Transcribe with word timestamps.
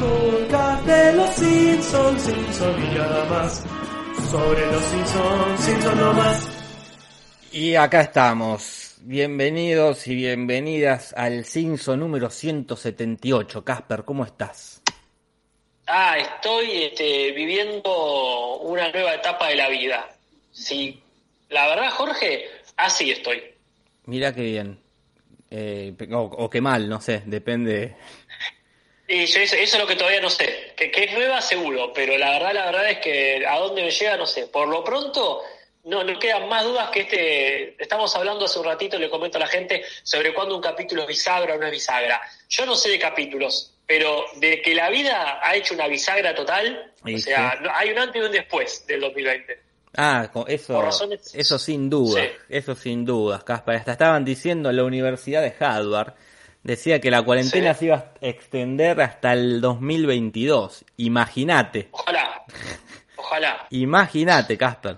Podcast 0.00 0.86
de 0.86 1.12
los 1.12 1.28
Simpsons, 1.28 2.22
Simpson 2.22 2.74
y 2.82 2.94
nada 2.94 3.24
más. 3.26 3.66
Sobre 4.30 4.66
los 4.66 4.82
Simpsons, 4.82 5.60
Simpson 5.60 6.00
no 6.00 6.12
más. 6.14 6.48
Y 7.52 7.74
acá 7.74 8.00
estamos. 8.00 8.96
Bienvenidos 9.02 10.06
y 10.06 10.14
bienvenidas 10.14 11.12
al 11.14 11.44
Simpson 11.44 12.00
número 12.00 12.30
178. 12.30 13.62
Casper, 13.62 14.04
¿cómo 14.04 14.24
estás? 14.24 14.80
Ah, 15.86 16.16
estoy 16.16 16.84
este, 16.84 17.32
viviendo 17.32 18.56
una 18.60 18.90
nueva 18.92 19.14
etapa 19.16 19.48
de 19.48 19.56
la 19.56 19.68
vida. 19.68 20.08
Sí, 20.50 20.98
la 21.50 21.66
verdad, 21.66 21.90
Jorge, 21.90 22.46
así 22.78 23.10
estoy. 23.10 23.42
Mira 24.06 24.34
qué 24.34 24.44
bien. 24.44 24.80
Eh, 25.50 25.92
o, 26.10 26.20
o 26.20 26.48
qué 26.48 26.62
mal, 26.62 26.88
no 26.88 27.02
sé, 27.02 27.22
depende. 27.26 27.96
Y 29.12 29.26
yo 29.26 29.40
eso, 29.40 29.56
eso 29.56 29.76
es 29.76 29.80
lo 29.82 29.86
que 29.88 29.96
todavía 29.96 30.20
no 30.20 30.30
sé. 30.30 30.72
Que, 30.76 30.90
que 30.90 31.04
es 31.04 31.12
nueva, 31.12 31.40
seguro, 31.40 31.92
pero 31.92 32.16
la 32.16 32.30
verdad, 32.30 32.54
la 32.54 32.66
verdad 32.66 32.90
es 32.90 32.98
que 32.98 33.44
a 33.46 33.58
dónde 33.58 33.82
me 33.82 33.90
llega, 33.90 34.16
no 34.16 34.26
sé. 34.26 34.46
Por 34.46 34.68
lo 34.68 34.84
pronto, 34.84 35.40
no, 35.84 36.04
no 36.04 36.18
quedan 36.18 36.48
más 36.48 36.62
dudas 36.64 36.90
que 36.90 37.00
este. 37.00 37.82
Estamos 37.82 38.14
hablando 38.14 38.44
hace 38.44 38.58
un 38.60 38.66
ratito, 38.66 38.98
le 38.98 39.10
comento 39.10 39.36
a 39.38 39.40
la 39.40 39.46
gente, 39.48 39.82
sobre 40.04 40.32
cuándo 40.32 40.54
un 40.54 40.62
capítulo 40.62 41.02
es 41.02 41.08
bisagra 41.08 41.54
o 41.54 41.58
no 41.58 41.66
es 41.66 41.72
bisagra. 41.72 42.20
Yo 42.48 42.64
no 42.66 42.76
sé 42.76 42.90
de 42.90 42.98
capítulos, 43.00 43.74
pero 43.86 44.24
de 44.36 44.62
que 44.62 44.74
la 44.74 44.88
vida 44.90 45.40
ha 45.42 45.56
hecho 45.56 45.74
una 45.74 45.88
bisagra 45.88 46.32
total, 46.34 46.92
o 47.02 47.18
sea, 47.18 47.58
no- 47.60 47.70
hay 47.74 47.90
un 47.90 47.98
antes 47.98 48.22
y 48.22 48.24
un 48.24 48.30
después 48.32 48.86
del 48.86 49.00
2020. 49.00 49.58
Ah, 49.96 50.30
eso, 50.46 50.80
razones- 50.80 51.34
eso 51.34 51.58
sin 51.58 51.90
duda, 51.90 52.22
Sí. 52.22 52.28
eso 52.48 52.76
sin 52.76 53.04
dudas, 53.04 53.42
Casper. 53.42 53.74
Hasta 53.74 53.90
estaban 53.92 54.24
diciendo 54.24 54.70
en 54.70 54.76
la 54.76 54.84
Universidad 54.84 55.42
de 55.42 55.52
Harvard, 55.58 56.12
decía 56.62 57.00
que 57.00 57.10
la 57.10 57.22
cuarentena 57.22 57.72
Sí. 57.74 57.80
se 57.80 57.84
iba 57.86 57.96
a 57.96 58.12
extender 58.20 59.00
hasta 59.00 59.32
el 59.32 59.60
2022. 59.60 60.84
Imagínate, 60.98 61.88
Ojalá, 61.92 62.44
ojalá. 63.16 63.66
imagínate, 63.70 64.56
Casper. 64.58 64.96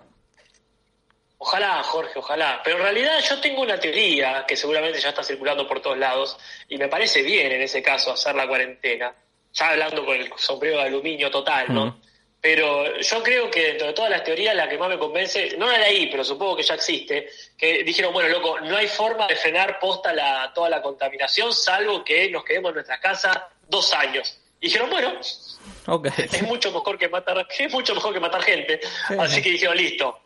Ojalá, 1.38 1.82
Jorge, 1.82 2.18
ojalá. 2.20 2.60
Pero 2.62 2.76
en 2.76 2.82
realidad 2.84 3.18
yo 3.28 3.40
tengo 3.40 3.62
una 3.62 3.76
teoría 3.78 4.44
que 4.46 4.56
seguramente 4.56 5.00
ya 5.00 5.08
está 5.08 5.24
circulando 5.24 5.66
por 5.66 5.80
todos 5.80 5.98
lados 5.98 6.38
y 6.68 6.78
me 6.78 6.86
parece 6.88 7.22
bien 7.22 7.50
en 7.50 7.62
ese 7.62 7.82
caso 7.82 8.12
hacer 8.12 8.34
la 8.36 8.46
cuarentena. 8.46 9.12
Ya 9.52 9.70
hablando 9.70 10.06
con 10.06 10.16
el 10.16 10.30
sombrero 10.36 10.76
de 10.78 10.84
aluminio 10.84 11.30
total, 11.30 11.74
¿no? 11.74 12.00
Pero 12.42 13.00
yo 13.00 13.22
creo 13.22 13.48
que 13.48 13.68
dentro 13.68 13.86
de 13.86 13.92
todas 13.92 14.10
las 14.10 14.24
teorías 14.24 14.56
la 14.56 14.68
que 14.68 14.76
más 14.76 14.88
me 14.88 14.98
convence, 14.98 15.56
no 15.56 15.70
la 15.70 15.78
de 15.78 15.84
ahí, 15.84 16.08
pero 16.10 16.24
supongo 16.24 16.56
que 16.56 16.64
ya 16.64 16.74
existe, 16.74 17.30
que 17.56 17.84
dijeron, 17.84 18.12
bueno, 18.12 18.28
loco, 18.30 18.58
no 18.58 18.76
hay 18.76 18.88
forma 18.88 19.28
de 19.28 19.36
frenar 19.36 19.78
posta 19.78 20.12
la, 20.12 20.50
toda 20.52 20.68
la 20.68 20.82
contaminación 20.82 21.54
salvo 21.54 22.02
que 22.02 22.28
nos 22.30 22.42
quedemos 22.44 22.70
en 22.70 22.74
nuestras 22.74 22.98
casas 22.98 23.38
dos 23.68 23.94
años. 23.94 24.40
Y 24.60 24.66
dijeron, 24.66 24.90
bueno, 24.90 25.20
es 25.20 26.42
mucho 26.42 26.72
mejor 26.72 26.98
que 26.98 27.08
matar, 27.08 27.46
es 27.56 27.72
mucho 27.72 27.94
mejor 27.94 28.12
que 28.12 28.18
matar 28.18 28.42
gente. 28.42 28.80
Así 29.20 29.40
que 29.40 29.50
dijeron, 29.50 29.76
listo. 29.76 30.18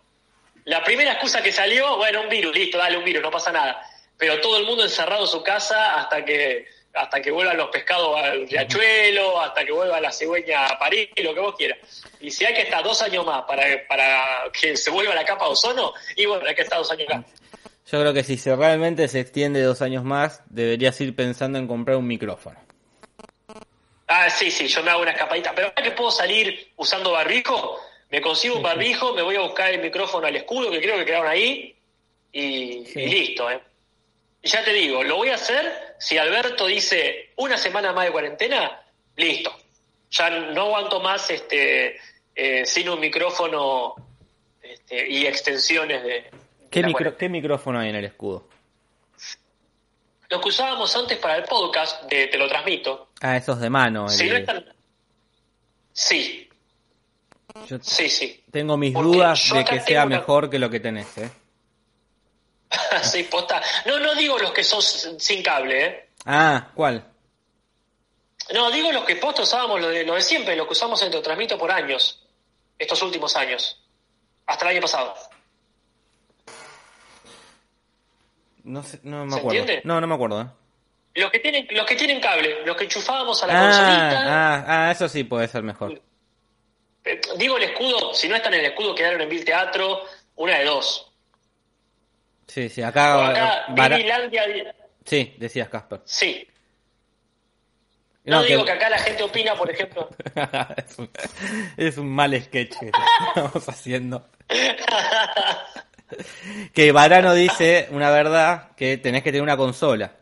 La 0.65 0.82
primera 0.82 1.12
excusa 1.12 1.43
que 1.43 1.53
salió, 1.53 1.99
bueno, 1.99 2.22
un 2.22 2.31
virus, 2.31 2.55
listo, 2.55 2.78
dale 2.78 2.97
un 2.97 3.05
virus, 3.05 3.22
no 3.22 3.31
pasa 3.31 3.53
nada. 3.53 3.82
Pero 4.16 4.41
todo 4.41 4.56
el 4.56 4.65
mundo 4.65 4.84
encerrado 4.84 5.25
en 5.25 5.28
su 5.28 5.43
casa 5.43 5.97
hasta 6.00 6.25
que 6.25 6.66
hasta 6.96 7.20
que 7.20 7.30
vuelvan 7.30 7.56
los 7.56 7.68
pescados 7.68 8.16
al 8.18 8.48
riachuelo, 8.48 9.40
hasta 9.40 9.64
que 9.64 9.72
vuelva 9.72 10.00
la 10.00 10.10
cigüeña 10.10 10.66
a 10.66 10.78
París, 10.78 11.08
lo 11.16 11.34
que 11.34 11.40
vos 11.40 11.54
quieras. 11.56 11.78
Y 12.20 12.30
si 12.30 12.44
hay 12.44 12.54
que 12.54 12.62
estar 12.62 12.82
dos 12.82 13.00
años 13.02 13.24
más 13.26 13.42
para, 13.42 13.64
para 13.86 14.44
que 14.58 14.76
se 14.76 14.90
vuelva 14.90 15.14
la 15.14 15.24
capa 15.24 15.44
de 15.46 15.50
ozono, 15.52 15.92
y 16.16 16.26
bueno, 16.26 16.44
hay 16.46 16.54
que 16.54 16.62
estar 16.62 16.78
dos 16.78 16.90
años 16.90 17.08
más. 17.08 17.24
Yo 17.90 18.00
creo 18.00 18.12
que 18.12 18.24
si 18.24 18.36
se 18.36 18.56
realmente 18.56 19.06
se 19.06 19.20
extiende 19.20 19.62
dos 19.62 19.80
años 19.82 20.02
más, 20.02 20.42
deberías 20.46 21.00
ir 21.00 21.14
pensando 21.14 21.58
en 21.58 21.68
comprar 21.68 21.96
un 21.96 22.06
micrófono. 22.06 22.58
Ah, 24.08 24.30
sí, 24.30 24.50
sí, 24.50 24.68
yo 24.68 24.82
me 24.82 24.90
hago 24.90 25.02
una 25.02 25.12
escapadita. 25.12 25.52
Pero 25.54 25.68
ahora 25.68 25.82
que 25.82 25.90
puedo 25.92 26.10
salir 26.10 26.72
usando 26.76 27.12
barbijo, 27.12 27.80
me 28.10 28.20
consigo 28.20 28.56
un 28.56 28.62
barbijo, 28.62 29.12
me 29.14 29.22
voy 29.22 29.36
a 29.36 29.40
buscar 29.40 29.72
el 29.72 29.80
micrófono 29.80 30.26
al 30.26 30.36
escudo 30.36 30.70
que 30.70 30.80
creo 30.80 30.96
que 30.96 31.04
quedaron 31.04 31.28
ahí 31.28 31.76
y, 32.32 32.84
Sí. 32.86 33.00
y 33.00 33.06
listo, 33.08 33.50
¿eh? 33.50 33.60
Y 34.46 34.48
ya 34.48 34.62
te 34.62 34.72
digo, 34.72 35.02
lo 35.02 35.16
voy 35.16 35.30
a 35.30 35.34
hacer 35.34 35.96
si 35.98 36.16
Alberto 36.18 36.66
dice 36.66 37.30
una 37.34 37.56
semana 37.58 37.92
más 37.92 38.04
de 38.04 38.12
cuarentena, 38.12 38.80
listo. 39.16 39.52
Ya 40.12 40.30
no 40.30 40.66
aguanto 40.66 41.00
más 41.00 41.28
este 41.30 41.98
eh, 42.32 42.64
sin 42.64 42.88
un 42.88 43.00
micrófono 43.00 43.96
este, 44.62 45.08
y 45.10 45.26
extensiones 45.26 46.00
de... 46.04 46.30
¿Qué, 46.70 46.80
la 46.80 46.86
micro- 46.86 46.92
cuarentena. 46.92 47.18
¿Qué 47.18 47.28
micrófono 47.28 47.80
hay 47.80 47.88
en 47.88 47.96
el 47.96 48.04
escudo? 48.04 48.46
Los 50.28 50.40
que 50.40 50.48
usábamos 50.48 50.94
antes 50.94 51.18
para 51.18 51.38
el 51.38 51.42
podcast, 51.42 52.04
de 52.04 52.28
Te 52.28 52.38
lo 52.38 52.46
transmito. 52.46 53.08
Ah, 53.22 53.36
esos 53.36 53.58
de 53.58 53.68
mano. 53.68 54.08
Si 54.08 54.22
el- 54.28 54.30
no 54.32 54.36
están... 54.36 54.64
Sí, 55.92 56.48
Yo 57.68 57.78
sí, 57.82 58.08
sí. 58.08 58.44
tengo 58.52 58.76
mis 58.76 58.92
Porque 58.94 59.08
dudas 59.08 59.52
de 59.52 59.64
que 59.64 59.80
sea 59.80 60.06
una- 60.06 60.18
mejor 60.18 60.48
que 60.48 60.60
lo 60.60 60.70
que 60.70 60.78
tenés, 60.78 61.18
¿eh? 61.18 61.30
No, 63.87 63.98
no 64.00 64.14
digo 64.14 64.38
los 64.38 64.53
que 64.53 64.62
son 64.64 64.82
sin 64.82 65.42
cable, 65.42 65.84
¿eh? 65.87 66.09
Ah, 66.25 66.69
¿cuál? 66.75 67.04
No, 68.53 68.70
digo 68.70 68.92
los 68.92 69.04
que 69.04 69.16
posta 69.16 69.42
usábamos, 69.42 69.81
lo 69.81 69.88
de, 69.88 70.04
lo 70.04 70.14
de 70.14 70.22
siempre, 70.22 70.54
lo 70.56 70.66
que 70.66 70.72
usamos 70.72 71.00
en 71.03 71.10
transmito 71.22 71.59
por 71.59 71.70
años. 71.70 72.22
Estos 72.78 73.00
últimos 73.03 73.34
años. 73.37 73.82
Hasta 74.47 74.64
el 74.66 74.72
año 74.72 74.82
pasado. 74.82 75.14
No 78.64 78.82
sé, 78.82 79.00
no 79.03 79.25
me 79.25 79.32
¿Se 79.32 79.38
acuerdo. 79.38 79.60
entiende? 79.60 79.82
No, 79.84 80.00
no 80.00 80.06
me 80.06 80.14
acuerdo, 80.14 80.43
¿eh? 80.43 80.47
Los 81.14 81.31
que 81.31 81.38
tienen, 81.38 81.66
los 81.70 81.87
que 81.87 81.97
tienen 81.97 82.20
cable, 82.20 82.64
los 82.66 82.76
que 82.76 82.84
enchufábamos 82.84 83.43
a 83.43 83.47
la 83.47 83.54
Ah, 83.54 83.62
consolita. 83.62 84.22
ah, 84.26 84.64
ah, 84.66 84.91
eso 84.91 85.08
sí 85.08 85.25
puede 85.25 85.48
ser 85.48 85.62
mejor. 85.62 86.00
Eh, 87.04 87.20
Digo 87.37 87.56
el 87.56 87.62
escudo, 87.62 88.12
si 88.12 88.28
no 88.28 88.37
están 88.37 88.53
en 88.54 88.60
el 88.60 88.66
escudo, 88.66 88.94
quedaron 88.94 89.20
en 89.22 89.28
Bill 89.28 89.44
Teatro, 89.44 90.03
una 90.34 90.58
de 90.58 90.64
dos. 90.66 91.06
Sí, 92.46 92.68
sí, 92.68 92.82
acá... 92.82 93.28
acá, 93.28 93.66
Vigilandia, 93.70 94.74
Sí, 95.04 95.34
decías 95.38 95.68
Casper. 95.68 96.00
sí. 96.04 96.46
No, 98.24 98.42
digo 98.42 98.64
que 98.64 98.72
acá 98.72 98.90
la 98.90 98.98
gente 98.98 99.22
opina, 99.22 99.54
por 99.54 99.70
ejemplo. 99.70 100.08
es, 100.76 100.98
un, 100.98 101.10
es 101.76 101.96
un 101.96 102.08
mal 102.08 102.34
sketch 102.42 102.76
que 102.80 102.90
estamos 103.28 103.68
haciendo. 103.68 104.28
que 106.74 106.90
Varano 106.90 107.34
dice 107.34 107.86
una 107.92 108.10
verdad 108.10 108.70
que 108.76 108.96
tenés 108.96 109.22
que 109.22 109.30
tener 109.30 109.42
una 109.42 109.56
consola. 109.56 110.12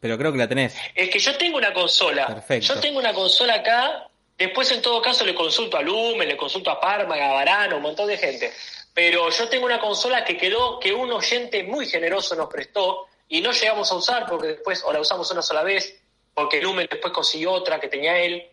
Pero 0.00 0.18
creo 0.18 0.32
que 0.32 0.38
la 0.38 0.48
tenés. 0.48 0.76
Es 0.94 1.08
que 1.08 1.18
yo 1.18 1.36
tengo 1.38 1.56
una 1.56 1.72
consola. 1.72 2.26
Perfecto. 2.26 2.74
Yo 2.74 2.80
tengo 2.80 2.98
una 2.98 3.12
consola 3.14 3.54
acá. 3.54 4.06
Después, 4.36 4.70
en 4.72 4.80
todo 4.80 5.00
caso, 5.02 5.24
le 5.26 5.34
consulto 5.34 5.76
a 5.76 5.82
Lumen, 5.82 6.28
le 6.28 6.36
consulto 6.36 6.70
a 6.70 6.80
Parma, 6.80 7.14
a 7.14 7.32
Varano, 7.32 7.76
un 7.76 7.82
montón 7.82 8.08
de 8.08 8.16
gente. 8.16 8.52
Pero 8.94 9.30
yo 9.30 9.48
tengo 9.48 9.66
una 9.66 9.80
consola 9.80 10.24
que 10.24 10.36
quedó, 10.36 10.78
que 10.80 10.92
un 10.92 11.10
oyente 11.12 11.62
muy 11.62 11.86
generoso 11.86 12.34
nos 12.34 12.48
prestó 12.48 13.06
y 13.28 13.40
no 13.40 13.52
llegamos 13.52 13.90
a 13.92 13.94
usar 13.94 14.26
porque 14.26 14.48
después, 14.48 14.82
o 14.84 14.92
la 14.92 15.00
usamos 15.00 15.30
una 15.30 15.42
sola 15.42 15.62
vez, 15.62 16.00
porque 16.34 16.60
Lumen 16.60 16.88
después 16.90 17.12
consiguió 17.12 17.52
otra 17.52 17.78
que 17.78 17.88
tenía 17.88 18.18
él. 18.18 18.46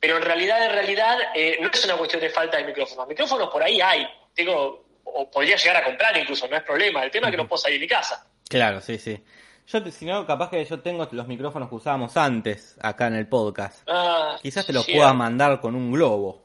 Pero 0.00 0.16
en 0.16 0.22
realidad, 0.22 0.64
en 0.66 0.72
realidad, 0.72 1.18
eh, 1.34 1.56
no 1.60 1.70
es 1.72 1.84
una 1.84 1.96
cuestión 1.96 2.20
de 2.20 2.28
falta 2.28 2.58
de 2.58 2.64
micrófonos. 2.64 3.08
Micrófonos 3.08 3.48
por 3.48 3.62
ahí 3.62 3.80
hay. 3.80 4.06
Tengo, 4.34 4.84
o 5.04 5.30
podría 5.30 5.56
llegar 5.56 5.76
a 5.76 5.84
comprar 5.84 6.16
incluso, 6.16 6.46
no 6.48 6.56
es 6.56 6.62
problema. 6.62 7.04
El 7.04 7.10
tema 7.10 7.28
es 7.28 7.30
que 7.30 7.36
no 7.36 7.48
puedo 7.48 7.62
salir 7.62 7.78
de 7.78 7.86
mi 7.86 7.88
casa. 7.88 8.26
Claro, 8.48 8.80
sí, 8.80 8.98
sí. 8.98 9.22
Yo, 9.66 9.80
si 9.90 10.04
no, 10.04 10.26
capaz 10.26 10.50
que 10.50 10.62
yo 10.64 10.80
tengo 10.80 11.08
los 11.10 11.26
micrófonos 11.26 11.68
que 11.68 11.74
usábamos 11.76 12.16
antes 12.16 12.76
acá 12.82 13.06
en 13.06 13.14
el 13.14 13.28
podcast. 13.28 13.82
Ah, 13.88 14.36
Quizás 14.42 14.66
te 14.66 14.72
los 14.72 14.84
pueda 14.84 15.08
ah. 15.08 15.14
mandar 15.14 15.60
con 15.60 15.74
un 15.74 15.90
globo. 15.92 16.43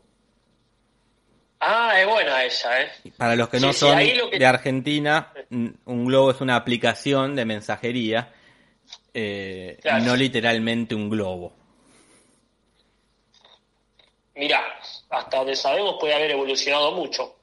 Ah, 1.61 1.99
es 1.99 2.07
buena 2.07 2.43
esa, 2.45 2.81
¿eh? 2.81 2.91
Para 3.17 3.35
los 3.35 3.49
que 3.49 3.59
no 3.59 3.73
Sí, 3.73 3.79
son 3.79 3.97
que- 3.99 4.39
de 4.39 4.45
Argentina, 4.45 5.33
mm, 5.49 5.67
un 5.85 6.05
globo 6.05 6.31
es 6.31 6.39
una 6.41 6.55
aplicación 6.55 7.35
de 7.35 7.43
mensajería, 7.45 8.31
eh, 9.13 9.77
Claro. 9.81 10.05
no 10.05 10.15
literalmente 10.15 10.95
un 10.95 11.09
globo. 11.09 11.53
Mirá, 14.35 14.63
hasta 15.09 15.37
donde 15.37 15.55
sabemos 15.55 15.97
puede 15.99 16.13
haber 16.13 16.31
evolucionado 16.31 16.93
mucho. 16.93 17.35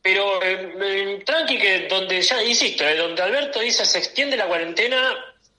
Pero 0.00 0.42
eh, 0.42 1.22
tranqui 1.24 1.58
que 1.58 1.86
donde 1.86 2.20
ya, 2.22 2.42
insisto, 2.42 2.84
eh, 2.86 2.96
donde 2.96 3.22
Alberto 3.22 3.60
dice 3.60 3.84
se 3.84 3.98
extiende 3.98 4.36
la 4.38 4.46
cuarentena, 4.46 5.12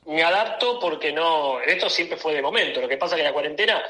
me 0.07 0.24
adapto 0.24 0.80
porque 0.80 1.12
no, 1.12 1.60
esto 1.62 1.88
siempre 1.90 2.18
fue 2.18 2.34
de 2.34 2.42
momento. 2.42 2.81
Lo 2.81 2.88
que 2.88 2.98
pasa 2.98 3.16
es 3.16 3.19
que 3.19 3.28
la 3.28 3.34
cuarentena, 3.34 3.84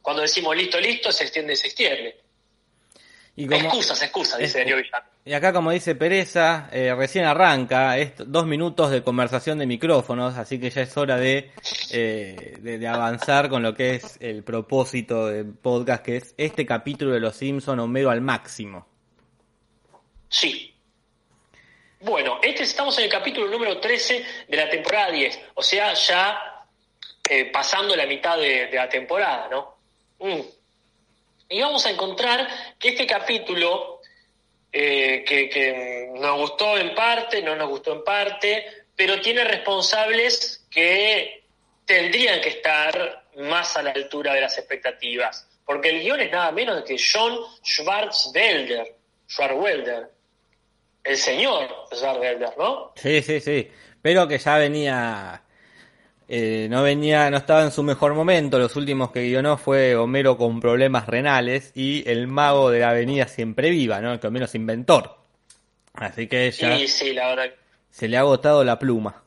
cuando 0.00 0.22
decimos 0.22 0.56
listo, 0.56 0.80
listo, 0.80 1.12
se 1.12 1.24
extiende, 1.24 1.56
se 1.56 1.66
extiende. 1.66 2.20
Y 3.38 3.46
como, 3.46 3.60
excusas, 3.60 4.02
excusas, 4.02 4.40
dice 4.40 4.58
Darío 4.58 4.78
Villano. 4.78 5.06
Y 5.24 5.32
acá, 5.32 5.52
como 5.52 5.70
dice 5.70 5.94
Pereza, 5.94 6.68
eh, 6.72 6.92
recién 6.92 7.24
arranca, 7.24 7.96
es 7.96 8.14
dos 8.16 8.46
minutos 8.46 8.90
de 8.90 9.04
conversación 9.04 9.60
de 9.60 9.66
micrófonos, 9.66 10.36
así 10.36 10.58
que 10.58 10.70
ya 10.70 10.82
es 10.82 10.96
hora 10.96 11.16
de, 11.18 11.52
eh, 11.92 12.56
de, 12.58 12.78
de, 12.78 12.88
avanzar 12.88 13.48
con 13.48 13.62
lo 13.62 13.74
que 13.74 13.94
es 13.94 14.18
el 14.20 14.42
propósito 14.42 15.28
del 15.28 15.54
podcast, 15.54 16.04
que 16.04 16.16
es 16.16 16.34
este 16.36 16.66
capítulo 16.66 17.12
de 17.12 17.20
Los 17.20 17.36
Simpson 17.36 17.78
Homero 17.78 18.10
al 18.10 18.22
máximo. 18.22 18.88
Sí. 20.28 20.74
Bueno, 22.00 22.40
este 22.42 22.64
estamos 22.64 22.98
en 22.98 23.04
el 23.04 23.10
capítulo 23.10 23.46
número 23.46 23.78
13 23.78 24.24
de 24.48 24.56
la 24.56 24.68
temporada 24.68 25.12
10, 25.12 25.40
o 25.54 25.62
sea, 25.62 25.94
ya 25.94 26.66
eh, 27.30 27.44
pasando 27.52 27.94
la 27.94 28.06
mitad 28.06 28.36
de, 28.36 28.66
de 28.66 28.76
la 28.76 28.88
temporada, 28.88 29.48
¿no? 29.48 29.76
Mm. 30.18 30.57
Y 31.48 31.60
vamos 31.60 31.86
a 31.86 31.90
encontrar 31.90 32.46
que 32.78 32.90
este 32.90 33.06
capítulo, 33.06 34.00
eh, 34.70 35.24
que, 35.26 36.10
nos 36.14 36.38
gustó 36.40 36.76
en 36.76 36.94
parte, 36.94 37.42
no 37.42 37.56
nos 37.56 37.70
gustó 37.70 37.94
en 37.94 38.04
parte, 38.04 38.66
pero 38.94 39.20
tiene 39.20 39.44
responsables 39.44 40.66
que 40.70 41.44
tendrían 41.86 42.40
que 42.42 42.50
estar 42.50 43.24
más 43.36 43.76
a 43.76 43.82
la 43.82 43.92
altura 43.92 44.34
de 44.34 44.42
las 44.42 44.58
expectativas. 44.58 45.48
Porque 45.64 45.90
el 45.90 46.00
guion 46.00 46.20
es 46.20 46.30
nada 46.30 46.52
menos 46.52 46.82
que 46.84 46.96
John 46.98 47.38
Schwarzwelder. 47.62 48.96
Schwarzwelder. 49.26 50.10
El 51.04 51.16
señor 51.16 51.86
Schwarzwelder, 51.94 52.58
¿no? 52.58 52.92
Sí, 52.96 53.22
sí, 53.22 53.40
sí. 53.40 53.70
Pero 54.02 54.28
que 54.28 54.38
ya 54.38 54.58
venía 54.58 55.42
eh, 56.28 56.66
no 56.70 56.82
venía, 56.82 57.30
no 57.30 57.38
estaba 57.38 57.62
en 57.62 57.70
su 57.70 57.82
mejor 57.82 58.14
momento. 58.14 58.58
Los 58.58 58.76
últimos 58.76 59.10
que 59.12 59.22
guionó 59.22 59.56
fue 59.56 59.96
Homero 59.96 60.36
con 60.36 60.60
problemas 60.60 61.06
renales 61.06 61.72
y 61.74 62.08
el 62.08 62.26
mago 62.26 62.70
de 62.70 62.80
la 62.80 62.90
avenida 62.90 63.26
siempre 63.28 63.70
viva, 63.70 64.00
¿no? 64.00 64.12
El 64.12 64.20
que 64.20 64.26
Homero 64.26 64.44
es 64.44 64.54
inventor. 64.54 65.16
Así 65.94 66.26
que 66.28 66.50
ya 66.50 66.76
sí, 66.76 66.86
sí, 66.86 67.12
la 67.12 67.28
verdad. 67.28 67.50
se 67.90 68.08
le 68.08 68.16
ha 68.16 68.20
agotado 68.20 68.62
la 68.62 68.78
pluma. 68.78 69.22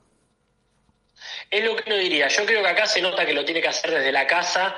Es 1.50 1.64
lo 1.66 1.76
que 1.76 1.84
uno 1.88 1.98
diría. 1.98 2.28
Yo 2.28 2.46
creo 2.46 2.62
que 2.62 2.70
acá 2.70 2.86
se 2.86 3.02
nota 3.02 3.26
que 3.26 3.34
lo 3.34 3.44
tiene 3.44 3.62
que 3.62 3.68
hacer 3.68 3.92
desde 3.92 4.12
la 4.12 4.26
casa 4.26 4.76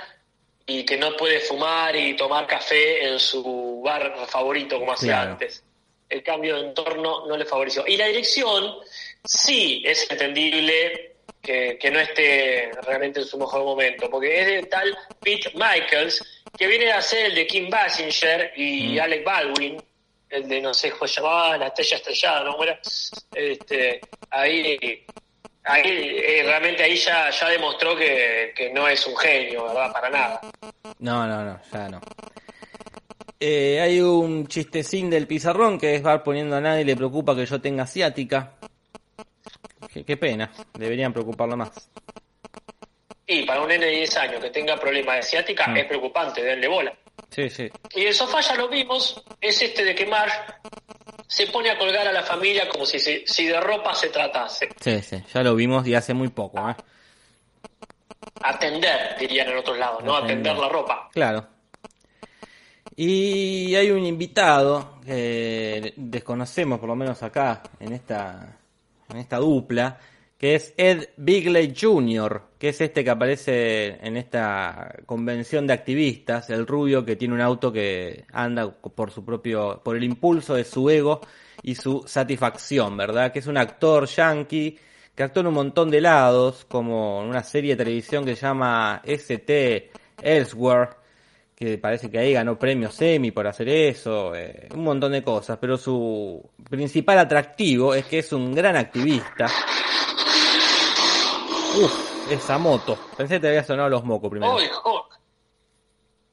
y 0.65 0.83
que 0.85 0.97
no 0.97 1.15
puede 1.17 1.39
fumar 1.41 1.95
y 1.95 2.15
tomar 2.15 2.47
café 2.47 3.05
en 3.07 3.19
su 3.19 3.81
bar 3.83 4.13
favorito 4.27 4.79
como 4.79 4.93
hacía 4.93 5.11
Claro. 5.13 5.31
antes. 5.33 5.63
El 6.09 6.23
cambio 6.23 6.55
de 6.55 6.67
entorno 6.69 7.27
no 7.27 7.37
le 7.37 7.45
favoreció. 7.45 7.85
Y 7.87 7.97
la 7.97 8.07
dirección, 8.07 8.75
sí 9.23 9.83
es 9.85 10.09
entendible 10.09 11.12
que, 11.43 11.77
que 11.77 11.91
no 11.91 11.99
esté 11.99 12.71
realmente 12.83 13.19
en 13.19 13.25
su 13.25 13.37
mejor 13.37 13.63
momento, 13.63 14.09
porque 14.09 14.41
es 14.41 14.47
de 14.47 14.63
tal 14.63 14.97
Pete 15.19 15.51
Michaels, 15.53 16.43
que 16.57 16.67
viene 16.67 16.91
a 16.91 17.01
ser 17.01 17.27
el 17.27 17.35
de 17.35 17.45
Kim 17.45 17.69
Basinger 17.69 18.53
y 18.55 18.95
Mm. 18.95 19.01
Alec 19.01 19.25
Baldwin, 19.25 19.77
el 20.29 20.47
de, 20.47 20.61
no 20.61 20.73
sé, 20.73 20.91
cómo 20.91 21.07
se 21.07 21.21
llamaba, 21.21 21.57
La 21.57 21.67
Estrella 21.67 21.97
Estrellada, 21.97 22.43
¿no? 22.45 22.51
¿Cómo 22.53 22.63
era? 22.63 22.79
Este, 23.35 23.99
ahí, 24.29 25.05
ahí 25.65 25.83
eh, 25.85 26.43
realmente 26.45 26.83
ahí 26.83 26.95
ya, 26.95 27.29
ya 27.29 27.49
demostró 27.49 27.95
que, 27.95 28.53
que 28.55 28.71
no 28.71 28.87
es 28.87 29.05
un 29.05 29.17
genio, 29.17 29.65
¿verdad? 29.65 29.91
Para 29.91 30.09
nada. 30.09 30.41
No, 30.99 31.27
no, 31.27 31.43
no, 31.43 31.59
ya 31.71 31.89
no. 31.89 32.01
Eh, 33.39 33.81
hay 33.81 33.99
un 33.99 34.47
chistecín 34.47 35.09
del 35.09 35.27
pizarrón 35.27 35.77
que 35.77 35.95
es 35.95 36.01
Bar 36.01 36.23
poniendo 36.23 36.55
a 36.55 36.61
nadie 36.61 36.85
le 36.85 36.95
preocupa 36.95 37.35
que 37.35 37.45
yo 37.45 37.59
tenga 37.59 37.83
asiática. 37.83 38.53
Qué, 39.93 40.03
qué 40.03 40.17
pena, 40.17 40.51
deberían 40.73 41.13
preocuparlo 41.13 41.55
más. 41.55 41.89
Y 43.27 43.43
para 43.43 43.61
un 43.61 43.67
nene 43.67 43.85
de 43.85 43.91
10 43.97 44.17
años 44.17 44.41
que 44.43 44.49
tenga 44.49 44.77
problemas 44.77 45.17
de 45.17 45.23
ciática 45.23 45.67
Mm. 45.67 45.77
es 45.77 45.85
preocupante, 45.85 46.43
denle 46.43 46.67
bola. 46.67 46.93
Sí, 47.29 47.49
sí. 47.49 47.69
Y 47.95 48.05
el 48.05 48.13
sofá 48.13 48.41
ya 48.41 48.55
lo 48.55 48.67
vimos, 48.67 49.23
es 49.39 49.61
este 49.61 49.85
de 49.85 49.95
que 49.95 50.05
Marge 50.05 50.37
se 51.27 51.47
pone 51.47 51.69
a 51.69 51.77
colgar 51.77 52.07
a 52.07 52.11
la 52.11 52.23
familia 52.23 52.67
como 52.69 52.85
si, 52.85 52.99
se- 52.99 53.23
si 53.25 53.45
de 53.47 53.59
ropa 53.61 53.93
se 53.95 54.09
tratase. 54.09 54.69
Sí, 54.79 55.01
sí, 55.01 55.23
ya 55.33 55.41
lo 55.43 55.55
vimos 55.55 55.87
y 55.87 55.95
hace 55.95 56.13
muy 56.13 56.29
poco, 56.29 56.69
¿eh? 56.69 56.75
Atender, 58.41 59.15
dirían 59.19 59.49
en 59.49 59.57
otros 59.57 59.77
lados, 59.77 60.03
¿no? 60.03 60.15
Atender 60.17 60.55
la 60.57 60.67
ropa. 60.69 61.09
Claro. 61.13 61.47
Y 62.95 63.73
hay 63.75 63.89
un 63.91 64.05
invitado 64.05 64.99
que 65.05 65.93
desconocemos, 65.95 66.79
por 66.79 66.89
lo 66.89 66.95
menos 66.95 67.23
acá, 67.23 67.63
en 67.79 67.93
esta, 67.93 68.57
en 69.09 69.17
esta 69.17 69.37
dupla, 69.37 69.99
que 70.37 70.55
es 70.55 70.73
Ed 70.75 71.09
Bigley 71.15 71.73
Jr., 71.79 72.41
que 72.59 72.69
es 72.69 72.81
este 72.81 73.03
que 73.03 73.09
aparece 73.09 74.05
en 74.05 74.17
esta 74.17 74.93
convención 75.05 75.65
de 75.67 75.73
activistas, 75.73 76.49
el 76.49 76.67
rubio 76.67 77.05
que 77.05 77.15
tiene 77.15 77.33
un 77.33 77.41
auto 77.41 77.71
que 77.71 78.25
anda 78.33 78.69
por 78.69 79.11
su 79.11 79.23
propio, 79.23 79.81
por 79.83 79.95
el 79.95 80.03
impulso 80.03 80.55
de 80.55 80.65
su 80.65 80.89
ego 80.89 81.21
y 81.61 81.75
su 81.75 82.03
satisfacción, 82.05 82.97
¿verdad? 82.97 83.31
Que 83.31 83.39
es 83.39 83.47
un 83.47 83.57
actor 83.57 84.05
yankee 84.05 84.77
que 85.15 85.23
actuó 85.23 85.41
en 85.41 85.47
un 85.47 85.53
montón 85.53 85.89
de 85.89 86.01
lados, 86.01 86.65
como 86.65 87.21
en 87.21 87.29
una 87.29 87.43
serie 87.43 87.75
de 87.75 87.85
televisión 87.85 88.25
que 88.25 88.35
se 88.35 88.41
llama 88.41 89.01
ST 89.05 89.91
Elsewhere, 90.21 90.89
que 91.55 91.77
parece 91.77 92.09
que 92.09 92.19
ahí 92.19 92.33
ganó 92.33 92.57
premios 92.57 92.99
Emmy 93.01 93.31
por 93.31 93.47
hacer 93.47 93.69
eso, 93.69 94.35
eh, 94.35 94.67
un 94.73 94.83
montón 94.83 95.11
de 95.11 95.23
cosas, 95.23 95.57
pero 95.59 95.77
su 95.77 96.41
principal 96.69 97.19
atractivo 97.19 97.93
es 97.93 98.05
que 98.05 98.19
es 98.19 98.33
un 98.33 98.53
gran 98.53 98.75
activista. 98.75 99.47
Uf, 101.75 102.31
esa 102.31 102.57
moto. 102.57 102.97
Pensé 103.17 103.35
que 103.35 103.39
te 103.41 103.47
había 103.49 103.63
sonado 103.63 103.89
los 103.89 104.03
mocos 104.03 104.29
primero. 104.29 104.57
¡Ay, 104.57 104.67
Jorge! 104.71 105.17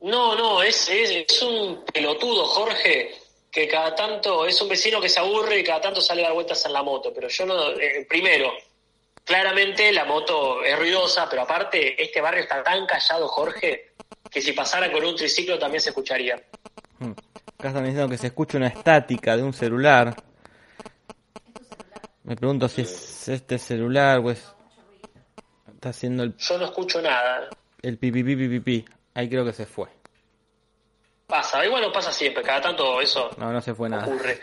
No, 0.02 0.34
no, 0.34 0.62
es, 0.62 0.88
es, 0.88 1.10
es 1.10 1.42
un 1.42 1.84
pelotudo, 1.84 2.46
Jorge, 2.46 3.14
que 3.50 3.68
cada 3.68 3.94
tanto 3.94 4.46
es 4.46 4.60
un 4.62 4.68
vecino 4.68 5.00
que 5.00 5.08
se 5.10 5.20
aburre 5.20 5.58
y 5.60 5.64
cada 5.64 5.80
tanto 5.80 6.00
sale 6.00 6.22
a 6.22 6.26
dar 6.28 6.34
vueltas 6.34 6.64
en 6.64 6.72
la 6.72 6.82
moto. 6.82 7.12
Pero 7.14 7.28
yo 7.28 7.44
no. 7.44 7.70
eh, 7.72 8.06
primero, 8.08 8.50
claramente 9.24 9.92
la 9.92 10.04
moto 10.06 10.62
es 10.62 10.78
ruidosa, 10.78 11.28
pero 11.28 11.42
aparte, 11.42 12.02
este 12.02 12.20
barrio 12.20 12.42
está 12.42 12.62
tan 12.62 12.86
callado, 12.86 13.28
Jorge, 13.28 13.92
que 14.28 14.40
si 14.40 14.52
pasara 14.52 14.90
con 14.90 15.04
un 15.04 15.14
triciclo 15.16 15.58
también 15.58 15.80
se 15.80 15.90
escucharía. 15.90 16.42
Hmm. 16.98 17.12
Acá 17.58 17.68
están 17.68 17.84
diciendo 17.84 18.08
que 18.08 18.18
se 18.18 18.28
escucha 18.28 18.58
una 18.58 18.68
estática 18.68 19.36
de 19.36 19.42
un 19.42 19.52
celular. 19.52 20.14
Me 22.24 22.36
pregunto 22.36 22.68
si 22.68 22.82
es 22.82 23.28
este 23.28 23.58
celular 23.58 24.18
o 24.20 24.30
es... 24.30 24.42
Está 25.74 25.90
haciendo 25.90 26.22
el, 26.24 26.36
Yo 26.36 26.58
no 26.58 26.66
escucho 26.66 27.00
nada. 27.00 27.48
el 27.82 27.96
pipi 27.98 28.22
pipi 28.22 28.48
pipi. 28.48 28.84
Ahí 29.14 29.28
creo 29.28 29.44
que 29.44 29.52
se 29.52 29.66
fue. 29.66 29.88
Pasa, 31.26 31.64
igual 31.64 31.82
no 31.82 31.92
pasa 31.92 32.12
siempre, 32.12 32.42
cada 32.42 32.60
tanto 32.60 33.00
eso 33.00 33.30
No, 33.36 33.52
no 33.52 33.60
se 33.60 33.72
fue 33.74 33.88
nada. 33.88 34.04
ocurre. 34.04 34.40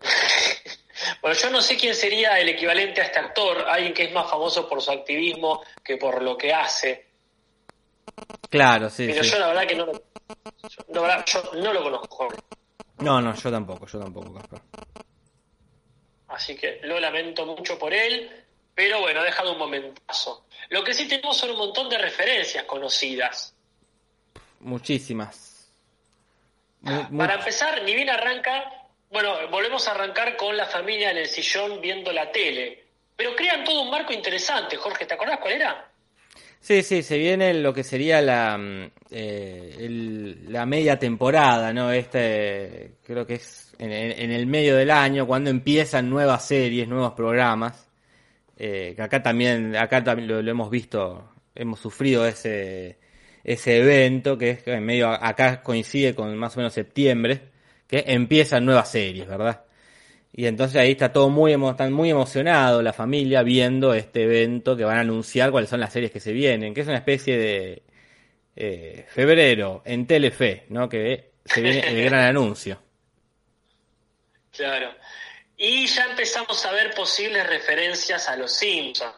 bueno, 1.22 1.36
yo 1.36 1.50
no 1.50 1.60
sé 1.60 1.76
quién 1.76 1.94
sería 1.94 2.38
el 2.38 2.48
equivalente 2.48 3.00
a 3.00 3.04
este 3.04 3.18
actor, 3.18 3.64
alguien 3.68 3.92
que 3.92 4.04
es 4.04 4.12
más 4.12 4.30
famoso 4.30 4.68
por 4.68 4.80
su 4.80 4.90
activismo 4.92 5.62
que 5.84 5.96
por 5.96 6.22
lo 6.22 6.36
que 6.38 6.52
hace. 6.52 7.09
Claro, 8.48 8.90
sí, 8.90 9.06
Pero 9.06 9.22
sí. 9.24 9.30
yo 9.30 9.38
la 9.38 9.46
verdad 9.48 9.66
que 9.66 9.74
no 9.76 9.86
lo, 9.86 9.92
yo, 9.92 10.84
la 10.88 11.00
verdad, 11.00 11.24
yo 11.26 11.50
no 11.54 11.72
lo 11.72 11.82
conozco. 11.82 12.28
No, 12.98 13.20
no, 13.20 13.34
yo 13.34 13.50
tampoco, 13.50 13.86
yo 13.86 13.98
tampoco, 13.98 14.34
Caspar. 14.34 14.60
Así 16.28 16.56
que 16.56 16.80
lo 16.84 16.98
lamento 17.00 17.44
mucho 17.46 17.78
por 17.78 17.92
él, 17.92 18.44
pero 18.74 19.00
bueno, 19.00 19.20
ha 19.20 19.24
dejado 19.24 19.52
un 19.52 19.58
momentazo. 19.58 20.46
Lo 20.68 20.84
que 20.84 20.94
sí 20.94 21.08
tenemos 21.08 21.36
son 21.36 21.50
un 21.50 21.58
montón 21.58 21.88
de 21.88 21.98
referencias 21.98 22.64
conocidas. 22.64 23.54
Muchísimas. 24.60 25.70
Mu- 26.82 27.02
mu- 27.10 27.18
Para 27.18 27.34
empezar, 27.34 27.82
ni 27.82 27.94
bien 27.94 28.10
arranca, 28.10 28.86
bueno, 29.10 29.48
volvemos 29.50 29.86
a 29.88 29.92
arrancar 29.92 30.36
con 30.36 30.56
la 30.56 30.66
familia 30.66 31.10
en 31.10 31.18
el 31.18 31.26
sillón 31.26 31.80
viendo 31.80 32.12
la 32.12 32.30
tele. 32.30 32.84
Pero 33.16 33.34
crean 33.34 33.64
todo 33.64 33.82
un 33.82 33.90
marco 33.90 34.12
interesante, 34.12 34.76
Jorge, 34.76 35.04
¿te 35.06 35.14
acordás 35.14 35.40
cuál 35.40 35.52
era? 35.54 35.89
Sí, 36.60 36.82
sí, 36.82 37.02
se 37.02 37.16
viene 37.18 37.54
lo 37.54 37.72
que 37.72 37.82
sería 37.84 38.20
la, 38.20 38.58
mm, 38.58 38.90
eh, 39.10 39.76
el- 39.78 40.52
la 40.52 40.66
media 40.66 40.98
temporada, 40.98 41.72
¿no? 41.72 41.90
Este, 41.92 42.92
creo 43.04 43.26
que 43.26 43.34
es 43.34 43.72
en, 43.78 43.90
en- 43.92 44.30
el 44.30 44.46
medio 44.46 44.76
del 44.76 44.90
año, 44.90 45.26
cuando 45.26 45.48
empiezan 45.50 46.10
nuevas 46.10 46.44
series, 46.46 46.86
nuevos 46.88 47.12
programas. 47.14 47.86
Eh, 48.58 48.94
que 48.96 49.02
acá 49.02 49.22
también, 49.22 49.76
acá 49.76 50.04
también 50.04 50.28
lo, 50.28 50.42
lo 50.42 50.50
hemos 50.50 50.70
visto, 50.70 51.30
hemos 51.54 51.80
sufrido 51.80 52.26
ese, 52.26 52.98
ese 53.44 53.78
evento, 53.78 54.38
que 54.38 54.50
es 54.50 54.66
en 54.68 54.84
medio, 54.84 55.10
acá 55.10 55.62
coincide 55.62 56.14
con 56.14 56.36
más 56.38 56.56
o 56.56 56.60
menos 56.60 56.74
septiembre, 56.74 57.42
que 57.88 58.04
empiezan 58.08 58.64
nuevas 58.66 58.90
series, 58.90 59.26
¿verdad? 59.28 59.64
Y 60.32 60.46
entonces 60.46 60.76
ahí 60.80 60.92
está 60.92 61.12
todo 61.12 61.28
muy, 61.28 61.52
emo- 61.52 61.72
están 61.72 61.92
muy 61.92 62.10
emocionado 62.10 62.82
la 62.82 62.92
familia 62.92 63.42
viendo 63.42 63.94
este 63.94 64.22
evento 64.24 64.76
que 64.76 64.84
van 64.84 64.98
a 64.98 65.00
anunciar 65.00 65.50
cuáles 65.50 65.68
son 65.70 65.80
las 65.80 65.92
series 65.92 66.12
que 66.12 66.20
se 66.20 66.32
vienen, 66.32 66.72
que 66.72 66.82
es 66.82 66.86
una 66.86 66.98
especie 66.98 67.36
de 67.36 67.82
eh, 68.56 69.06
febrero 69.08 69.82
en 69.84 70.06
Telefe, 70.06 70.64
¿no? 70.68 70.88
Que 70.88 71.32
se 71.44 71.60
viene 71.62 71.80
el 71.80 72.04
gran 72.04 72.20
anuncio. 72.28 72.80
Claro. 74.52 74.94
Y 75.56 75.86
ya 75.86 76.06
empezamos 76.06 76.64
a 76.64 76.72
ver 76.72 76.94
posibles 76.94 77.46
referencias 77.46 78.28
a 78.28 78.36
los 78.36 78.52
Simpsons, 78.54 79.14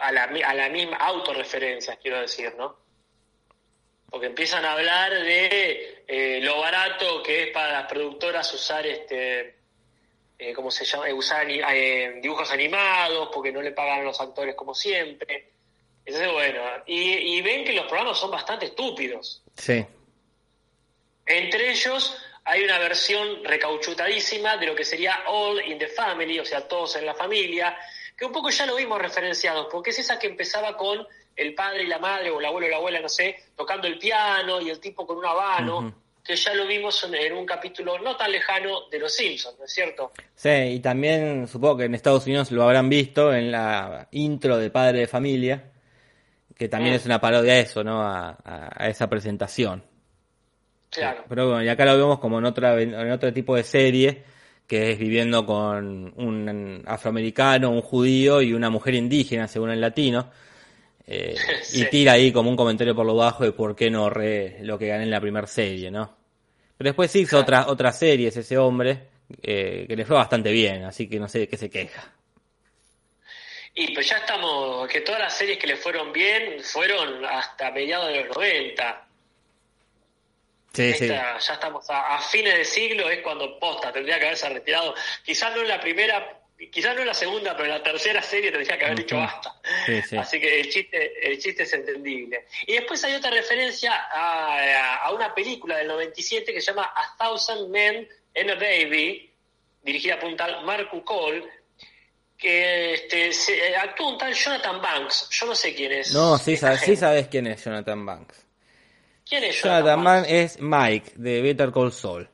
a 0.00 0.12
la, 0.12 0.24
a 0.24 0.54
la 0.54 0.68
misma 0.68 0.96
autorreferencias, 0.96 1.98
quiero 2.00 2.20
decir, 2.20 2.52
¿no? 2.56 2.76
Porque 4.08 4.26
empiezan 4.26 4.64
a 4.64 4.72
hablar 4.72 5.12
de 5.12 6.04
eh, 6.06 6.40
lo 6.42 6.60
barato 6.60 7.22
que 7.22 7.44
es 7.44 7.48
para 7.50 7.72
las 7.72 7.86
productoras 7.90 8.52
usar 8.54 8.86
este, 8.86 9.56
eh, 10.42 10.52
¿cómo 10.54 10.70
se 10.70 10.84
llama? 10.84 11.08
Eh, 11.08 11.12
usar 11.12 11.46
eh, 11.48 12.18
dibujos 12.20 12.50
animados, 12.50 13.28
porque 13.32 13.52
no 13.52 13.62
le 13.62 13.72
pagan 13.72 14.00
a 14.00 14.02
los 14.02 14.20
actores 14.20 14.54
como 14.54 14.74
siempre. 14.74 15.52
Entonces, 16.04 16.32
bueno, 16.32 16.60
y, 16.86 17.36
y 17.36 17.42
ven 17.42 17.64
que 17.64 17.72
los 17.72 17.86
programas 17.86 18.18
son 18.18 18.30
bastante 18.30 18.66
estúpidos. 18.66 19.42
Sí. 19.56 19.86
Entre 21.24 21.70
ellos 21.70 22.16
hay 22.44 22.64
una 22.64 22.78
versión 22.78 23.44
recauchutadísima 23.44 24.56
de 24.56 24.66
lo 24.66 24.74
que 24.74 24.84
sería 24.84 25.22
All 25.28 25.64
in 25.64 25.78
the 25.78 25.86
Family, 25.86 26.40
o 26.40 26.44
sea, 26.44 26.66
todos 26.66 26.96
en 26.96 27.06
la 27.06 27.14
familia, 27.14 27.78
que 28.16 28.24
un 28.24 28.32
poco 28.32 28.50
ya 28.50 28.66
lo 28.66 28.74
vimos 28.74 29.00
referenciados, 29.00 29.68
porque 29.70 29.90
es 29.90 30.00
esa 30.00 30.18
que 30.18 30.26
empezaba 30.26 30.76
con 30.76 31.06
el 31.36 31.54
padre 31.54 31.84
y 31.84 31.86
la 31.86 31.98
madre, 31.98 32.30
o 32.30 32.40
el 32.40 32.46
abuelo 32.46 32.66
y 32.66 32.70
la 32.70 32.76
abuela, 32.76 33.00
no 33.00 33.08
sé, 33.08 33.44
tocando 33.56 33.86
el 33.86 33.98
piano 33.98 34.60
y 34.60 34.70
el 34.70 34.80
tipo 34.80 35.06
con 35.06 35.16
un 35.18 35.24
habano, 35.24 35.78
Ujú. 35.78 35.94
Que 36.24 36.36
ya 36.36 36.54
lo 36.54 36.66
vimos 36.66 37.02
en, 37.12 37.32
un 37.32 37.44
capítulo 37.44 37.98
no 37.98 38.16
tan 38.16 38.30
lejano 38.30 38.88
de 38.90 38.98
Los 39.00 39.14
Simpsons, 39.14 39.58
¿no 39.58 39.64
es 39.64 39.72
cierto? 39.72 40.12
Sí, 40.34 40.48
y 40.50 40.80
también 40.80 41.48
supongo 41.48 41.78
que 41.78 41.84
en 41.84 41.94
Estados 41.94 42.26
Unidos 42.26 42.50
lo 42.52 42.62
habrán 42.62 42.88
visto 42.88 43.34
en 43.34 43.50
la 43.50 44.06
intro 44.12 44.56
de 44.56 44.70
Padre 44.70 45.00
de 45.00 45.06
Familia, 45.08 45.64
que 46.56 46.68
también 46.68 46.94
Mm. 46.94 46.96
es 46.96 47.06
una 47.06 47.20
parodia 47.20 47.54
a 47.54 47.58
eso, 47.58 47.82
¿no? 47.82 48.02
A, 48.02 48.30
a- 48.44 48.84
a 48.84 48.88
esa 48.88 49.08
presentación. 49.10 49.82
Claro. 50.90 51.24
Pero 51.28 51.46
bueno, 51.48 51.64
y 51.64 51.68
acá 51.68 51.84
lo 51.86 51.96
vemos 51.96 52.18
como 52.18 52.38
en, 52.38 52.44
otra, 52.44 52.80
en 52.80 53.10
otro 53.10 53.32
tipo 53.32 53.56
de 53.56 53.62
serie, 53.64 54.22
que 54.66 54.92
es 54.92 54.98
viviendo 54.98 55.44
con 55.46 56.12
un 56.16 56.82
afroamericano, 56.86 57.70
un 57.70 57.80
judío 57.82 58.42
y 58.42 58.52
una 58.52 58.70
mujer 58.70 58.94
indígena, 58.94 59.48
según 59.48 59.70
el 59.70 59.80
latino. 59.80 60.30
Eh, 61.06 61.36
Sí. 61.62 61.82
Y 61.82 61.90
tira 61.90 62.12
ahí 62.12 62.32
como 62.32 62.50
un 62.50 62.56
comentario 62.56 62.94
por 62.94 63.06
lo 63.06 63.14
bajo 63.14 63.44
de 63.44 63.52
por 63.52 63.74
qué 63.74 63.90
no 63.90 64.10
re 64.10 64.58
lo 64.60 64.78
que 64.78 64.88
gané 64.88 65.04
en 65.04 65.10
la 65.10 65.20
primera 65.20 65.46
serie, 65.46 65.90
¿no? 65.90 66.16
Pero 66.76 66.88
después 66.90 67.14
hizo 67.16 67.38
otras 67.38 67.68
otras 67.68 67.98
series 67.98 68.36
ese 68.36 68.58
hombre, 68.58 69.08
eh, 69.42 69.84
que 69.88 69.96
le 69.96 70.04
fue 70.04 70.16
bastante 70.16 70.50
bien, 70.50 70.84
así 70.84 71.08
que 71.08 71.18
no 71.18 71.28
sé 71.28 71.40
de 71.40 71.48
qué 71.48 71.56
se 71.56 71.70
queja. 71.70 72.12
Y 73.74 73.94
pues 73.94 74.08
ya 74.08 74.18
estamos, 74.18 74.86
que 74.88 75.00
todas 75.00 75.20
las 75.20 75.36
series 75.36 75.58
que 75.58 75.66
le 75.66 75.76
fueron 75.76 76.12
bien 76.12 76.60
fueron 76.62 77.24
hasta 77.24 77.70
mediados 77.70 78.08
de 78.08 78.24
los 78.24 78.36
90. 78.36 79.06
Sí, 80.74 80.92
sí. 80.94 81.06
Ya 81.08 81.36
estamos 81.38 81.88
a, 81.88 82.16
a 82.16 82.20
fines 82.20 82.56
de 82.56 82.64
siglo, 82.64 83.08
es 83.08 83.20
cuando 83.20 83.58
posta 83.58 83.92
tendría 83.92 84.18
que 84.18 84.26
haberse 84.26 84.48
retirado. 84.48 84.94
Quizás 85.24 85.54
no 85.54 85.62
en 85.62 85.68
la 85.68 85.80
primera, 85.80 86.41
quizás 86.70 86.94
no 86.94 87.00
en 87.02 87.06
la 87.08 87.14
segunda, 87.14 87.52
pero 87.56 87.64
en 87.64 87.70
la 87.78 87.82
tercera 87.82 88.22
serie 88.22 88.50
tendría 88.52 88.78
que 88.78 88.84
haber 88.84 88.98
dicho 88.98 89.16
basta. 89.16 89.54
Sí, 89.86 90.02
sí. 90.02 90.16
Así 90.16 90.40
que 90.40 90.60
el 90.60 90.68
chiste, 90.70 91.28
el 91.30 91.38
chiste 91.38 91.62
es 91.64 91.72
entendible. 91.72 92.46
Y 92.66 92.74
después 92.74 93.02
hay 93.04 93.14
otra 93.14 93.30
referencia 93.30 93.92
a, 94.12 95.04
a- 95.06 95.12
una 95.12 95.34
película 95.34 95.76
del 95.78 95.88
97 95.88 96.52
que 96.52 96.60
se 96.60 96.72
llama 96.72 96.92
A 96.94 97.16
Thousand 97.18 97.68
Men 97.70 98.08
and 98.36 98.50
a 98.50 98.54
Baby, 98.54 99.30
dirigida 99.82 100.18
por 100.18 100.28
un 100.30 100.36
tal 100.36 100.64
Marco 100.64 101.04
Cole, 101.04 101.44
que 102.38 102.94
este, 102.94 103.32
se, 103.32 103.68
eh, 103.70 103.76
actúa 103.76 104.08
un 104.08 104.18
tal 104.18 104.32
Jonathan 104.34 104.80
Banks. 104.82 105.28
Yo 105.30 105.46
no 105.46 105.54
sé 105.54 105.74
quién 105.74 105.92
es. 105.92 106.12
No, 106.12 106.36
sí, 106.38 106.56
sabes, 106.56 106.80
sí 106.80 106.96
sabes 106.96 107.28
quién 107.28 107.46
es 107.46 107.64
Jonathan 107.64 108.04
Banks. 108.04 108.46
¿Quién 109.28 109.44
es 109.44 109.62
Jonathan, 109.62 109.84
Jonathan 109.84 110.04
Banks? 110.04 110.28
Banks 110.28 110.32
es 110.54 110.60
Mike, 110.60 111.12
de 111.14 111.42
Better 111.42 111.70
Call 111.72 111.92
Saul. 111.92 112.28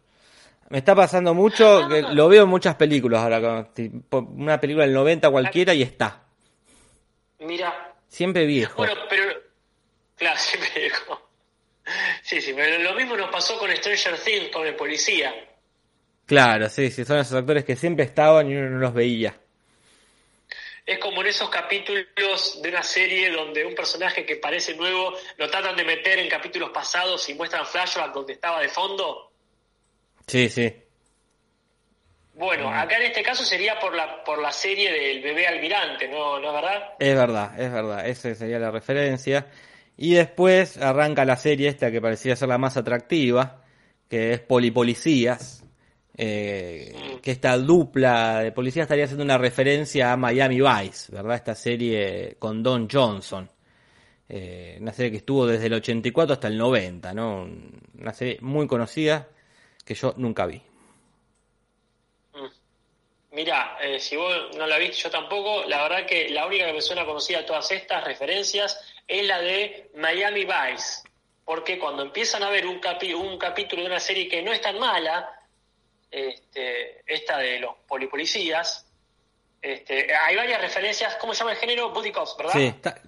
Me 0.70 0.78
está 0.78 0.94
pasando 0.94 1.34
mucho, 1.34 1.88
que 1.88 2.02
lo 2.02 2.28
veo 2.28 2.44
en 2.44 2.48
muchas 2.48 2.74
películas 2.74 3.22
ahora, 3.22 3.72
tipo, 3.72 4.18
una 4.18 4.60
película 4.60 4.84
del 4.84 4.94
90 4.94 5.30
cualquiera 5.30 5.72
y 5.72 5.82
está. 5.82 6.24
Mira, 7.38 7.88
Siempre 8.08 8.46
viejo. 8.46 8.76
Bueno, 8.78 8.94
pero. 9.08 9.24
Claro, 10.16 10.36
siempre 10.40 10.82
dijo. 10.82 11.30
Sí, 12.22 12.40
sí, 12.40 12.52
pero 12.54 12.82
lo 12.82 12.94
mismo 12.94 13.16
nos 13.16 13.30
pasó 13.30 13.58
con 13.58 13.74
Stranger 13.74 14.18
Things, 14.18 14.48
con 14.50 14.66
el 14.66 14.74
policía. 14.74 15.34
Claro, 16.26 16.68
sí, 16.68 16.90
sí, 16.90 17.04
son 17.04 17.18
esos 17.18 17.34
actores 17.34 17.64
que 17.64 17.76
siempre 17.76 18.04
estaban 18.04 18.50
y 18.50 18.54
uno 18.54 18.68
no 18.68 18.78
los 18.78 18.92
veía. 18.92 19.34
Es 20.84 20.98
como 20.98 21.22
en 21.22 21.28
esos 21.28 21.48
capítulos 21.48 22.60
de 22.62 22.68
una 22.68 22.82
serie 22.82 23.30
donde 23.30 23.64
un 23.64 23.74
personaje 23.74 24.26
que 24.26 24.36
parece 24.36 24.74
nuevo 24.74 25.14
lo 25.36 25.48
tratan 25.48 25.76
de 25.76 25.84
meter 25.84 26.18
en 26.18 26.28
capítulos 26.28 26.70
pasados 26.70 27.26
y 27.28 27.34
muestran 27.34 27.64
flashback 27.64 28.12
donde 28.12 28.34
estaba 28.34 28.60
de 28.60 28.68
fondo. 28.68 29.27
Sí, 30.28 30.48
sí. 30.50 30.72
Bueno, 32.34 32.70
acá 32.70 32.98
en 32.98 33.06
este 33.06 33.22
caso 33.22 33.44
sería 33.44 33.80
por 33.80 33.96
la 33.96 34.22
por 34.22 34.40
la 34.40 34.52
serie 34.52 34.92
del 34.92 35.22
bebé 35.22 35.48
almirante, 35.48 36.06
¿no, 36.06 36.38
¿No 36.38 36.48
es 36.48 36.54
verdad? 36.54 36.82
Es 37.00 37.14
verdad, 37.16 37.60
es 37.60 37.72
verdad, 37.72 38.06
esa 38.06 38.34
sería 38.34 38.58
la 38.60 38.70
referencia. 38.70 39.46
Y 39.96 40.14
después 40.14 40.76
arranca 40.76 41.24
la 41.24 41.36
serie 41.36 41.68
esta 41.68 41.90
que 41.90 42.00
parecía 42.00 42.36
ser 42.36 42.48
la 42.48 42.58
más 42.58 42.76
atractiva, 42.76 43.64
que 44.08 44.34
es 44.34 44.40
Polipolicías, 44.40 45.64
eh, 46.16 46.94
que 47.20 47.30
esta 47.32 47.58
dupla 47.58 48.40
de 48.40 48.52
policías 48.52 48.84
estaría 48.84 49.06
haciendo 49.06 49.24
una 49.24 49.38
referencia 49.38 50.12
a 50.12 50.16
Miami 50.16 50.60
Vice, 50.60 51.10
¿verdad? 51.10 51.36
Esta 51.36 51.54
serie 51.56 52.36
con 52.38 52.62
Don 52.62 52.88
Johnson. 52.88 53.50
Eh, 54.28 54.76
una 54.80 54.92
serie 54.92 55.10
que 55.10 55.16
estuvo 55.18 55.46
desde 55.46 55.66
el 55.66 55.74
84 55.74 56.34
hasta 56.34 56.48
el 56.48 56.58
90, 56.58 57.14
¿no? 57.14 57.48
Una 57.98 58.12
serie 58.12 58.38
muy 58.42 58.66
conocida 58.68 59.26
que 59.88 59.94
yo 59.94 60.12
nunca 60.18 60.44
vi. 60.46 60.60
Mira, 63.30 63.76
eh, 63.80 64.00
si 64.00 64.16
vos 64.16 64.34
no 64.56 64.66
la 64.66 64.78
viste, 64.78 64.96
yo 64.96 65.10
tampoco. 65.10 65.64
La 65.64 65.82
verdad 65.82 66.06
que 66.06 66.28
la 66.30 66.46
única 66.46 66.66
que 66.66 66.72
me 66.72 66.80
suena 66.80 67.04
conocida 67.04 67.38
de 67.38 67.44
todas 67.44 67.70
estas 67.70 68.02
referencias 68.04 68.80
es 69.06 69.26
la 69.26 69.38
de 69.40 69.90
Miami 69.96 70.44
Vice. 70.44 71.02
Porque 71.44 71.78
cuando 71.78 72.02
empiezan 72.02 72.42
a 72.42 72.50
ver 72.50 72.66
un, 72.66 72.80
capi- 72.80 73.14
un 73.14 73.38
capítulo 73.38 73.82
de 73.82 73.88
una 73.88 74.00
serie 74.00 74.28
que 74.28 74.42
no 74.42 74.52
es 74.52 74.60
tan 74.60 74.78
mala, 74.78 75.30
este, 76.10 77.02
esta 77.06 77.38
de 77.38 77.60
los 77.60 77.74
polipolicías, 77.86 78.86
este, 79.60 80.14
hay 80.14 80.36
varias 80.36 80.60
referencias. 80.60 81.16
¿Cómo 81.16 81.32
se 81.34 81.40
llama 81.40 81.52
el 81.52 81.58
género? 81.58 81.90
Booty 81.90 82.12
Cops, 82.12 82.34
¿verdad? 82.38 82.52
Sí, 82.54 82.64
está- 82.66 83.00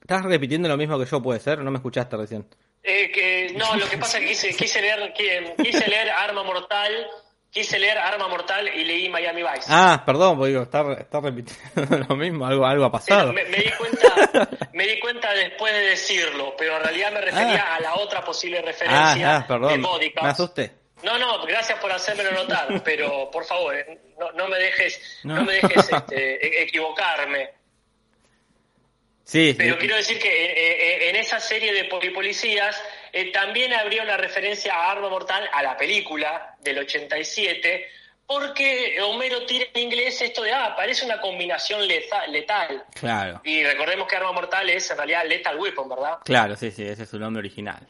¿estás 0.00 0.24
repitiendo 0.24 0.68
lo 0.68 0.76
mismo 0.76 0.98
que 0.98 1.04
yo, 1.06 1.22
puede 1.22 1.38
ser? 1.40 1.58
No 1.60 1.70
me 1.70 1.78
escuchaste 1.78 2.16
recién. 2.16 2.46
Eh, 2.82 3.10
que, 3.12 3.52
no, 3.56 3.74
lo 3.76 3.88
que 3.88 3.96
pasa 3.98 4.18
es 4.18 4.22
que 4.24 4.28
quise, 4.30 4.56
quise 4.56 4.80
leer, 4.82 5.12
quise 5.14 5.86
leer 5.88 6.10
Arma 6.10 6.42
Mortal, 6.42 7.06
quise 7.48 7.78
leer 7.78 7.96
Arma 7.98 8.26
Mortal 8.26 8.68
y 8.74 8.84
leí 8.84 9.08
Miami 9.08 9.42
Vice. 9.42 9.66
Ah, 9.68 10.02
perdón, 10.04 10.36
porque 10.36 10.50
digo, 10.50 10.62
está, 10.64 10.92
está 10.98 11.20
repitiendo 11.20 11.98
lo 12.08 12.16
mismo, 12.16 12.44
algo, 12.44 12.66
algo 12.66 12.84
ha 12.86 12.90
pasado. 12.90 13.32
me, 13.32 13.44
me 13.44 13.58
di 13.58 13.70
cuenta, 13.70 14.48
me 14.72 14.86
di 14.88 14.98
cuenta 14.98 15.32
después 15.32 15.72
de 15.72 15.80
decirlo, 15.80 16.54
pero 16.58 16.76
en 16.78 16.82
realidad 16.82 17.12
me 17.12 17.20
refería 17.20 17.64
Ah. 17.68 17.76
a 17.76 17.80
la 17.80 17.94
otra 17.94 18.24
posible 18.24 18.58
Ah, 18.58 18.62
referencia 18.62 19.36
ah, 19.36 19.46
perdón, 19.46 19.80
de 19.82 20.12
me 20.20 20.28
asusté. 20.28 20.72
No, 21.04 21.18
no, 21.18 21.44
gracias 21.46 21.78
por 21.80 21.90
hacérmelo 21.92 22.30
notar, 22.32 22.80
pero 22.84 23.28
por 23.30 23.44
favor, 23.44 23.74
eh, 23.76 23.98
no, 24.18 24.30
no 24.32 24.48
me 24.48 24.56
dejes, 24.58 25.20
no. 25.24 25.36
No. 25.36 25.44
me 25.44 25.54
dejes 25.54 25.88
este, 25.92 26.46
e- 26.46 26.62
equivocarme. 26.64 27.50
Sí, 29.24 29.50
sí. 29.52 29.54
Pero 29.58 29.78
quiero 29.78 29.96
decir 29.96 30.18
que 30.18 30.28
eh, 30.28 30.52
eh, 31.06 31.10
en 31.10 31.16
esa 31.16 31.38
serie 31.40 31.72
de 31.72 31.84
polipolicías 31.84 32.82
eh, 33.12 33.30
también 33.32 33.72
habría 33.72 34.02
una 34.02 34.16
referencia 34.16 34.74
a 34.74 34.90
Arma 34.90 35.08
Mortal, 35.08 35.48
a 35.52 35.62
la 35.62 35.76
película 35.76 36.56
del 36.60 36.78
87, 36.80 37.88
porque 38.26 39.00
Homero 39.02 39.44
tira 39.46 39.66
en 39.74 39.82
inglés 39.82 40.20
esto 40.22 40.42
de, 40.42 40.52
ah, 40.52 40.74
parece 40.76 41.04
una 41.04 41.20
combinación 41.20 41.86
leta- 41.86 42.26
letal. 42.26 42.84
Claro, 42.98 43.40
Y 43.44 43.62
recordemos 43.64 44.08
que 44.08 44.16
Arma 44.16 44.32
Mortal 44.32 44.68
es 44.70 44.90
en 44.90 44.96
realidad 44.96 45.24
Lethal 45.26 45.58
Weapon, 45.58 45.88
¿verdad? 45.88 46.18
claro, 46.24 46.56
sí, 46.56 46.70
sí, 46.70 46.82
ese 46.84 47.02
es 47.04 47.08
su 47.08 47.18
nombre 47.18 47.40
original. 47.40 47.86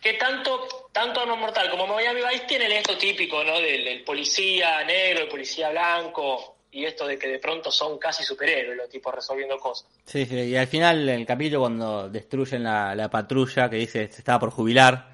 Que 0.00 0.14
tanto, 0.14 0.88
tanto 0.92 1.20
Arma 1.20 1.34
Mortal 1.36 1.70
como 1.70 1.86
Miami 1.86 2.20
Vice 2.22 2.44
tienen 2.46 2.70
esto 2.72 2.96
típico, 2.96 3.42
¿no? 3.44 3.60
Del, 3.60 3.84
del 3.84 4.04
policía 4.04 4.82
negro, 4.84 5.22
el 5.24 5.28
policía 5.28 5.70
blanco, 5.70 6.57
y 6.70 6.84
esto 6.84 7.06
de 7.06 7.18
que 7.18 7.28
de 7.28 7.38
pronto 7.38 7.70
son 7.70 7.98
casi 7.98 8.22
superhéroes 8.24 8.76
los 8.76 8.88
tipos 8.88 9.14
resolviendo 9.14 9.58
cosas. 9.58 9.88
Sí, 10.04 10.26
sí, 10.26 10.34
y 10.36 10.56
al 10.56 10.66
final, 10.66 11.08
en 11.08 11.20
el 11.20 11.26
capítulo, 11.26 11.60
cuando 11.60 12.08
destruyen 12.08 12.62
la, 12.64 12.94
la 12.94 13.08
patrulla 13.08 13.68
que 13.70 13.76
dice 13.76 14.08
se 14.08 14.18
estaba 14.18 14.38
por 14.40 14.50
jubilar, 14.50 15.08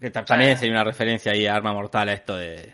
que 0.00 0.10
ta- 0.10 0.24
también 0.24 0.56
sería 0.58 0.72
una 0.74 0.84
referencia 0.84 1.32
ahí 1.32 1.46
a 1.46 1.54
Arma 1.54 1.72
Mortal 1.72 2.08
a 2.08 2.12
esto 2.12 2.36
de, 2.36 2.72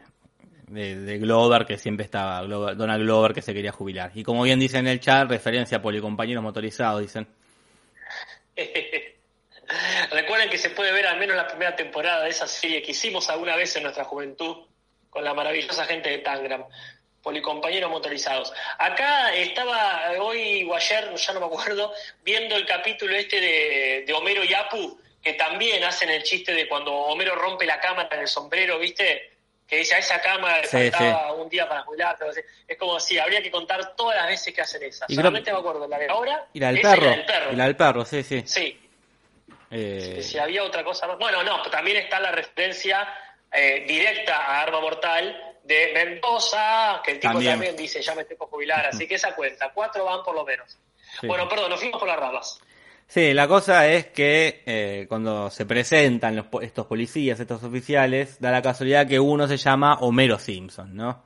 de, 0.69 0.97
de 1.01 1.19
Glover, 1.19 1.65
que 1.67 1.79
siempre 1.79 2.05
estaba, 2.05 2.43
Glover- 2.43 2.75
Donald 2.77 3.03
Glover, 3.05 3.33
que 3.33 3.43
se 3.43 3.55
quería 3.55 3.73
jubilar. 3.73 4.11
Y 4.15 4.23
como 4.25 4.43
bien 4.43 4.59
dice 4.61 4.79
en 4.79 4.87
el 4.89 5.01
chat, 5.01 5.29
referencia 5.29 5.79
a 5.79 5.83
policompañeros 5.83 6.43
motorizados, 6.43 7.01
dicen. 7.03 7.27
Recuerden 10.13 10.49
que 10.49 10.59
se 10.59 10.71
puede 10.71 10.93
ver 10.93 11.07
al 11.07 11.19
menos 11.19 11.37
la 11.37 11.47
primera 11.49 11.75
temporada 11.75 12.23
de 12.25 12.31
esa 12.31 12.47
serie 12.47 12.83
que 12.83 12.93
hicimos 12.93 13.29
alguna 13.29 13.57
vez 13.57 13.75
en 13.77 13.83
nuestra 13.83 14.05
juventud 14.05 14.57
con 15.11 15.25
la 15.25 15.35
maravillosa 15.35 15.85
gente 15.87 16.09
de 16.11 16.19
Tangram. 16.19 16.65
Policompañeros 17.31 17.91
motorizados. 17.91 18.53
Acá 18.79 19.35
estaba 19.35 20.13
hoy 20.21 20.63
o 20.71 20.77
ayer, 20.77 21.13
ya 21.13 21.33
no 21.33 21.41
me 21.41 21.47
acuerdo, 21.47 21.93
viendo 22.23 22.55
el 22.55 22.65
capítulo 22.65 23.17
este 23.17 23.41
de, 23.41 24.05
de 24.07 24.13
Homero 24.13 24.45
y 24.45 24.55
Apu, 24.55 24.97
que 25.21 25.33
también 25.33 25.83
hacen 25.83 26.09
el 26.09 26.23
chiste 26.23 26.55
de 26.55 26.69
cuando 26.69 26.93
Homero 26.95 27.35
rompe 27.35 27.67
la 27.67 27.81
cámara 27.81 28.09
en 28.13 28.21
el 28.21 28.29
sombrero, 28.29 28.79
¿viste? 28.79 29.33
que 29.67 29.79
dice 29.79 29.97
a 29.97 29.99
esa 29.99 30.21
cama 30.21 30.59
le 30.59 30.69
Sí, 30.69 30.77
faltaba 30.93 31.33
un 31.33 31.49
día 31.49 31.69
para 31.69 31.83
jubilar. 31.83 32.17
Es 32.69 32.79
como 32.79 33.01
si 33.01 33.19
habría 33.19 33.43
que 33.43 33.51
contar 33.51 33.97
todas 33.97 34.15
las 34.19 34.29
veces 34.29 34.55
que 34.55 34.61
hacen 34.61 34.85
esa. 34.85 35.07
Y 35.09 35.17
Solamente 35.17 35.51
creo- 35.51 35.57
me 35.57 35.69
acuerdo 35.69 35.89
la 35.89 35.99
de 35.99 36.09
ahora. 36.09 36.47
Y 36.53 36.61
la 36.61 36.69
del 36.69 36.79
esa 36.79 36.91
perro. 36.95 37.03
Y 37.03 37.09
la 37.09 37.17
del 37.17 37.27
perro. 37.27 37.53
Y 37.53 37.57
la 37.57 37.65
del 37.65 37.77
perro, 37.77 38.05
sí, 38.05 38.23
sí. 38.23 38.43
Sí, 38.47 38.81
Eh, 39.73 40.21
si 40.23 40.39
había 40.39 40.63
otra 40.63 40.85
cosa 40.85 41.09
más. 41.09 41.19
Bueno, 41.19 41.43
no, 41.43 41.61
también 41.63 41.97
está 41.97 42.21
la 42.21 42.31
referencia 42.31 43.13
eh, 43.51 43.85
directa 43.89 44.37
a 44.37 44.61
Arma 44.63 44.81
Mortal 44.81 45.56
de 45.67 45.91
Mendoza, 45.95 47.01
que 47.05 47.13
el 47.13 47.19
tipo 47.21 47.33
También. 47.35 47.53
también, 47.53 47.77
dice, 47.77 48.01
ya 48.03 48.15
me 48.15 48.23
estoy 48.23 48.37
por 48.37 48.49
jubilar, 48.49 48.87
así 48.87 49.07
que 49.07 49.17
esa 49.17 49.35
cuenta, 49.35 49.71
cuatro 49.75 50.05
van 50.05 50.23
por 50.25 50.35
lo 50.35 50.45
menos. 50.45 50.79
Sí. 51.21 51.27
Bueno, 51.27 51.49
perdón, 51.49 51.71
nos 51.71 51.81
fuimos 51.81 51.99
por 51.99 52.09
las 52.09 52.19
ramas. 52.19 52.61
Sí, 53.09 53.33
la 53.35 53.47
cosa 53.47 53.87
es 53.89 54.07
que 54.07 54.63
eh, 54.67 55.07
cuando 55.09 55.49
se 55.51 55.65
presentan 55.65 56.35
los 56.37 56.47
estos 56.63 56.87
policías, 56.87 57.39
estos 57.39 57.63
oficiales, 57.63 58.41
da 58.41 58.51
la 58.51 58.63
casualidad 58.63 59.07
que 59.07 59.21
uno 59.21 59.47
se 59.47 59.57
llama 59.57 59.99
Homero 60.01 60.39
Simpson, 60.39 60.95
¿no? 60.95 61.23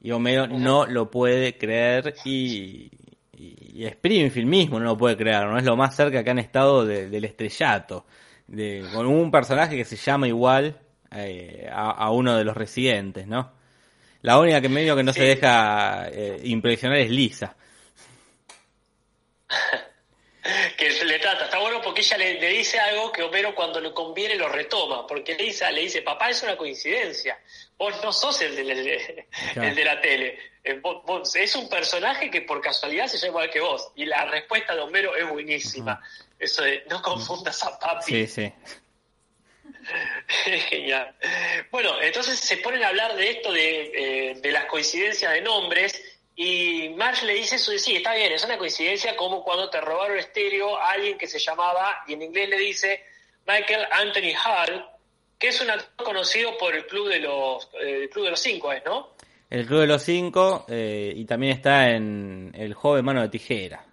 Y 0.00 0.10
Homero 0.12 0.46
no 0.46 0.86
lo 0.86 1.10
puede 1.10 1.56
creer 1.58 2.14
y, 2.24 2.90
y, 3.36 3.80
y 3.82 3.86
Springfield 3.86 4.46
mismo 4.48 4.78
no 4.78 4.84
lo 4.84 4.96
puede 4.98 5.16
creer, 5.16 5.46
¿no? 5.46 5.58
Es 5.58 5.64
lo 5.64 5.76
más 5.76 5.96
cerca 5.96 6.22
que 6.22 6.30
han 6.30 6.38
estado 6.38 6.84
de- 6.84 7.08
del 7.08 7.24
estrellato, 7.24 8.04
de, 8.46 8.84
con 8.94 9.06
un 9.06 9.30
personaje 9.30 9.76
que 9.76 9.84
se 9.86 9.96
llama 9.96 10.28
igual 10.28 10.78
eh, 11.10 11.68
a, 11.72 11.90
a 11.90 12.10
uno 12.10 12.36
de 12.36 12.44
los 12.44 12.54
residentes, 12.56 13.26
¿no? 13.26 13.56
La 14.22 14.38
única 14.38 14.60
que 14.60 14.68
medio 14.68 14.96
que 14.96 15.02
no 15.04 15.12
se 15.12 15.20
Sí. 15.20 15.26
deja 15.26 16.08
eh, 16.10 16.40
impresionar 16.44 16.98
es 16.98 17.10
Lisa. 17.10 17.54
que 20.76 20.90
se 20.92 21.04
le 21.04 21.18
trata. 21.18 21.44
Está 21.44 21.58
bueno 21.58 21.80
porque 21.82 22.00
ella 22.00 22.16
le, 22.16 22.40
le 22.40 22.48
dice 22.48 22.78
algo 22.78 23.12
que 23.12 23.22
Homero 23.22 23.54
cuando 23.54 23.80
le 23.80 23.92
conviene 23.92 24.34
lo 24.36 24.48
retoma, 24.48 25.06
porque 25.06 25.34
Lisa 25.34 25.70
le 25.70 25.82
dice, 25.82 26.02
papá, 26.02 26.30
es 26.30 26.42
una 26.42 26.56
coincidencia. 26.56 27.38
Vos 27.76 27.94
no 28.02 28.12
sos 28.12 28.40
el 28.42 28.56
de, 28.56 28.64
la- 28.64 28.72
el 28.74 29.26
Claro. 29.52 29.74
de 29.74 29.84
la 29.84 30.00
tele. 30.00 30.38
Eh, 30.64 30.74
vos- 30.80 31.02
vos- 31.04 31.36
es 31.36 31.54
un 31.56 31.68
personaje 31.68 32.30
que 32.30 32.42
por 32.42 32.60
casualidad 32.60 33.06
se 33.06 33.18
llama 33.18 33.28
igual 33.28 33.50
que 33.50 33.60
vos. 33.60 33.90
Y 33.94 34.04
la 34.04 34.24
respuesta 34.26 34.74
de 34.74 34.80
Homero 34.80 35.14
es 35.16 35.28
buenísima. 35.28 36.00
Eso 36.38 36.62
de, 36.62 36.84
no 36.90 37.00
confundas 37.02 37.62
a 37.62 37.68
Sí, 37.70 37.76
papi. 37.80 38.26
sí. 38.26 38.52
Genial. 40.68 41.14
Bueno, 41.70 42.00
entonces 42.00 42.38
se 42.38 42.58
ponen 42.58 42.82
a 42.82 42.88
hablar 42.88 43.14
de 43.16 43.30
esto 43.30 43.52
de, 43.52 44.30
eh, 44.30 44.34
de 44.34 44.52
las 44.52 44.66
coincidencias 44.66 45.32
de 45.32 45.40
nombres 45.40 46.18
y 46.40 46.90
Marge 46.90 47.26
le 47.26 47.34
dice 47.34 47.56
eso 47.56 47.76
sí, 47.78 47.96
está 47.96 48.14
bien, 48.14 48.30
es 48.30 48.44
una 48.44 48.56
coincidencia 48.56 49.16
como 49.16 49.42
cuando 49.42 49.68
te 49.70 49.80
robaron 49.80 50.16
estéreo 50.16 50.78
a 50.78 50.92
alguien 50.92 51.18
que 51.18 51.26
se 51.26 51.40
llamaba, 51.40 52.04
y 52.06 52.12
en 52.12 52.22
inglés 52.22 52.48
le 52.48 52.58
dice 52.58 53.02
Michael 53.44 53.84
Anthony 53.90 54.36
Hall, 54.46 54.86
que 55.36 55.48
es 55.48 55.60
un 55.60 55.68
actor 55.68 56.06
conocido 56.06 56.56
por 56.56 56.76
el 56.76 56.86
Club 56.86 57.08
de 57.08 57.18
los, 57.18 57.68
eh, 57.82 58.02
el 58.02 58.10
Club 58.10 58.26
de 58.26 58.30
los 58.30 58.40
Cinco, 58.40 58.72
¿es, 58.72 58.84
no? 58.84 59.14
El 59.50 59.66
Club 59.66 59.80
de 59.80 59.86
los 59.88 60.00
Cinco 60.00 60.64
eh, 60.68 61.12
y 61.16 61.24
también 61.24 61.54
está 61.54 61.90
en 61.90 62.52
El 62.54 62.72
Joven 62.72 63.04
Mano 63.04 63.22
de 63.22 63.30
Tijera. 63.30 63.84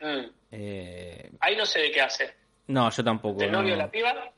Mm. 0.00 0.26
Eh, 0.52 1.30
Ahí 1.40 1.56
no 1.56 1.66
sé 1.66 1.80
de 1.80 1.90
qué 1.90 2.02
hace. 2.02 2.34
no, 2.68 2.88
yo 2.88 3.02
tampoco. 3.02 3.42
¿El 3.42 3.50
no. 3.50 3.62
novio 3.62 3.72
de 3.72 3.78
la 3.78 3.90
piba? 3.90 4.32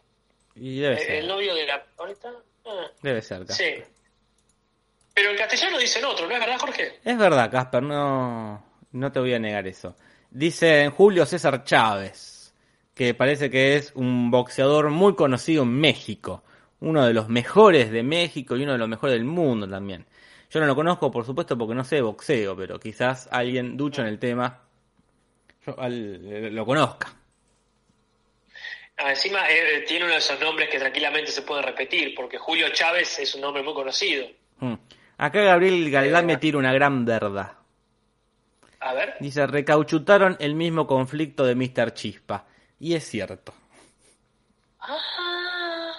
Y 0.61 0.81
debe 0.81 0.95
Eh, 0.95 0.99
ser. 0.99 1.15
¿El 1.17 1.29
novio 1.29 1.55
de 1.55 1.67
la... 1.67 1.85
¿Ahorita? 1.99 2.31
Ah, 2.67 2.87
Debe 3.03 3.23
ser. 3.23 3.47
Casper. 3.47 3.85
sí. 3.87 3.93
Pero 5.15 5.31
en 5.31 5.37
castellano 5.37 5.79
dicen 5.79 6.05
otro, 6.05 6.27
¿no 6.29 6.35
es 6.35 6.41
verdad, 6.41 6.59
Jorge? 6.59 6.99
Es 7.05 7.19
verdad, 7.19 7.51
Casper, 7.51 7.83
no, 7.83 8.65
no 8.93 9.13
te 9.13 9.19
voy 9.19 9.35
a 9.35 9.39
negar 9.39 9.67
eso. 9.67 9.97
Dice 10.31 10.89
Julio 10.97 11.27
César 11.27 11.65
Chávez, 11.65 12.55
que 12.95 13.15
parece 13.15 13.51
que 13.51 13.77
es 13.77 13.93
un 13.97 14.31
boxeador 14.31 14.91
muy 14.91 15.15
conocido 15.17 15.65
en 15.65 15.71
México. 15.73 16.45
Uno 16.81 17.05
de 17.05 17.13
los 17.15 17.29
mejores 17.29 17.91
de 17.91 18.05
México 18.05 18.57
y 18.57 18.63
uno 18.63 18.73
de 18.73 18.79
los 18.79 18.89
mejores 18.89 19.15
del 19.15 19.25
mundo 19.25 19.69
también. 19.69 20.07
Yo 20.51 20.61
no 20.61 20.67
lo 20.67 20.77
conozco, 20.77 21.11
por 21.11 21.25
supuesto, 21.27 21.59
porque 21.59 21.75
no 21.75 21.83
sé 21.85 21.97
de 21.97 22.03
boxeo, 22.03 22.57
pero 22.57 22.79
quizás 22.79 23.29
alguien 23.33 23.77
ducho 23.77 24.03
en 24.03 24.07
el 24.09 24.19
tema 24.21 24.63
yo, 25.67 25.79
al- 25.81 26.55
lo 26.55 26.65
conozca. 26.65 27.13
Ah, 28.99 29.11
encima 29.11 29.49
eh, 29.49 29.85
tiene 29.87 30.05
uno 30.05 30.15
de 30.15 30.19
esos 30.19 30.39
nombres 30.41 30.69
que 30.69 30.79
tranquilamente 30.79 31.31
se 31.31 31.43
pueden 31.43 31.65
repetir, 31.65 32.15
porque 32.17 32.37
Julio 32.37 32.69
Chávez 32.71 33.19
es 33.21 33.35
un 33.35 33.43
nombre 33.43 33.63
muy 33.63 33.73
conocido. 33.73 34.27
Mm. 34.59 34.75
Acá 35.19 35.41
Gabriel 35.41 35.91
Galán 35.91 36.27
me 36.27 36.37
tira 36.37 36.59
una 36.59 36.73
gran 36.73 37.05
verdad. 37.05 37.53
A 38.81 38.95
ver. 38.95 39.17
Dice, 39.21 39.47
recauchutaron 39.47 40.37
el 40.41 40.55
mismo 40.55 40.87
conflicto 40.87 41.45
de 41.45 41.55
Mr. 41.55 41.95
Chispa. 41.95 42.47
Y 42.81 42.95
es 42.95 43.09
cierto. 43.09 43.53
Ah, 44.81 45.93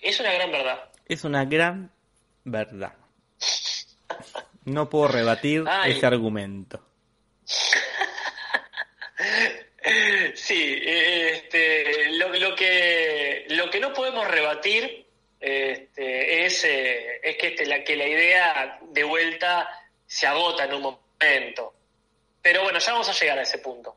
es 0.00 0.20
una 0.20 0.32
gran 0.32 0.52
verdad. 0.52 0.90
Es 1.06 1.24
una 1.24 1.44
gran 1.44 1.90
verdad. 2.44 2.94
No 4.64 4.90
puedo 4.90 5.06
rebatir 5.06 5.62
Ay. 5.68 5.92
ese 5.92 6.06
argumento. 6.06 6.80
no 13.86 13.94
podemos 13.94 14.26
rebatir 14.26 15.06
este, 15.38 16.46
es, 16.46 16.64
eh, 16.64 17.20
es 17.22 17.36
que, 17.36 17.48
este, 17.48 17.66
la, 17.66 17.84
que 17.84 17.94
la 17.94 18.06
idea 18.06 18.78
de 18.82 19.04
vuelta 19.04 19.68
se 20.06 20.26
agota 20.26 20.64
en 20.64 20.74
un 20.74 20.82
momento. 20.82 21.74
Pero 22.42 22.62
bueno, 22.62 22.78
ya 22.78 22.92
vamos 22.92 23.08
a 23.08 23.12
llegar 23.12 23.38
a 23.38 23.42
ese 23.42 23.58
punto. 23.58 23.96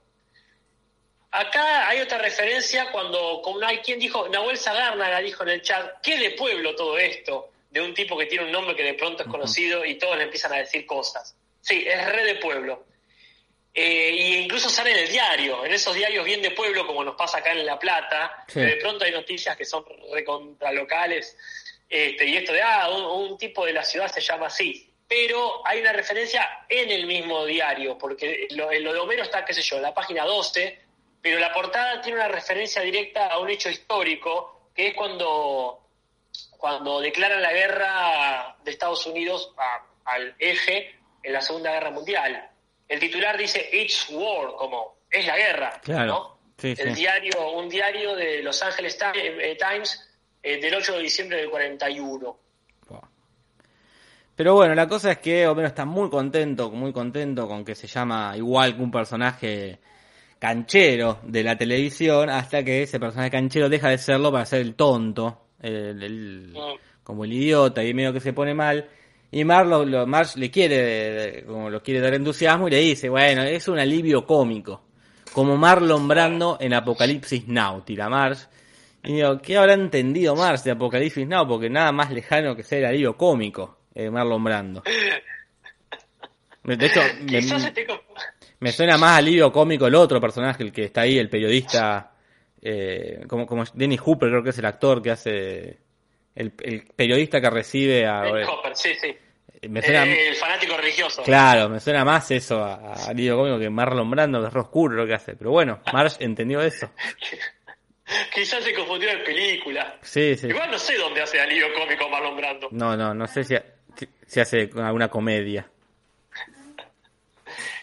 Acá 1.32 1.88
hay 1.88 2.02
otra 2.02 2.18
referencia 2.18 2.92
cuando, 2.92 3.42
como 3.44 3.64
hay 3.66 3.80
quien 3.80 4.00
dijo, 4.00 4.28
Nahuel 4.30 4.58
Zagárnaga 4.58 5.20
dijo 5.20 5.44
en 5.44 5.50
el 5.50 5.62
chat, 5.62 6.02
¿qué 6.02 6.18
de 6.18 6.32
pueblo 6.32 6.76
todo 6.76 6.98
esto? 6.98 7.52
De 7.70 7.82
un 7.82 7.94
tipo 7.94 8.18
que 8.18 8.26
tiene 8.26 8.46
un 8.46 8.52
nombre 8.52 8.76
que 8.76 8.84
de 8.84 8.96
pronto 8.96 9.24
es 9.24 9.30
conocido 9.30 9.86
y 9.86 9.96
todos 9.96 10.18
le 10.18 10.24
empiezan 10.24 10.54
a 10.54 10.58
decir 10.58 10.88
cosas. 10.88 11.36
Sí, 11.62 11.84
es 11.88 12.06
re 12.06 12.24
de 12.26 12.36
pueblo. 12.36 12.86
Eh, 13.74 14.10
y 14.12 14.36
incluso 14.38 14.70
sale 14.70 14.92
en 14.92 14.98
el 14.98 15.10
diario, 15.10 15.64
en 15.66 15.72
esos 15.74 15.94
diarios 15.94 16.26
bien 16.26 16.42
de 16.42 16.52
pueblo, 16.52 16.86
como 16.88 17.04
nos 17.04 17.16
pasa 17.16 17.38
acá 17.38 17.52
en 17.52 17.66
La 17.66 17.78
Plata, 17.78 18.44
Sí. 18.48 18.56
que 18.60 18.66
de 18.66 18.76
pronto 18.78 19.06
hay 19.06 19.12
noticias 19.12 19.56
que 19.56 19.64
son 19.66 19.86
recontralocales, 20.12 21.38
este, 21.88 22.26
y 22.26 22.38
esto 22.38 22.54
de, 22.54 22.62
ah, 22.62 22.90
un, 22.90 23.04
un 23.32 23.38
tipo 23.38 23.66
de 23.66 23.74
la 23.74 23.84
ciudad 23.84 24.08
se 24.12 24.22
llama 24.22 24.48
así. 24.48 24.92
Pero 25.08 25.66
hay 25.66 25.80
una 25.82 25.92
referencia 25.94 26.66
en 26.70 26.90
el 26.92 27.06
mismo 27.08 27.46
diario, 27.46 27.98
porque 27.98 28.48
lo, 28.52 28.72
lo 28.72 28.94
de 28.94 29.00
Homero 29.00 29.24
está, 29.24 29.44
qué 29.46 29.54
sé 29.54 29.62
yo, 29.62 29.78
en 29.78 29.84
la 29.84 29.94
página 29.94 30.24
12, 30.26 30.80
pero 31.22 31.40
la 31.40 31.52
portada 31.54 32.02
tiene 32.02 32.20
una 32.20 32.28
referencia 32.28 32.82
directa 32.82 33.28
a 33.28 33.40
un 33.40 33.50
hecho 33.50 33.70
histórico, 33.70 34.70
que 34.76 34.88
es 34.90 34.94
cuando, 34.94 35.80
cuando 36.52 37.02
declaran 37.02 37.42
la 37.42 37.54
guerra 37.54 38.56
de 38.64 38.72
Estados 38.72 39.06
Unidos 39.08 39.52
a- 39.58 39.86
al 40.06 40.36
eje 40.40 40.96
en 41.24 41.34
la 41.34 41.42
Segunda 41.42 41.72
Guerra 41.72 41.92
Mundial. 41.92 42.49
El 42.90 43.00
titular 43.00 43.38
dice 43.38 43.70
It's 43.72 44.08
War, 44.10 44.54
como 44.58 44.98
es 45.10 45.26
la 45.26 45.38
guerra, 45.38 45.80
Claro. 45.84 46.08
¿no? 46.08 46.40
Sí, 46.58 46.76
El 46.78 46.90
sí. 46.90 47.02
diario, 47.02 47.52
un 47.54 47.70
diario 47.70 48.16
de 48.16 48.44
Los 48.44 48.62
Angeles 48.62 48.98
Ti- 48.98 49.06
eh, 49.16 49.58
Times 49.58 50.06
eh, 50.44 50.60
del 50.60 50.74
8 50.76 50.94
de 50.98 51.04
diciembre 51.04 51.38
del 51.38 51.50
41. 51.50 52.38
Pero 54.36 54.54
bueno, 54.56 54.74
la 54.74 54.88
cosa 54.88 55.12
es 55.12 55.18
que 55.18 55.46
Homero 55.48 55.68
está 55.68 55.84
muy 55.84 56.10
contento, 56.10 56.72
muy 56.72 56.94
contento 56.94 57.46
con 57.48 57.66
que 57.66 57.76
se 57.76 57.88
llama 57.88 58.34
igual 58.38 58.76
que 58.78 58.82
un 58.82 58.90
personaje 58.92 59.80
canchero 60.40 61.20
de 61.24 61.44
la 61.44 61.58
televisión, 61.58 62.30
hasta 62.30 62.64
que 62.64 62.84
ese 62.84 63.00
personaje 63.02 63.32
canchero 63.32 63.68
deja 63.68 63.90
de 63.90 63.98
serlo 63.98 64.32
para 64.32 64.46
ser 64.46 64.62
el 64.62 64.76
tonto, 64.76 65.48
el- 65.62 66.02
el- 66.02 66.54
Mm. 66.54 66.80
como 67.04 67.26
el 67.26 67.34
idiota, 67.34 67.84
y 67.84 67.94
medio 67.94 68.14
que 68.14 68.22
se 68.22 68.32
pone 68.32 68.54
mal. 68.54 68.88
Y 69.32 69.44
Marlo, 69.44 69.86
lo, 69.86 70.08
Marge 70.08 70.40
le 70.40 70.50
quiere, 70.50 71.44
como 71.46 71.70
lo 71.70 71.84
quiere 71.84 72.02
dar 72.02 72.16
entusiasmo, 72.16 72.68
y 72.68 72.72
le 72.72 72.80
dice, 72.80 73.10
bueno, 73.10 73.44
es 73.44 73.68
un 73.68 73.80
alivio 73.80 74.26
cómico. 74.26 74.86
Como 75.34 75.56
Marlon 75.56 76.08
Brando 76.08 76.58
en 76.60 76.74
Apocalipsis 76.74 77.48
Now, 77.48 77.82
tira 77.82 78.10
Marge. 78.10 78.48
Y 79.04 79.14
digo, 79.14 79.40
¿qué 79.40 79.58
habrá 79.58 79.74
entendido 79.74 80.36
Marge 80.36 80.64
de 80.64 80.72
Apocalipsis 80.72 81.28
Now? 81.28 81.48
Porque 81.48 81.70
nada 81.70 81.92
más 81.92 82.12
lejano 82.12 82.56
que 82.56 82.64
ser 82.64 82.86
alivio 82.86 83.16
cómico, 83.16 83.82
eh, 83.94 84.10
Marlon 84.10 84.44
Brando. 84.44 84.84
De 86.64 86.86
hecho, 86.86 87.02
me, 88.60 88.72
suena 88.72 88.98
más 88.98 89.20
alivio 89.20 89.52
cómico 89.52 89.86
el 89.86 89.96
otro 89.96 90.20
personaje, 90.20 90.64
el 90.64 90.72
que 90.72 90.86
está 90.86 91.02
ahí, 91.02 91.20
el 91.20 91.30
periodista, 91.30 92.14
eh, 92.62 93.26
como, 93.28 93.46
como 93.46 93.64
Denny 93.76 93.98
Hooper, 93.98 94.30
creo 94.30 94.44
que 94.44 94.50
es 94.50 94.58
el 94.58 94.66
actor 94.66 95.04
que 95.04 95.12
hace, 95.12 95.80
el, 96.36 96.54
el 96.62 96.86
periodista 96.96 97.42
que 97.42 97.50
recibe 97.50 98.06
a... 98.08 98.28
el 98.28 98.44
Hopper, 98.44 98.76
sí, 98.76 98.94
sí. 99.00 99.16
me 99.68 99.82
suena, 99.82 100.06
Eh, 100.06 100.30
el 100.30 100.36
fanático 100.36 100.78
religioso. 100.78 101.24
claro, 101.24 101.70
me 101.70 101.80
suena 101.80 102.06
más 102.06 102.30
eso 102.32 102.64
a, 102.64 102.76
a 102.94 103.10
alivio 103.10 103.36
cómico 103.38 103.60
que 103.60 103.70
Marlon 103.70 104.10
Brando, 104.10 104.42
que 104.42 104.48
es 104.48 104.54
re 104.54 104.60
oscuro 104.62 104.96
lo 104.96 105.06
que 105.08 105.14
hace. 105.16 105.36
Pero 105.36 105.52
bueno, 105.52 105.82
Marge 105.94 106.24
entendió 106.24 106.62
eso. 106.62 106.90
Quizás 108.34 108.64
se 108.64 108.74
confundió 108.74 109.10
de 109.10 109.18
película. 109.18 109.98
Sí, 110.02 110.36
sí. 110.36 110.48
Igual 110.48 110.72
no 110.72 110.80
sé 110.80 110.98
dónde 110.98 111.22
hace 111.22 111.40
alivio 111.40 111.68
cómico 111.74 112.10
Marlon 112.10 112.36
Brando. 112.38 112.68
No, 112.72 112.98
no, 112.98 113.14
no 113.14 113.28
sé 113.28 113.44
si, 113.44 113.56
si 114.26 114.40
hace 114.40 114.70
alguna 114.76 115.10
comedia. 115.10 115.70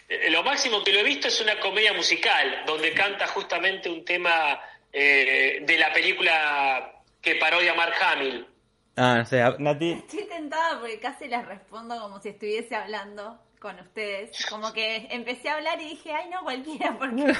Eh, 0.09 0.29
Lo 0.31 0.41
máximo 0.41 0.81
que 0.85 0.93
lo 0.93 0.99
he 0.99 1.03
visto 1.03 1.27
es 1.27 1.41
una 1.41 1.59
comedia 1.59 1.91
musical, 1.91 2.63
donde 2.65 2.93
canta 2.93 3.27
justamente 3.27 3.89
un 3.89 4.05
tema 4.05 4.57
eh, 4.93 5.59
de 5.65 5.77
la 5.77 5.91
película 5.91 6.96
que 7.21 7.35
parodia 7.35 7.73
Mark 7.73 7.93
Hamill. 8.01 8.47
Ah, 8.95 9.15
no 9.17 9.25
sé, 9.25 9.41
a- 9.41 9.55
Nati. 9.59 9.91
Estoy 9.91 10.23
tentada 10.27 10.79
porque 10.79 10.99
casi 10.99 11.27
les 11.27 11.45
respondo 11.45 11.99
como 11.99 12.19
si 12.19 12.29
estuviese 12.29 12.75
hablando 12.75 13.39
con 13.59 13.79
ustedes. 13.79 14.45
Como 14.49 14.71
que 14.73 15.07
empecé 15.11 15.49
a 15.49 15.55
hablar 15.55 15.79
y 15.81 15.89
dije, 15.89 16.13
ay 16.13 16.29
no, 16.29 16.41
cualquiera, 16.43 16.97
porque 16.97 17.33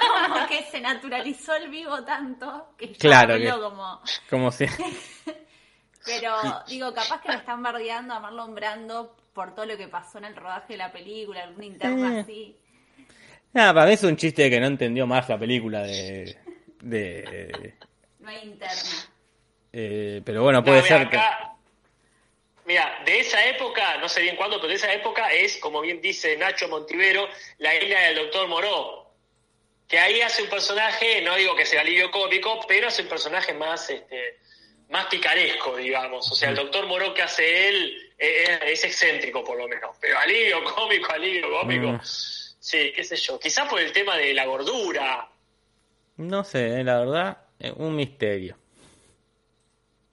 como 0.00 0.46
que 0.48 0.62
se 0.70 0.80
naturalizó 0.80 1.54
el 1.56 1.68
vivo 1.68 2.04
tanto 2.04 2.74
que 2.76 2.88
ya 2.88 2.98
Claro 2.98 3.36
que- 3.38 3.48
como... 3.50 4.00
Como 4.30 4.50
si. 4.52 4.66
Pero 6.04 6.32
digo, 6.68 6.94
capaz 6.94 7.20
que 7.20 7.28
lo 7.28 7.34
están 7.38 7.62
bardeando 7.62 8.14
a 8.14 8.20
Marlon 8.20 8.54
Brando 8.54 9.14
por 9.34 9.54
todo 9.54 9.66
lo 9.66 9.76
que 9.76 9.88
pasó 9.88 10.18
en 10.18 10.24
el 10.24 10.36
rodaje 10.36 10.72
de 10.72 10.78
la 10.78 10.90
película, 10.90 11.42
alguna 11.42 11.66
interna 11.66 12.16
Eh. 12.16 12.20
así. 12.20 12.56
Nada, 13.52 13.74
para 13.74 13.86
mí 13.86 13.92
es 13.92 14.04
un 14.04 14.16
chiste 14.16 14.42
de 14.42 14.50
que 14.50 14.60
no 14.60 14.66
entendió 14.66 15.06
más 15.06 15.28
la 15.28 15.38
película 15.38 15.82
de. 15.82 16.36
de 16.82 17.74
No 18.28 18.34
hay 18.34 18.44
interna. 18.44 19.08
eh, 19.72 20.20
pero 20.24 20.42
bueno, 20.42 20.58
No, 20.58 20.64
puede 20.64 20.82
mira, 20.82 20.98
ser 20.98 21.08
que. 21.08 21.16
acá- 21.16 21.54
Mira, 22.66 23.00
de 23.06 23.20
esa 23.20 23.42
época, 23.46 23.96
no 23.96 24.06
sé 24.10 24.20
bien 24.20 24.36
cuándo, 24.36 24.56
pero 24.58 24.68
de 24.68 24.74
esa 24.74 24.92
época 24.92 25.32
es, 25.32 25.56
como 25.56 25.80
bien 25.80 26.02
dice 26.02 26.36
Nacho 26.36 26.68
Montivero, 26.68 27.26
la 27.56 27.74
isla 27.74 28.00
del 28.00 28.16
Doctor 28.16 28.46
Moró. 28.48 29.10
Que 29.88 29.98
ahí 29.98 30.20
hace 30.20 30.42
un 30.42 30.50
personaje, 30.50 31.22
no 31.22 31.34
digo 31.36 31.56
que 31.56 31.64
sea 31.64 31.80
alivio 31.80 32.10
cómico, 32.10 32.60
pero 32.68 32.88
hace 32.88 33.00
un 33.00 33.08
personaje 33.08 33.54
más, 33.54 33.88
este, 33.88 34.36
más 34.90 35.06
picaresco, 35.06 35.76
digamos. 35.76 36.30
O 36.30 36.34
sea, 36.34 36.50
el 36.50 36.56
Doctor 36.56 36.84
Moró 36.86 37.14
que 37.14 37.22
hace 37.22 37.68
él 37.70 38.12
eh, 38.18 38.58
es, 38.66 38.84
excéntrico, 38.84 39.42
por 39.42 39.56
lo 39.56 39.66
menos. 39.66 39.96
Pero 39.98 40.18
alivio 40.18 40.62
cómico, 40.64 41.10
alivio 41.10 41.50
cómico. 41.50 41.86
Mm. 41.92 42.00
Sí, 42.02 42.92
qué 42.94 43.02
sé 43.02 43.16
yo. 43.16 43.40
Quizás 43.40 43.66
por 43.66 43.80
el 43.80 43.90
tema 43.92 44.18
de 44.18 44.34
la 44.34 44.44
gordura. 44.44 45.26
No 46.18 46.44
sé, 46.44 46.80
eh, 46.80 46.84
la 46.84 46.98
verdad, 46.98 47.38
un 47.76 47.96
misterio. 47.96 48.56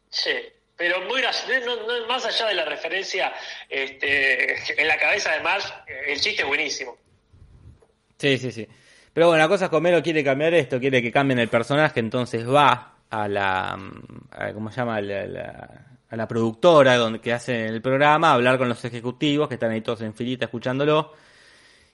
Sí, 0.10 0.32
pero 0.76 1.02
muy. 1.02 1.22
No, 1.22 1.76
no- 1.76 2.08
más 2.08 2.26
allá 2.26 2.48
de 2.48 2.54
la 2.56 2.66
referencia 2.66 3.34
este, 3.70 4.82
en 4.82 4.88
la 4.88 4.98
cabeza 4.98 5.32
de 5.34 5.42
Marge, 5.42 5.74
eh, 5.88 6.14
el 6.14 6.20
chiste 6.22 6.42
es 6.44 6.48
buenísimo. 6.48 6.98
Sí, 8.18 8.38
sí, 8.38 8.52
sí. 8.52 8.68
Pero 9.14 9.28
bueno, 9.28 9.42
la 9.44 9.48
cosa 9.48 9.66
es 9.66 9.70
que 9.72 9.76
Homero 9.78 10.02
quiere 10.04 10.24
cambiar 10.24 10.54
esto, 10.54 10.80
quiere 10.80 11.02
que 11.02 11.12
cambien 11.12 11.40
el 11.40 11.48
personaje, 11.50 12.00
entonces 12.00 12.48
va 12.48 12.96
a 13.10 13.28
la, 13.28 13.78
mm, 13.78 14.02
a- 14.32 14.54
¿cómo 14.54 14.72
se 14.72 14.78
llama? 14.78 14.98
A 14.98 15.02
la, 15.02 15.26
la- 15.26 15.82
a 16.10 16.16
la 16.16 16.28
productora 16.28 16.96
donde 16.98 17.20
que 17.20 17.34
hace 17.34 17.66
el 17.66 17.82
programa, 17.82 18.30
a 18.30 18.34
hablar 18.34 18.58
con 18.58 18.70
los 18.70 18.84
ejecutivos 18.86 19.48
que 19.48 19.56
están 19.56 19.72
ahí 19.72 19.82
todos 19.82 20.02
en 20.02 20.14
filita 20.14 20.46
escuchándolo. 20.46 21.14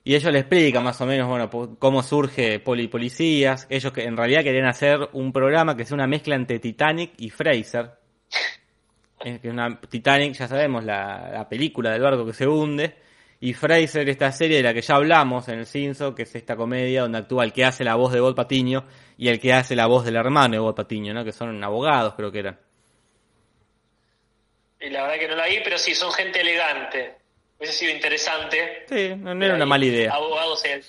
Y 0.04 0.16
ellos 0.16 0.34
le 0.34 0.40
explican 0.40 0.84
más 0.84 1.00
o 1.02 1.06
menos, 1.06 1.28
bueno, 1.28 1.50
cómo 1.78 2.02
surge 2.02 2.60
Poli 2.60 2.88
Policías. 2.88 3.68
Ellos 3.70 3.94
que 3.94 4.04
en 4.04 4.18
realidad 4.18 4.44
querían 4.44 4.66
hacer 4.66 5.10
un 5.14 5.32
programa 5.32 5.78
que 5.78 5.86
sea 5.86 5.96
una 5.96 6.08
mezcla 6.08 6.36
entre 6.36 6.60
Titanic 6.60 7.14
y 7.18 7.30
Fraser. 7.30 7.92
Eh, 9.24 9.38
que 9.40 9.50
una 9.50 9.80
Titanic, 9.80 10.34
ya 10.34 10.48
sabemos, 10.48 10.84
la, 10.84 11.30
la 11.32 11.48
película 11.48 11.92
del 11.92 12.02
barco 12.02 12.26
que 12.26 12.34
se 12.34 12.48
hunde. 12.48 12.96
Y 13.40 13.54
Fraser, 13.54 14.08
esta 14.10 14.32
serie 14.32 14.58
de 14.58 14.64
la 14.64 14.74
que 14.74 14.82
ya 14.82 14.96
hablamos 14.96 15.48
en 15.50 15.60
el 15.60 15.66
Simpson, 15.66 16.16
que 16.16 16.24
es 16.24 16.36
esta 16.36 16.56
comedia 16.56 17.02
donde 17.02 17.20
actúa 17.20 17.44
el 17.44 17.54
que 17.54 17.66
hace 17.66 17.84
la 17.84 17.96
voz 17.96 18.14
de 18.14 18.20
Bob 18.20 18.36
Patiño 18.36 18.86
y 19.18 19.30
el 19.30 19.40
que 19.40 19.54
hace 19.54 19.76
la 19.76 19.88
voz 19.88 20.06
del 20.06 20.16
hermano 20.16 20.54
de 20.54 20.60
Bob 20.60 20.76
Patiño, 20.76 21.14
¿no? 21.14 21.24
Que 21.24 21.32
son 21.32 21.64
abogados, 21.64 22.14
creo 22.16 22.32
que 22.32 22.40
eran. 22.40 22.60
Y 24.80 24.90
la 24.90 25.04
verdad 25.04 25.20
que 25.20 25.28
no 25.28 25.36
la 25.36 25.48
vi, 25.48 25.60
pero 25.64 25.78
sí, 25.78 25.94
son 25.94 26.12
gente 26.12 26.42
elegante. 26.42 27.21
Hubiese 27.62 27.78
sido 27.78 27.92
interesante. 27.92 28.88
Sí, 28.90 29.10
no, 29.16 29.36
no 29.36 29.46
era 29.46 29.54
una 29.54 29.68
mala 29.68 29.86
idea. 29.86 30.12
Abogados 30.14 30.66
en... 30.66 30.84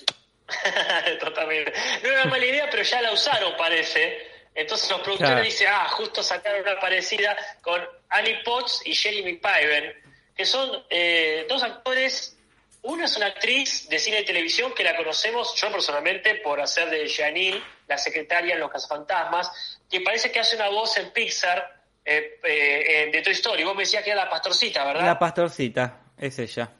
Totalmente. 1.19 1.71
No 2.01 2.09
era 2.09 2.21
una 2.23 2.31
mala 2.31 2.45
idea, 2.47 2.67
pero 2.71 2.81
ya 2.81 2.99
la 2.99 3.11
usaron, 3.11 3.55
parece. 3.55 4.27
Entonces 4.55 4.89
los 4.89 5.01
productores 5.01 5.33
Claro. 5.33 5.45
dicen, 5.45 5.67
ah, 5.71 5.87
justo 5.89 6.23
sacaron 6.23 6.61
una 6.63 6.79
parecida 6.79 7.37
con 7.61 7.79
Annie 8.09 8.41
Potts 8.43 8.81
y 8.85 8.95
Jeremy 8.95 9.33
Piven, 9.33 9.93
que 10.35 10.45
son 10.45 10.83
eh, 10.89 11.45
dos 11.47 11.61
actores. 11.61 12.37
Una 12.81 13.05
es 13.05 13.15
una 13.17 13.27
actriz 13.27 13.87
de 13.87 13.99
cine 13.99 14.21
y 14.21 14.25
televisión 14.25 14.73
que 14.73 14.83
la 14.83 14.95
conocemos, 14.97 15.53
yo 15.55 15.71
personalmente, 15.71 16.35
por 16.35 16.59
hacer 16.59 16.89
de 16.89 17.07
Janine, 17.07 17.61
la 17.87 17.99
secretaria 17.99 18.55
en 18.55 18.59
Los 18.59 18.71
Cazafantasmas, 18.71 19.79
que 19.89 20.01
parece 20.01 20.31
que 20.31 20.39
hace 20.39 20.55
una 20.55 20.69
voz 20.69 20.97
en 20.97 21.11
Pixar 21.11 21.81
eh, 22.03 22.39
eh, 22.43 23.09
de 23.11 23.21
Toy 23.21 23.33
Story. 23.33 23.63
Vos 23.63 23.75
me 23.75 23.83
decías 23.83 24.03
que 24.03 24.09
era 24.09 24.25
la 24.25 24.29
pastorcita, 24.29 24.83
¿verdad? 24.85 25.05
La 25.05 25.17
pastorcita, 25.19 26.01
es 26.17 26.39
ella. 26.39 26.71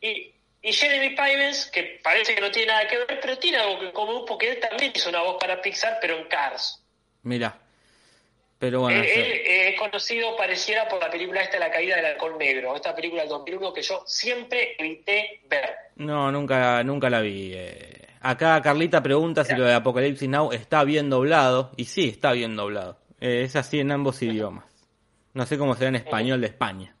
Y, 0.00 0.32
y 0.62 0.72
Jeremy 0.72 1.10
Pivens, 1.16 1.70
que 1.72 2.00
parece 2.02 2.34
que 2.34 2.40
no 2.40 2.50
tiene 2.50 2.68
nada 2.72 2.86
que 2.88 2.98
ver, 2.98 3.18
pero 3.20 3.38
tiene 3.38 3.58
algo 3.58 3.80
que 3.80 3.92
común 3.92 4.24
porque 4.26 4.50
él 4.52 4.60
también 4.60 4.92
hizo 4.94 5.08
una 5.10 5.22
voz 5.22 5.36
para 5.40 5.60
Pixar, 5.60 5.98
pero 6.00 6.16
en 6.18 6.24
Cars. 6.24 6.82
Mira. 7.22 7.58
Pero 8.58 8.80
bueno, 8.82 9.00
él 9.00 9.06
sí. 9.08 9.18
él, 9.20 9.26
eh, 9.32 9.68
es 9.70 9.78
conocido, 9.78 10.36
pareciera, 10.36 10.86
por 10.86 11.00
la 11.00 11.10
película 11.10 11.40
esta, 11.40 11.58
La 11.58 11.70
caída 11.70 11.96
del 11.96 12.04
halcón 12.04 12.36
negro, 12.36 12.76
esta 12.76 12.94
película 12.94 13.22
del 13.22 13.30
2001 13.30 13.72
que 13.72 13.80
yo 13.82 14.02
siempre 14.06 14.74
evité 14.78 15.40
ver. 15.48 15.70
no, 15.96 16.30
nunca, 16.30 16.82
nunca 16.84 17.08
la 17.08 17.20
vi. 17.22 17.52
eh. 17.54 18.06
Acá 18.22 18.60
Carlita 18.60 19.02
pregunta 19.02 19.44
si 19.44 19.54
lo 19.54 19.64
de 19.64 19.72
Apocalipsis 19.72 20.28
Now 20.28 20.52
está 20.52 20.84
bien 20.84 21.08
doblado. 21.08 21.70
Y 21.76 21.86
sí, 21.86 22.10
está 22.10 22.32
bien 22.32 22.54
doblado. 22.54 22.98
Eh, 23.18 23.42
es 23.44 23.56
así 23.56 23.80
en 23.80 23.92
ambos 23.92 24.20
idiomas. 24.20 24.66
No 25.32 25.46
sé 25.46 25.56
cómo 25.56 25.74
será 25.74 25.88
en 25.88 25.96
español 25.96 26.42
de 26.42 26.48
España. 26.48 26.94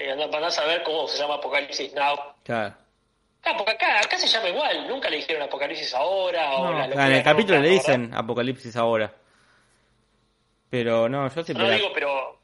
Eh, 0.00 0.28
van 0.30 0.44
a 0.44 0.50
saber 0.50 0.82
cómo 0.84 1.08
se 1.08 1.18
llama 1.18 1.34
Apocalipsis 1.34 1.92
Now. 1.92 2.16
Claro. 2.44 2.74
Ah, 3.44 3.54
porque 3.56 3.72
acá, 3.72 3.98
acá 4.00 4.16
se 4.16 4.28
llama 4.28 4.48
igual, 4.48 4.86
nunca 4.88 5.10
le 5.10 5.16
dijeron 5.16 5.42
Apocalipsis 5.42 5.92
ahora 5.94 6.52
o 6.54 6.82
en 6.82 7.00
el 7.12 7.22
capítulo 7.22 7.58
le 7.60 7.70
dicen 7.70 8.12
Apocalipsis 8.14 8.76
ahora. 8.76 9.12
Pero 10.70 11.08
no, 11.08 11.26
yo 11.28 11.42
siempre... 11.42 11.64
No 11.64 11.70
la- 11.70 11.76
digo, 11.76 11.90
pero. 11.94 12.38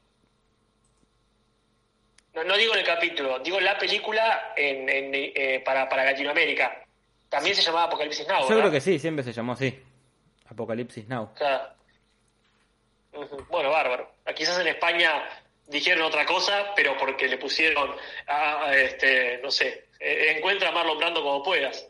No, 2.33 2.43
no 2.43 2.57
digo 2.57 2.73
en 2.73 2.79
el 2.79 2.85
capítulo, 2.85 3.39
digo 3.39 3.59
la 3.61 3.77
película 3.77 4.53
en, 4.57 4.89
en, 4.89 5.11
eh, 5.13 5.61
para, 5.63 5.87
para 5.87 6.03
Latinoamérica. 6.03 6.83
También 7.29 7.55
se 7.55 7.61
llamaba 7.61 7.85
Apocalipsis 7.85 8.27
Now. 8.27 8.41
Yo 8.41 8.47
¿verdad? 8.49 8.61
creo 8.63 8.71
que 8.71 8.81
sí, 8.81 8.99
siempre 8.99 9.23
se 9.23 9.31
llamó 9.31 9.53
así. 9.53 9.81
Apocalipsis 10.49 11.07
Now. 11.07 11.33
Claro. 11.35 11.69
Bueno, 13.49 13.69
bárbaro. 13.69 14.11
Quizás 14.35 14.59
en 14.59 14.67
España 14.67 15.23
dijeron 15.67 16.03
otra 16.03 16.25
cosa, 16.25 16.73
pero 16.75 16.97
porque 16.97 17.27
le 17.27 17.37
pusieron, 17.37 17.91
a, 18.27 18.65
a, 18.65 18.75
este, 18.75 19.39
no 19.43 19.51
sé, 19.51 19.87
eh, 19.99 20.33
encuentra 20.37 20.69
a 20.69 20.71
Marlon 20.71 20.97
Brando 20.97 21.21
como 21.23 21.43
puedas. 21.43 21.85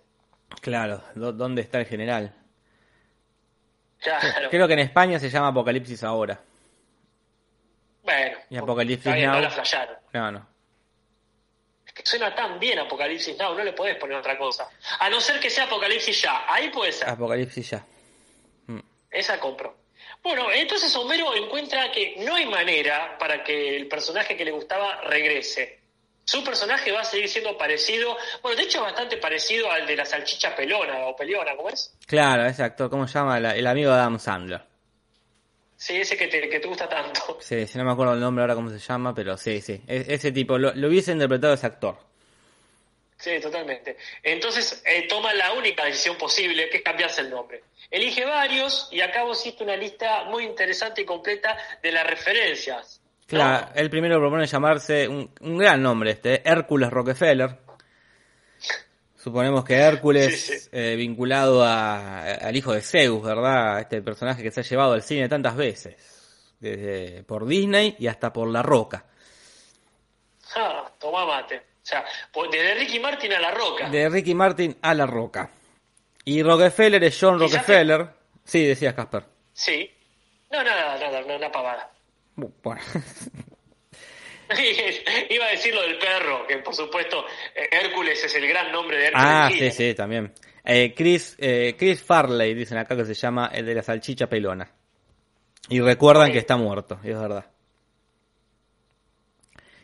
Claro, 0.62 1.04
¿dó- 1.16 1.32
¿dónde 1.34 1.62
está 1.62 1.80
el 1.80 1.86
general? 1.86 2.34
Claro. 4.00 4.50
Creo 4.50 4.68
que 4.68 4.74
en 4.74 4.80
España 4.80 5.20
se 5.20 5.30
llama 5.30 5.48
Apocalipsis 5.50 6.04
ahora. 6.04 6.40
Bueno. 8.04 8.38
Y 8.50 8.58
Apocalipsis 8.58 9.12
Now. 9.16 9.34
No 9.34 9.42
la 9.42 9.50
flasharon. 9.50 9.96
No, 10.14 10.32
no. 10.32 10.48
Es 11.88 11.94
que 11.94 12.06
suena 12.06 12.36
tan 12.36 12.60
bien 12.60 12.78
Apocalipsis 12.80 13.36
Now, 13.38 13.56
no 13.56 13.64
le 13.64 13.74
podés 13.74 13.96
poner 13.98 14.18
otra 14.18 14.38
cosa. 14.38 14.70
A 15.00 15.10
no 15.10 15.20
ser 15.20 15.40
que 15.40 15.50
sea 15.50 15.64
Apocalipsis 15.64 16.22
ya. 16.22 16.46
Ahí 16.48 16.70
puede 16.70 16.92
ser. 16.92 17.10
Apocalipsis 17.10 17.70
ya. 17.72 17.84
Esa 19.10 19.40
compro. 19.40 19.76
Bueno, 20.26 20.52
entonces 20.52 20.94
Homero 20.96 21.36
encuentra 21.36 21.92
que 21.92 22.16
no 22.26 22.34
hay 22.34 22.48
manera 22.48 23.16
para 23.20 23.44
que 23.44 23.78
el 23.78 23.88
personaje 23.88 24.36
que 24.36 24.44
le 24.44 24.50
gustaba 24.50 25.00
regrese. 25.02 25.80
Su 26.24 26.44
personaje 26.44 26.92
va 26.92 27.02
a 27.02 27.04
seguir 27.04 27.30
siendo 27.30 27.56
parecido, 27.56 28.18
bueno, 28.42 28.58
de 28.58 28.64
hecho 28.64 28.82
bastante 28.82 29.18
parecido 29.18 29.70
al 29.72 29.86
de 29.86 29.96
la 29.96 30.04
salchicha 30.04 30.56
pelona 30.56 31.06
o 31.06 31.16
peleona, 31.16 31.56
¿cómo 31.56 31.70
es? 31.70 31.96
Claro, 32.08 32.44
ese 32.48 32.64
actor, 32.64 32.90
¿cómo 32.90 33.08
se 33.08 33.14
llama? 33.20 33.40
La- 33.40 33.56
el 33.56 33.68
amigo 33.68 33.92
de 33.92 33.98
Adam 34.00 34.18
Sandler. 34.18 34.64
Sí, 35.78 35.98
ese 35.98 36.18
que 36.18 36.26
te, 36.28 36.50
que 36.50 36.60
te 36.60 36.68
gusta 36.68 36.90
tanto. 36.90 37.38
Sí, 37.40 37.68
sí, 37.68 37.78
no 37.78 37.84
me 37.86 37.92
acuerdo 37.92 38.16
el 38.16 38.20
nombre 38.20 38.42
ahora 38.42 38.56
cómo 38.56 38.72
se 38.72 38.80
llama, 38.80 39.14
pero 39.14 39.38
sí, 39.38 39.62
sí. 39.62 39.80
E- 39.88 40.06
ese 40.08 40.32
tipo, 40.32 40.58
lo, 40.58 40.74
lo 40.74 40.88
hubiese 40.88 41.12
interpretado 41.12 41.54
ese 41.54 41.68
actor. 41.68 41.98
Sí, 43.18 43.40
totalmente. 43.40 43.98
Entonces 44.22 44.84
eh, 44.86 45.08
toma 45.08 45.34
la 45.34 45.54
única 45.54 45.86
decisión 45.86 46.18
posible, 46.18 46.70
que 46.70 46.78
es 46.78 46.84
cambiarse 46.84 47.22
el 47.22 47.30
nombre. 47.30 47.64
Elige 47.90 48.26
varios 48.26 48.90
y 48.92 49.00
acá 49.02 49.24
vos 49.24 49.40
hiciste 49.40 49.64
una 49.64 49.76
lista 49.78 50.26
muy 50.26 50.44
interesante 50.44 51.02
y 51.02 51.06
completa 51.06 51.58
de 51.82 51.92
las 51.92 52.06
referencias. 52.06 53.02
¿no? 53.02 53.28
Claro, 53.28 53.70
el 53.76 53.90
primero 53.90 54.20
propone 54.20 54.46
llamarse 54.46 55.08
un, 55.08 55.32
un 55.42 55.58
gran 55.58 55.82
nombre 55.82 56.12
este, 56.12 56.42
Hércules 56.48 56.90
Rockefeller. 56.90 57.58
Suponemos 59.16 59.64
que 59.66 59.76
Hércules, 59.76 60.40
Sí, 60.46 60.60
sí. 60.60 60.70
eh, 60.72 60.96
vinculado 60.96 61.64
a- 61.64 62.22
al 62.22 62.56
hijo 62.56 62.74
de 62.74 62.82
Zeus, 62.82 63.24
¿verdad? 63.24 63.80
Este 63.80 64.02
personaje 64.02 64.44
que 64.44 64.52
se 64.52 64.60
ha 64.60 64.64
llevado 64.64 64.94
al 64.94 65.02
cine 65.02 65.28
tantas 65.28 65.56
veces. 65.56 65.96
Desde 66.60 67.24
por 67.24 67.48
Disney 67.48 67.96
y 67.98 68.08
hasta 68.08 68.32
por 68.32 68.48
La 68.50 68.62
Roca. 68.62 69.06
Ah, 70.56 70.92
tomá 71.00 71.26
mate. 71.26 71.62
O 71.86 71.88
sea, 71.88 72.04
pues, 72.34 72.50
desde 72.50 72.74
Ricky 72.74 73.00
Martin 73.00 73.32
a 73.34 73.40
La 73.40 73.52
Roca. 73.52 73.88
De 73.92 74.10
Ricky 74.10 74.34
Martin 74.34 74.76
a 74.82 74.96
La 74.96 75.06
Roca. 75.06 75.52
Y 76.24 76.42
Rockefeller 76.42 77.04
es 77.04 77.16
John 77.22 77.40
Rockefeller. 77.40 78.08
Sí, 78.44 78.66
decías 78.66 78.96
Casper. 78.96 79.24
Sí. 79.54 79.88
No, 80.52 80.64
nada, 80.64 80.98
nada, 80.98 81.22
no, 81.22 81.36
una 81.36 81.52
pavada. 81.52 81.92
Bu- 82.36 82.52
Bueno. 82.64 82.82
Iba 85.30 85.46
a 85.46 85.50
decir 85.52 85.74
lo 85.76 85.82
del 85.82 85.98
perro, 85.98 86.46
que 86.48 86.58
por 86.58 86.74
supuesto 86.76 87.26
eh, 87.56 87.68
Hércules 87.72 88.24
es 88.24 88.36
el 88.36 88.48
gran 88.48 88.72
nombre 88.72 88.98
de 88.98 89.06
Hércules. 89.08 89.26
Ah, 89.28 89.50
sí, 89.52 89.72
sí, 89.72 89.94
también. 89.96 90.32
Eh, 90.64 90.94
Chris, 90.96 91.36
eh, 91.40 91.76
Chris 91.78 92.02
Farley, 92.04 92.54
dicen 92.54 92.78
acá 92.78 92.96
que 92.96 93.06
se 93.06 93.14
llama 93.14 93.52
el 93.54 93.66
de 93.66 93.76
la 93.76 93.84
salchicha 93.84 94.28
pelona. 94.28 94.68
Y 95.70 95.80
recuerdan 95.82 96.32
que 96.32 96.38
está 96.40 96.58
muerto, 96.58 97.00
y 97.04 97.10
es 97.12 97.20
verdad. 97.20 97.46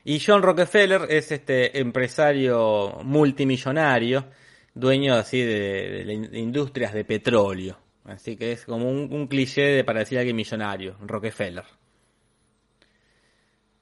Y 0.03 0.19
John 0.19 0.41
Rockefeller 0.41 1.07
es 1.09 1.31
este 1.31 1.79
empresario 1.79 2.99
multimillonario, 3.03 4.25
dueño 4.73 5.15
así 5.15 5.41
de, 5.41 6.29
industrias 6.33 6.93
de 6.93 7.05
petróleo. 7.05 7.77
Así 8.05 8.35
que 8.35 8.53
es 8.53 8.65
como 8.65 8.89
un, 8.89 9.13
un 9.13 9.27
cliché 9.27 9.61
de 9.61 9.83
para 9.83 9.99
decir 9.99 10.17
a 10.17 10.21
alguien 10.21 10.35
millonario, 10.35 10.97
Rockefeller. 11.01 11.65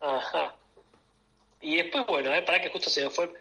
Ajá. 0.02 0.56
Y 1.62 1.78
después, 1.78 2.06
bueno, 2.08 2.34
eh, 2.34 2.42
para 2.42 2.62
que 2.62 2.70
justo 2.70 2.90
se 2.90 3.04
me 3.04 3.10
fue. 3.10 3.32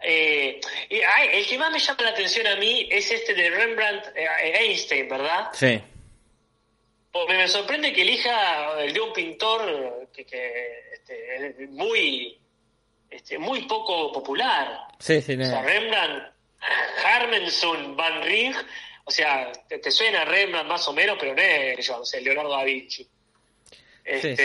Eh, 0.00 0.60
y, 0.90 1.00
ay, 1.00 1.28
el 1.32 1.46
que 1.46 1.58
más 1.58 1.70
me 1.70 1.78
llama 1.78 2.02
la 2.02 2.10
atención 2.10 2.46
a 2.46 2.56
mí 2.56 2.88
es 2.90 3.10
este 3.10 3.34
de 3.34 3.50
Rembrandt 3.50 4.06
eh, 4.16 4.26
Einstein, 4.60 5.08
¿verdad? 5.08 5.48
Sí, 5.52 5.80
Porque 7.12 7.34
me 7.34 7.46
sorprende 7.46 7.92
que 7.92 8.02
elija 8.02 8.80
el 8.80 8.92
de 8.94 9.00
un 9.00 9.12
pintor 9.12 10.08
que, 10.12 10.24
que, 10.24 10.92
este, 10.94 11.46
es 11.62 11.68
muy 11.70 12.38
este, 13.10 13.38
muy 13.38 13.62
poco 13.66 14.10
popular. 14.12 14.88
sí, 14.98 15.20
sí. 15.20 15.34
O 15.34 15.44
sea, 15.44 15.60
no. 15.60 15.68
Rembrandt, 15.68 16.32
Harmenson 17.04 17.96
Van 17.96 18.22
Rijn, 18.22 18.54
o 19.04 19.10
sea, 19.10 19.52
te, 19.68 19.78
te 19.78 19.90
suena 19.90 20.24
Rembrandt 20.24 20.68
más 20.70 20.88
o 20.88 20.92
menos, 20.94 21.16
pero 21.20 21.34
no 21.34 21.42
es 21.42 21.86
yo, 21.86 21.98
no 21.98 22.20
Leonardo 22.22 22.50
da 22.56 22.64
Vinci. 22.64 23.06
Este, 24.04 24.36
Sí. 24.36 24.42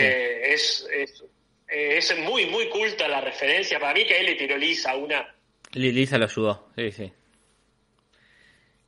Es, 0.52 0.88
es, 0.92 1.24
eh, 1.68 1.96
es 1.98 2.18
muy, 2.18 2.46
muy 2.46 2.68
culta 2.68 3.08
la 3.08 3.20
referencia. 3.20 3.80
Para 3.80 3.94
mí 3.94 4.06
que 4.06 4.18
él 4.18 4.26
le 4.26 4.34
tiró 4.34 4.56
lisa 4.56 4.94
una. 4.96 5.34
Li- 5.72 5.92
Lisa 5.92 6.18
lo 6.18 6.26
ayudó, 6.26 6.68
sí, 6.76 6.92
sí. 6.92 7.12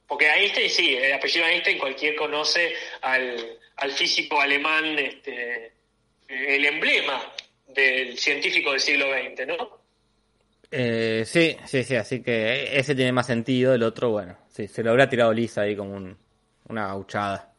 Porque 0.07 0.29
Einstein, 0.29 0.69
sí, 0.71 0.97
el 0.97 1.13
apellido 1.13 1.47
Einstein 1.47 1.79
cualquier 1.79 2.17
conoce 2.17 2.75
al, 3.03 3.60
al 3.81 3.91
físico 3.93 4.41
alemán, 4.41 4.99
este, 4.99 5.73
el 6.29 6.65
emblema 6.65 7.21
del 7.69 8.17
científico 8.19 8.71
del 8.73 8.81
siglo 8.81 9.07
XX, 9.13 9.47
¿no? 9.47 9.81
Eh, 10.71 11.25
sí, 11.27 11.57
sí, 11.67 11.83
sí, 11.83 11.97
así 11.97 12.23
que 12.23 12.79
ese 12.79 12.95
tiene 12.95 13.13
más 13.13 13.27
sentido, 13.27 13.75
el 13.75 13.83
otro, 13.83 14.11
bueno, 14.11 14.39
sí, 14.49 14.69
se 14.69 14.83
lo 14.85 14.91
habrá 14.91 15.09
tirado 15.09 15.33
Lisa 15.33 15.63
ahí 15.63 15.75
como 15.75 15.95
un- 15.95 16.17
una 16.69 16.87
gauchada. 16.87 17.53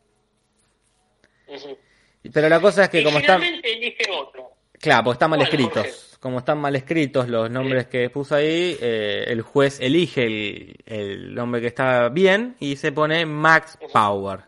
Pero 2.31 2.47
la 2.49 2.59
cosa 2.61 2.83
es 2.83 2.89
que 2.89 3.01
y 3.01 3.03
como 3.03 3.19
están... 3.19 3.41
elige 3.43 4.03
otro. 4.11 4.51
Claro, 4.79 5.03
pues 5.05 5.15
están 5.15 5.29
mal 5.31 5.39
¿Cuál, 5.39 5.49
escritos. 5.49 5.75
Jorge? 5.85 6.17
Como 6.19 6.37
están 6.39 6.59
mal 6.59 6.75
escritos 6.75 7.27
los 7.27 7.49
nombres 7.49 7.87
que 7.87 8.09
puso 8.11 8.35
ahí, 8.35 8.77
eh, 8.79 9.25
el 9.27 9.41
juez 9.41 9.79
elige 9.79 10.23
el, 10.25 10.75
el 10.85 11.33
nombre 11.33 11.61
que 11.61 11.67
está 11.67 12.09
bien 12.09 12.55
y 12.59 12.75
se 12.75 12.91
pone 12.91 13.25
Max 13.25 13.77
Power. 13.91 14.39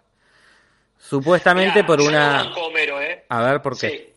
Supuestamente 1.07 1.75
Mirá, 1.75 1.85
por 1.85 1.99
no 1.99 2.05
una... 2.05 2.53
Homero, 2.55 3.01
¿eh? 3.01 3.25
A 3.29 3.41
ver, 3.43 3.61
¿por 3.61 3.77
qué? 3.77 3.89
Sí. 3.89 4.13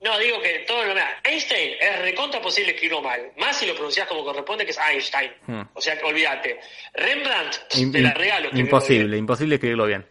No, 0.00 0.18
digo 0.18 0.40
que 0.42 0.64
todo 0.66 0.84
lo 0.84 0.92
mirá, 0.92 1.20
Einstein 1.24 1.76
es 1.80 1.98
recontra 2.00 2.40
posible 2.40 2.72
escribirlo 2.72 3.00
mal. 3.00 3.32
Más 3.36 3.56
si 3.56 3.66
lo 3.66 3.74
pronuncias 3.74 4.06
como 4.06 4.24
corresponde, 4.24 4.64
que 4.64 4.72
es 4.72 4.78
Einstein. 4.78 5.32
Hmm. 5.46 5.62
O 5.72 5.80
sea, 5.80 5.98
que 5.98 6.04
olvídate. 6.04 6.60
Rembrandt, 6.92 7.68
te 7.68 8.00
la 8.00 8.12
regalo. 8.12 8.50
imposible, 8.52 9.16
imposible 9.16 9.54
escribirlo 9.54 9.86
bien. 9.86 10.06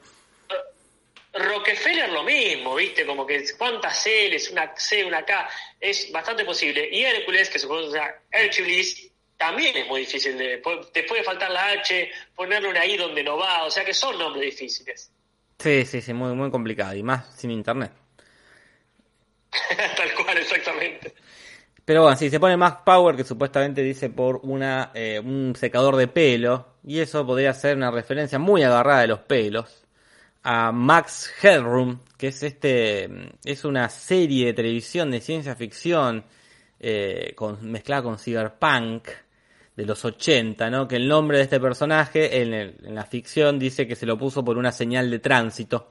bien. 0.49 1.45
Rockefeller 1.47 2.09
lo 2.09 2.23
mismo, 2.23 2.75
¿viste? 2.75 3.05
Como 3.05 3.25
que 3.25 3.43
cuántas 3.57 4.05
L's, 4.05 4.51
una 4.51 4.75
C, 4.75 5.03
una 5.03 5.23
K, 5.23 5.49
es 5.79 6.11
bastante 6.11 6.45
posible. 6.45 6.87
Y 6.91 7.03
Hércules, 7.03 7.49
que 7.49 7.59
se 7.59 7.67
pronuncia 7.67 8.15
Hercules, 8.31 9.11
también 9.37 9.75
es 9.77 9.87
muy 9.87 10.01
difícil 10.01 10.37
de... 10.37 10.61
Te 10.91 11.03
puede 11.03 11.23
faltar 11.23 11.51
la 11.51 11.67
H, 11.69 12.11
ponerle 12.35 12.69
una 12.69 12.85
I 12.85 12.97
donde 12.97 13.23
no 13.23 13.37
va, 13.37 13.63
o 13.63 13.71
sea 13.71 13.83
que 13.83 13.93
son 13.93 14.17
nombres 14.17 14.45
difíciles. 14.45 15.11
Sí, 15.59 15.85
sí, 15.85 16.01
sí, 16.01 16.13
muy, 16.13 16.33
muy 16.33 16.51
complicado. 16.51 16.95
Y 16.95 17.03
más 17.03 17.27
sin 17.35 17.51
internet. 17.51 17.91
Tal 19.97 20.13
cual, 20.15 20.37
exactamente. 20.37 21.13
Pero 21.85 22.03
bueno, 22.03 22.15
sí, 22.15 22.29
se 22.29 22.39
pone 22.39 22.55
Max 22.55 22.81
Power, 22.85 23.15
que 23.15 23.23
supuestamente 23.23 23.81
dice 23.81 24.09
por 24.09 24.39
una 24.43 24.91
eh, 24.93 25.19
un 25.19 25.53
secador 25.55 25.97
de 25.97 26.07
pelo, 26.07 26.77
y 26.83 26.99
eso 26.99 27.25
podría 27.25 27.53
ser 27.53 27.75
una 27.75 27.91
referencia 27.91 28.39
muy 28.39 28.63
agarrada 28.63 29.01
de 29.01 29.07
los 29.07 29.19
pelos 29.19 29.83
a 30.43 30.71
Max 30.71 31.33
Headroom, 31.41 31.99
que 32.17 32.27
es 32.27 32.43
este 32.43 33.09
es 33.43 33.65
una 33.65 33.89
serie 33.89 34.47
de 34.47 34.53
televisión 34.53 35.11
de 35.11 35.21
ciencia 35.21 35.55
ficción 35.55 36.25
eh, 36.79 37.33
con, 37.35 37.69
mezclada 37.69 38.03
con 38.03 38.17
cyberpunk 38.17 39.07
de 39.75 39.85
los 39.85 40.05
80, 40.05 40.69
¿no? 40.69 40.87
Que 40.87 40.97
el 40.97 41.07
nombre 41.07 41.37
de 41.37 41.43
este 41.43 41.59
personaje 41.59 42.41
en, 42.41 42.53
el- 42.53 42.75
en 42.83 42.95
la 42.95 43.05
ficción 43.05 43.57
dice 43.57 43.87
que 43.87 43.95
se 43.95 44.05
lo 44.05 44.17
puso 44.17 44.43
por 44.45 44.57
una 44.57 44.71
señal 44.71 45.09
de 45.09 45.19
tránsito 45.19 45.89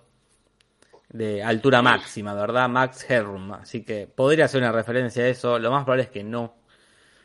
de 1.08 1.42
altura 1.42 1.82
máxima, 1.82 2.32
¿verdad? 2.34 2.68
Max 2.68 3.04
Headroom. 3.08 3.52
Así 3.54 3.84
que 3.84 4.06
podría 4.06 4.48
ser 4.48 4.60
una 4.62 4.72
referencia 4.72 5.24
a 5.24 5.28
eso. 5.28 5.58
Lo 5.58 5.70
más 5.70 5.84
probable 5.84 6.04
es 6.04 6.10
que 6.10 6.22
no. 6.24 6.54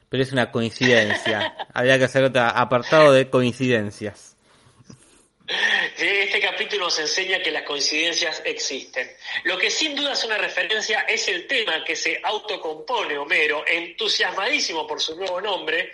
Pero 0.09 0.23
es 0.23 0.31
una 0.31 0.51
coincidencia. 0.51 1.55
Habría 1.73 1.97
que 1.97 2.05
hacer 2.05 2.23
otro 2.23 2.41
apartado 2.41 3.11
de 3.13 3.29
coincidencias. 3.29 4.35
Sí, 5.95 6.05
Este 6.05 6.41
capítulo 6.41 6.85
nos 6.85 6.99
enseña 6.99 7.39
que 7.41 7.51
las 7.51 7.63
coincidencias 7.63 8.41
existen. 8.45 9.07
Lo 9.45 9.57
que 9.57 9.69
sin 9.69 9.95
duda 9.95 10.11
es 10.13 10.23
una 10.25 10.37
referencia 10.37 11.01
es 11.01 11.25
el 11.29 11.47
tema 11.47 11.83
que 11.85 11.95
se 11.95 12.19
autocompone 12.21 13.17
Homero, 13.17 13.63
entusiasmadísimo 13.65 14.85
por 14.85 14.99
su 14.99 15.15
nuevo 15.15 15.39
nombre, 15.39 15.93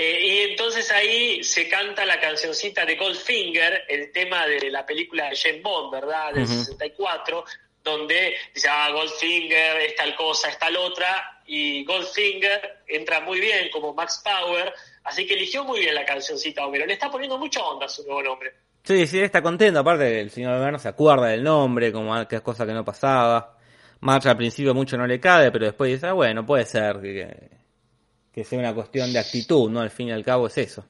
eh, 0.00 0.20
y 0.22 0.38
entonces 0.50 0.88
ahí 0.92 1.42
se 1.42 1.68
canta 1.68 2.06
la 2.06 2.20
cancioncita 2.20 2.86
de 2.86 2.94
Goldfinger, 2.94 3.82
el 3.88 4.12
tema 4.12 4.46
de 4.46 4.70
la 4.70 4.86
película 4.86 5.28
de 5.28 5.36
James 5.36 5.60
Bond, 5.60 5.90
¿verdad? 5.90 6.32
Del 6.34 6.44
Ujú. 6.44 6.54
64, 6.54 7.44
donde 7.82 8.36
dice, 8.54 8.68
ah, 8.70 8.90
Goldfinger 8.92 9.80
es 9.80 9.96
tal 9.96 10.14
cosa, 10.14 10.50
es 10.50 10.58
tal 10.60 10.76
otra, 10.76 11.42
y 11.46 11.84
Goldfinger 11.84 12.82
entra 12.86 13.18
muy 13.22 13.40
bien 13.40 13.70
como 13.72 13.92
Max 13.92 14.22
Power, 14.22 14.72
así 15.02 15.26
que 15.26 15.34
eligió 15.34 15.64
muy 15.64 15.80
bien 15.80 15.96
la 15.96 16.04
cancioncita 16.04 16.64
Homero. 16.64 16.86
Le 16.86 16.92
está 16.92 17.10
poniendo 17.10 17.36
mucha 17.36 17.60
onda 17.64 17.86
a 17.86 17.88
su 17.88 18.04
nuevo 18.04 18.22
nombre. 18.22 18.52
Sí, 18.84 19.04
sí, 19.08 19.18
está 19.18 19.42
contento. 19.42 19.80
Aparte, 19.80 20.20
el 20.20 20.30
señor 20.30 20.52
Alberno 20.52 20.78
se 20.78 20.90
acuerda 20.90 21.26
del 21.26 21.42
nombre, 21.42 21.90
como 21.90 22.28
que 22.28 22.36
es 22.36 22.42
cosa 22.42 22.64
que 22.64 22.72
no 22.72 22.84
pasaba. 22.84 23.58
March 23.98 24.26
al 24.26 24.36
principio 24.36 24.74
mucho 24.74 24.96
no 24.96 25.08
le 25.08 25.18
cabe, 25.18 25.50
pero 25.50 25.66
después 25.66 25.90
dice, 25.90 26.06
ah, 26.06 26.12
bueno, 26.12 26.46
puede 26.46 26.64
ser 26.66 27.00
que, 27.00 27.57
que 28.38 28.44
sea 28.44 28.60
una 28.60 28.72
cuestión 28.72 29.12
de 29.12 29.18
actitud, 29.18 29.68
¿no? 29.68 29.80
Al 29.80 29.90
fin 29.90 30.06
y 30.08 30.12
al 30.12 30.24
cabo 30.24 30.46
es 30.46 30.56
eso. 30.58 30.84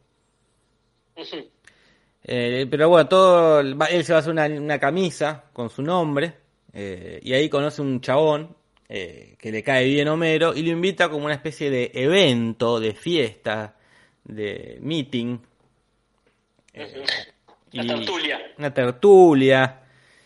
Eh, 2.25 2.67
pero 2.71 2.91
bueno, 2.91 3.09
todo, 3.09 3.61
él 3.61 4.05
se 4.05 4.13
va 4.13 4.19
a 4.19 4.21
hacer 4.21 4.33
una, 4.33 4.45
una 4.45 4.79
camisa 4.79 5.45
con 5.55 5.71
su 5.71 5.81
nombre 5.81 6.35
eh, 6.75 7.19
y 7.23 7.33
ahí 7.33 7.49
conoce 7.49 7.81
un 7.81 8.03
chabón 8.03 8.55
eh, 8.87 9.35
que 9.39 9.51
le 9.51 9.63
cae 9.63 9.87
bien 9.87 10.09
Homero 10.09 10.55
y 10.55 10.61
lo 10.63 10.73
invita 10.73 11.09
como 11.09 11.25
una 11.25 11.33
especie 11.35 11.71
de 11.71 11.91
evento, 11.95 12.81
de 12.81 12.93
fiesta, 12.93 13.77
de 14.25 14.77
meeting. 14.83 15.39
La 16.75 17.83
y- 17.83 17.87
tertulia. 17.87 18.41
Una 18.59 18.75
tertulia. 18.75 19.81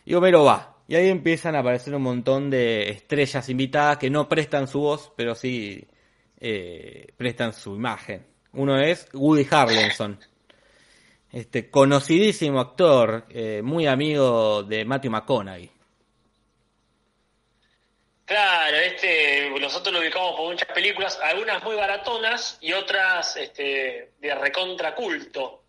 Y 0.05 0.15
Homero 0.15 0.43
va. 0.43 0.77
Y 0.89 0.97
ahí 0.97 1.09
empiezan 1.09 1.55
a 1.55 1.61
aparecer 1.61 1.95
un 1.95 2.03
montón 2.03 2.51
de 2.51 2.91
estrellas 2.91 3.49
invitadas 3.49 3.99
que 3.99 4.11
no 4.11 4.29
prestan 4.29 4.67
su 4.67 4.81
voz, 4.81 5.13
pero 5.17 5.37
sí 5.37 5.87
eh, 6.45 7.07
prestan 7.17 7.53
su 7.53 7.77
imagen. 7.77 8.27
Uno 8.55 8.77
es 8.81 9.07
Woody 9.13 9.47
Harrelson. 9.49 10.19
Este 11.31 11.71
conocidísimo 11.71 12.61
actor, 12.61 13.27
eh, 13.31 13.63
muy 13.63 13.87
amigo 13.87 14.65
de 14.65 14.85
Matthew 14.85 15.13
McConaughey. 15.13 15.71
Claro, 18.25 18.77
este, 18.77 19.51
nosotros 19.61 19.95
lo 19.95 20.01
ubicamos 20.01 20.35
por 20.37 20.51
muchas 20.51 20.69
películas, 20.69 21.19
algunas 21.23 21.63
muy 21.63 21.77
baratonas 21.77 22.59
y 22.61 22.73
otras 22.73 23.37
este, 23.37 24.11
de 24.19 24.35
recontra 24.35 24.97
culto. 24.97 25.63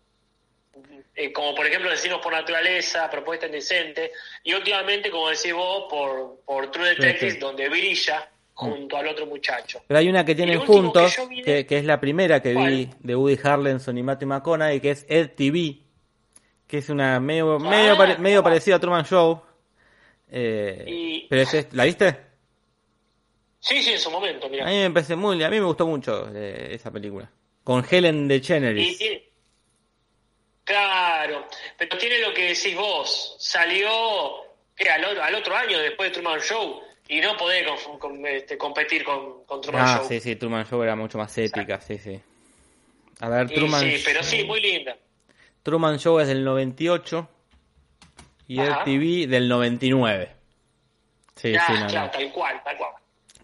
Eh, 1.14 1.32
como 1.32 1.54
por 1.54 1.66
ejemplo 1.66 1.88
Vecinos 1.88 2.20
por 2.20 2.32
Naturaleza, 2.32 3.08
Propuesta 3.08 3.46
Indecente, 3.46 4.10
y 4.42 4.54
últimamente, 4.54 5.08
como 5.08 5.28
decís 5.28 5.52
vos, 5.52 5.84
por, 5.88 6.40
por 6.44 6.72
True 6.72 6.88
Detective, 6.88 7.12
Detective. 7.12 7.38
donde 7.38 7.68
brilla 7.68 8.28
junto 8.54 8.96
al 8.96 9.08
otro 9.08 9.26
muchacho. 9.26 9.82
Pero 9.86 9.98
hay 9.98 10.08
una 10.08 10.24
que 10.24 10.34
tienen 10.34 10.60
juntos, 10.60 11.16
que 11.44 11.66
es 11.68 11.84
la 11.84 12.00
primera 12.00 12.40
que 12.40 12.54
vi 12.54 12.88
de 13.00 13.16
Woody 13.16 13.38
Harrelson 13.42 13.98
y 13.98 14.02
Matthew 14.02 14.28
McConaughey, 14.28 14.80
que 14.80 14.90
es 14.92 15.04
Ed 15.08 15.30
TV, 15.36 15.78
que 16.66 16.78
es 16.78 16.88
una 16.88 17.18
medio, 17.20 17.56
Ah, 17.56 17.58
medio, 17.58 17.96
pare- 17.96 18.18
medio 18.18 18.40
ah. 18.40 18.44
parecida 18.44 18.76
a 18.76 18.78
Truman 18.80 19.04
Show. 19.04 19.42
Eh, 20.30 20.84
Y- 20.86 21.26
pero 21.28 21.42
es, 21.42 21.68
¿La 21.72 21.84
viste? 21.84 22.16
Sí, 23.60 23.82
sí, 23.82 23.92
en 23.92 23.98
su 23.98 24.10
momento, 24.10 24.46
A 24.46 24.48
mira. 24.50 24.64
mí 24.66 24.72
me 24.76 24.90
parece 24.90 25.16
muy, 25.16 25.42
a 25.42 25.48
mí 25.48 25.58
me 25.58 25.64
gustó 25.66 25.86
mucho 25.86 26.28
eh, 26.34 26.70
esa 26.74 26.90
película. 26.90 27.30
Con 27.62 27.84
Helen 27.88 28.28
DeGeneres. 28.28 28.98
tiene- 28.98 29.24
Claro, 30.64 31.46
pero 31.76 31.98
tiene 31.98 32.18
lo 32.20 32.32
que 32.32 32.48
decís 32.48 32.74
vos. 32.76 33.36
Salió. 33.38 33.88
Al, 34.92 35.04
o- 35.04 35.22
al 35.22 35.34
otro 35.36 35.54
año 35.56 35.78
después 35.78 36.10
de 36.10 36.14
Truman 36.14 36.40
Show 36.40 36.80
y 37.08 37.20
no 37.20 37.36
podés 37.36 37.66
con- 37.84 37.98
con- 37.98 38.26
este, 38.26 38.56
competir 38.58 39.04
con, 39.04 39.44
con 39.44 39.60
Truman 39.60 39.82
Ah, 39.84 39.96
Show. 39.98 40.08
sí, 40.08 40.20
sí, 40.20 40.36
Truman 40.36 40.66
Show 40.66 40.82
era 40.82 40.96
mucho 40.96 41.18
más 41.18 41.36
épica, 41.38 41.80
sí, 41.80 41.98
sí. 41.98 42.20
A 43.20 43.28
ver, 43.28 43.50
Truman, 43.50 43.80
sí, 43.82 44.02
pero 44.04 44.22
sí, 44.22 44.44
muy 44.44 44.60
linda. 44.60 44.96
Truman 45.62 45.98
Show 45.98 46.18
es 46.20 46.28
del 46.28 46.44
98 46.44 47.28
y 48.48 48.56
TV 48.84 49.26
del 49.26 49.48
99. 49.48 50.30
Sí, 51.36 51.52
Ya, 51.52 51.66
sí, 51.66 51.72
no, 51.74 51.86
claro, 51.86 52.06
no. 52.06 52.10
tal 52.12 52.32
cual, 52.32 52.62
tal 52.64 52.76
cual. 52.76 52.90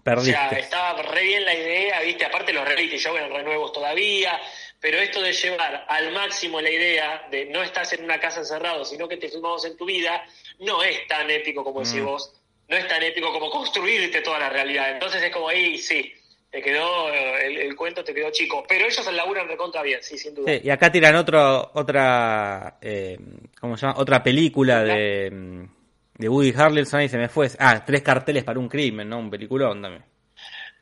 Perdiste. 0.02 0.30
O 0.30 0.34
sea, 0.48 0.58
estaba 0.58 1.02
re 1.02 1.22
bien 1.22 1.44
la 1.44 1.54
idea, 1.54 2.00
viste, 2.00 2.24
aparte 2.24 2.52
los 2.52 2.64
reality 2.66 2.96
show 2.98 3.14
eran 3.16 3.30
renuevos 3.30 3.72
todavía, 3.72 4.40
pero 4.80 4.98
esto 4.98 5.20
de 5.20 5.32
llevar 5.32 5.84
al 5.88 6.12
máximo 6.12 6.60
la 6.60 6.70
idea 6.70 7.26
de 7.30 7.44
no 7.46 7.62
estás 7.62 7.92
en 7.92 8.04
una 8.04 8.18
casa 8.18 8.40
encerrado, 8.40 8.84
sino 8.84 9.06
que 9.06 9.18
te 9.18 9.28
filmamos 9.28 9.64
en 9.66 9.76
tu 9.76 9.84
vida, 9.84 10.24
no 10.60 10.82
es 10.82 11.06
tan 11.06 11.30
épico 11.30 11.62
como 11.62 11.80
decís 11.80 12.00
Mm. 12.00 12.06
vos, 12.06 12.39
no 12.70 12.76
es 12.76 12.86
tan 12.88 13.02
épico 13.02 13.32
como 13.32 13.50
construirte 13.50 14.20
toda 14.22 14.38
la 14.38 14.48
realidad. 14.48 14.92
Entonces 14.92 15.22
es 15.22 15.30
como 15.32 15.48
ahí, 15.48 15.76
sí, 15.76 16.12
te 16.50 16.62
quedó, 16.62 17.12
eh, 17.12 17.46
el, 17.46 17.58
el 17.58 17.76
cuento 17.76 18.02
te 18.04 18.14
quedó 18.14 18.30
chico, 18.30 18.64
pero 18.68 18.86
ellos 18.86 19.04
se 19.04 19.12
laburan 19.12 19.48
recontra 19.48 19.82
bien, 19.82 20.02
sí, 20.02 20.16
sin 20.16 20.34
duda. 20.34 20.52
Sí, 20.52 20.60
y 20.64 20.70
acá 20.70 20.90
tiran 20.90 21.16
otro, 21.16 21.70
otra, 21.74 22.78
eh, 22.80 23.18
¿cómo 23.60 23.76
se 23.76 23.86
llama? 23.86 23.98
Otra 23.98 24.22
película 24.22 24.82
de, 24.84 25.66
de 26.14 26.28
Woody 26.28 26.54
Harrelson 26.56 27.02
y 27.02 27.08
se 27.08 27.18
me 27.18 27.28
fue. 27.28 27.48
Ah, 27.58 27.84
tres 27.84 28.02
carteles 28.02 28.44
para 28.44 28.58
un 28.58 28.68
crimen, 28.68 29.08
¿no? 29.08 29.18
Un 29.18 29.30
peliculón 29.30 29.82
también. 29.82 30.04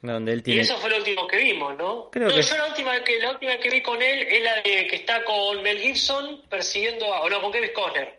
Donde 0.00 0.32
él 0.32 0.42
Y 0.46 0.60
eso 0.60 0.76
fue 0.76 0.90
lo 0.90 0.98
último 0.98 1.26
que 1.26 1.38
vimos, 1.38 1.76
¿no? 1.76 2.08
Creo 2.12 2.28
no, 2.28 2.34
que- 2.34 2.42
yo 2.42 2.56
la 2.56 2.66
última 2.66 3.02
que 3.02 3.18
la 3.18 3.32
última 3.32 3.56
que 3.58 3.68
vi 3.68 3.82
con 3.82 4.00
él 4.00 4.22
es 4.30 4.42
la 4.44 4.54
de 4.62 4.86
que 4.86 4.94
está 4.94 5.24
con 5.24 5.60
Mel 5.60 5.78
Gibson 5.80 6.42
persiguiendo 6.48 7.12
a, 7.12 7.22
o 7.22 7.28
no, 7.28 7.42
con 7.42 7.50
Kevin 7.50 7.70
Costner. 7.74 8.17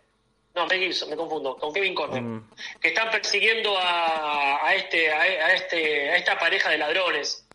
No, 0.56 0.66
Mel 0.68 0.80
Gibson, 0.80 1.10
me 1.10 1.16
confundo, 1.16 1.56
con 1.58 1.72
Kevin 1.74 1.94
Costner. 1.96 2.22
Mm. 2.22 2.50
Que 2.82 2.88
están 2.90 3.10
persiguiendo 3.12 3.78
a, 3.78 4.66
a 4.68 4.76
este 4.76 5.12
a, 5.12 5.22
a 5.22 5.54
este 5.54 6.10
a 6.10 6.16
esta 6.18 6.38
pareja 6.40 6.70
de 6.72 6.78
ladrones. 6.80 7.48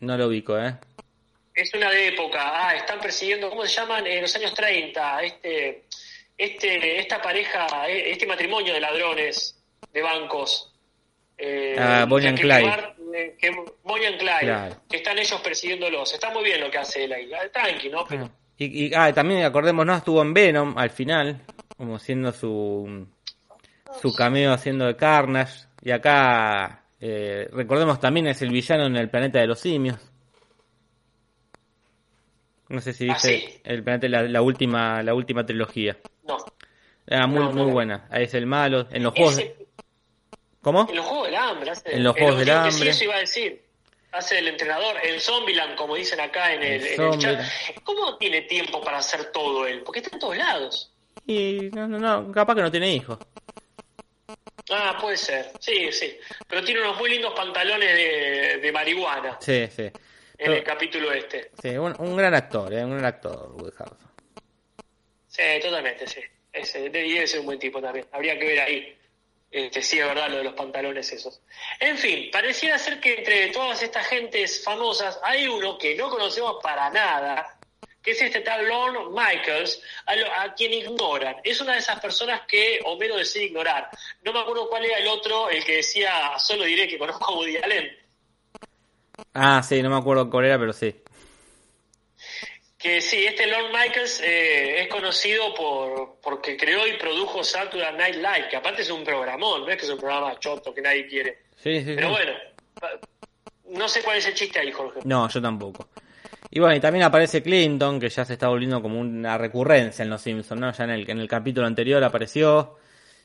No 0.00 0.16
lo 0.16 0.28
ubico, 0.28 0.58
¿eh? 0.58 0.74
Es 1.54 1.74
una 1.74 1.90
de 1.90 2.08
época. 2.08 2.38
Ah, 2.68 2.76
están 2.76 3.00
persiguiendo, 3.00 3.48
¿cómo 3.50 3.64
se 3.66 3.74
llaman? 3.80 4.06
En 4.06 4.22
los 4.22 4.34
años 4.36 4.54
30, 4.54 5.22
este 5.22 5.84
este 6.36 7.00
esta 7.00 7.20
pareja, 7.20 7.66
eh, 7.88 8.10
este 8.12 8.26
matrimonio 8.26 8.74
de 8.74 8.80
ladrones 8.80 9.58
de 9.92 10.02
bancos. 10.02 10.72
Eh, 11.36 11.74
Ah, 11.78 12.04
Bonnie 12.08 12.28
and 12.28 12.38
Clyde. 12.38 12.94
eh, 13.14 13.36
que 13.40 13.50
Bonnie 13.82 14.06
and 14.06 14.18
Clyde, 14.18 14.38
Claro. 14.40 14.76
que 14.88 14.96
están 14.98 15.18
ellos 15.18 15.40
persiguiéndolos. 15.40 16.12
Está 16.14 16.30
muy 16.30 16.44
bien 16.44 16.60
lo 16.60 16.70
que 16.70 16.78
hace 16.78 17.04
él 17.04 17.12
ahí. 17.12 17.30
Ah, 17.32 17.48
Tranqui, 17.52 17.88
¿no? 17.88 18.04
Pero, 18.06 18.30
Y, 18.58 18.86
y- 18.86 18.94
ah, 18.94 19.12
también 19.12 19.44
acordémonos, 19.44 19.98
estuvo 19.98 20.20
en 20.22 20.34
Venom 20.34 20.76
al 20.76 20.90
final, 20.90 21.40
como 21.78 21.98
siendo 21.98 22.32
su, 22.32 23.06
su 24.02 24.12
cameo 24.14 24.52
haciendo 24.52 24.84
de 24.84 24.96
Carnage. 24.96 25.66
Y 25.80 25.90
acá, 25.92 26.84
eh, 27.00 27.48
recordemos 27.52 27.98
también 28.00 28.26
es 28.26 28.42
el 28.42 28.50
villano 28.50 28.84
en 28.86 28.96
el 28.96 29.08
planeta 29.08 29.38
de 29.38 29.46
los 29.46 29.60
simios. 29.60 29.96
No 32.68 32.80
sé 32.82 32.92
si 32.92 33.08
Ah, 33.08 33.14
viste 33.14 33.38
sí. 33.38 33.60
el 33.64 33.82
planeta, 33.82 34.08
la, 34.08 34.22
la 34.24 34.42
última, 34.42 35.02
la 35.02 35.14
última 35.14 35.46
trilogía. 35.46 35.96
no. 36.24 36.36
Era 37.10 37.26
muy, 37.26 37.38
No, 37.38 37.52
no 37.54 37.62
muy 37.64 37.72
buena. 37.72 38.06
Ahí 38.10 38.24
es 38.24 38.34
el 38.34 38.44
malo. 38.44 38.86
En 38.90 39.02
los 39.02 39.14
juegos. 39.14 39.38
Ese- 39.38 39.56
¿Cómo? 40.60 40.86
en 40.90 40.96
los 40.96 41.06
Juegos 41.06 41.26
del 41.28 41.36
Hambre. 41.36 41.70
Hace, 41.70 41.94
En 41.96 42.04
los 42.04 42.12
Juegos 42.14 42.32
el- 42.34 42.38
del 42.40 42.50
Hambre. 42.54 42.70
Sí, 42.72 42.88
eso 42.88 43.04
iba 43.04 43.14
a 43.14 43.18
decir. 43.20 43.62
Hace 44.12 44.38
el 44.38 44.48
entrenador, 44.48 44.94
el 45.02 45.18
Zombieland, 45.18 45.74
como 45.76 45.94
dicen 45.94 46.20
acá 46.20 46.52
en 46.52 46.62
el, 46.62 46.82
El 46.86 47.00
en 47.00 47.12
el 47.14 47.18
chat. 47.18 47.40
¿Cómo 47.82 48.18
tiene 48.18 48.42
tiempo 48.42 48.82
para 48.82 48.98
hacer 48.98 49.32
todo 49.32 49.66
él? 49.66 49.80
Porque 49.84 50.00
está 50.00 50.16
en 50.16 50.20
todos 50.20 50.36
lados. 50.36 50.92
Y 51.28 51.68
no, 51.74 51.86
no, 51.86 51.98
no, 51.98 52.32
capaz 52.32 52.54
que 52.54 52.62
no 52.62 52.70
tiene 52.70 52.90
hijos. 52.90 53.18
Ah, 54.70 54.96
puede 55.00 55.16
ser. 55.16 55.52
Sí, 55.60 55.92
sí. 55.92 56.18
Pero 56.48 56.64
tiene 56.64 56.80
unos 56.80 56.98
muy 56.98 57.10
lindos 57.10 57.32
pantalones 57.34 57.94
de, 57.94 58.58
de 58.62 58.72
marihuana 58.72 59.36
Sí, 59.40 59.66
sí. 59.74 59.82
en 59.82 59.92
Pero- 60.36 60.52
el 60.54 60.64
capítulo 60.64 61.12
este. 61.12 61.50
sí, 61.60 61.68
un, 61.76 61.94
un 61.98 62.16
gran 62.16 62.34
actor, 62.34 62.72
¿eh? 62.72 62.82
un 62.84 62.92
gran 62.92 63.04
actor, 63.04 63.54
Harrelson. 63.58 64.08
Sí, 65.28 65.42
totalmente, 65.62 66.06
sí. 66.06 66.20
Ese, 66.52 66.88
debe 66.88 67.26
ser 67.26 67.40
un 67.40 67.46
buen 67.46 67.58
tipo 67.58 67.80
también. 67.80 68.06
Habría 68.10 68.38
que 68.38 68.46
ver 68.46 68.60
ahí. 68.60 68.94
Este, 69.50 69.82
sí, 69.82 69.98
es 69.98 70.06
verdad 70.06 70.28
lo 70.30 70.38
de 70.38 70.44
los 70.44 70.54
pantalones 70.54 71.12
esos. 71.12 71.40
En 71.80 71.96
fin, 71.98 72.30
pareciera 72.30 72.78
ser 72.78 73.00
que 73.00 73.16
entre 73.18 73.48
todas 73.48 73.82
estas 73.82 74.06
gentes 74.06 74.62
famosas 74.64 75.18
hay 75.22 75.46
uno 75.46 75.76
que 75.78 75.94
no 75.94 76.08
conocemos 76.10 76.56
para 76.62 76.90
nada, 76.90 77.57
que 78.08 78.12
es 78.14 78.22
este 78.22 78.40
tal 78.40 78.66
Lorne 78.66 79.00
Michaels, 79.10 79.82
a, 80.06 80.16
lo- 80.16 80.32
a 80.32 80.54
quien 80.54 80.72
ignoran. 80.72 81.36
Es 81.44 81.60
una 81.60 81.74
de 81.74 81.80
esas 81.80 82.00
personas 82.00 82.40
que 82.48 82.80
Homero 82.86 83.16
decide 83.16 83.44
ignorar. 83.44 83.90
No 84.22 84.32
me 84.32 84.40
acuerdo 84.40 84.66
cuál 84.70 84.82
era 84.86 84.96
el 84.96 85.08
otro, 85.08 85.50
el 85.50 85.62
que 85.62 85.76
decía, 85.76 86.38
solo 86.38 86.64
diré 86.64 86.88
que 86.88 86.96
conozco 86.98 87.30
a 87.32 87.36
Woody 87.36 87.58
Allen. 87.58 87.94
Ah, 89.34 89.62
sí, 89.62 89.82
no 89.82 89.90
me 89.90 89.96
acuerdo 89.98 90.30
cuál 90.30 90.46
era, 90.46 90.58
pero 90.58 90.72
sí. 90.72 91.02
Que 92.78 93.02
sí, 93.02 93.26
este 93.26 93.46
Lorne 93.46 93.76
Michaels 93.78 94.20
eh, 94.24 94.80
es 94.82 94.88
conocido 94.88 95.52
por 95.54 96.18
porque 96.22 96.56
creó 96.56 96.86
y 96.86 96.94
produjo 96.96 97.44
Saturday 97.44 97.92
Night 97.94 98.14
Live, 98.16 98.48
que 98.48 98.56
aparte 98.56 98.82
es 98.82 98.90
un 98.90 99.04
programón, 99.04 99.66
no 99.66 99.68
es 99.70 99.76
que 99.76 99.84
es 99.84 99.90
un 99.90 99.98
programa 99.98 100.38
choto 100.38 100.72
que 100.72 100.80
nadie 100.80 101.06
quiere. 101.06 101.42
Sí, 101.62 101.80
sí, 101.80 101.92
Pero 101.94 102.08
sí. 102.08 102.14
bueno, 102.14 102.32
no 103.66 103.86
sé 103.88 104.02
cuál 104.02 104.16
es 104.16 104.26
el 104.26 104.34
chiste 104.34 104.60
ahí, 104.60 104.72
Jorge. 104.72 105.00
No, 105.04 105.28
yo 105.28 105.42
tampoco. 105.42 105.88
Y 106.50 106.60
bueno, 106.60 106.74
y 106.74 106.80
también 106.80 107.04
aparece 107.04 107.42
Clinton, 107.42 108.00
que 108.00 108.08
ya 108.08 108.24
se 108.24 108.34
está 108.34 108.48
volviendo 108.48 108.80
como 108.80 109.00
una 109.00 109.36
recurrencia 109.36 110.02
en 110.02 110.10
Los 110.10 110.22
Simpsons, 110.22 110.60
¿no? 110.60 110.72
Ya 110.72 110.84
en 110.84 110.90
el, 110.90 111.10
en 111.10 111.18
el 111.18 111.28
capítulo 111.28 111.66
anterior 111.66 112.02
apareció, 112.02 112.78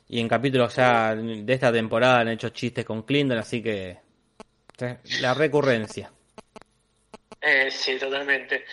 y 0.10 0.20
en 0.20 0.28
capítulos 0.28 0.76
ya 0.76 1.16
de 1.16 1.54
esta 1.54 1.72
temporada 1.72 2.20
han 2.20 2.30
hecho 2.30 2.50
chistes 2.50 2.86
con 2.86 3.04
Clinton, 3.04 3.38
así 3.38 3.62
que... 3.62 3.98
La 5.22 5.34
recurrencia. 5.34 6.12
Eh, 7.40 7.70
sí, 7.72 7.98
totalmente. 7.98 8.66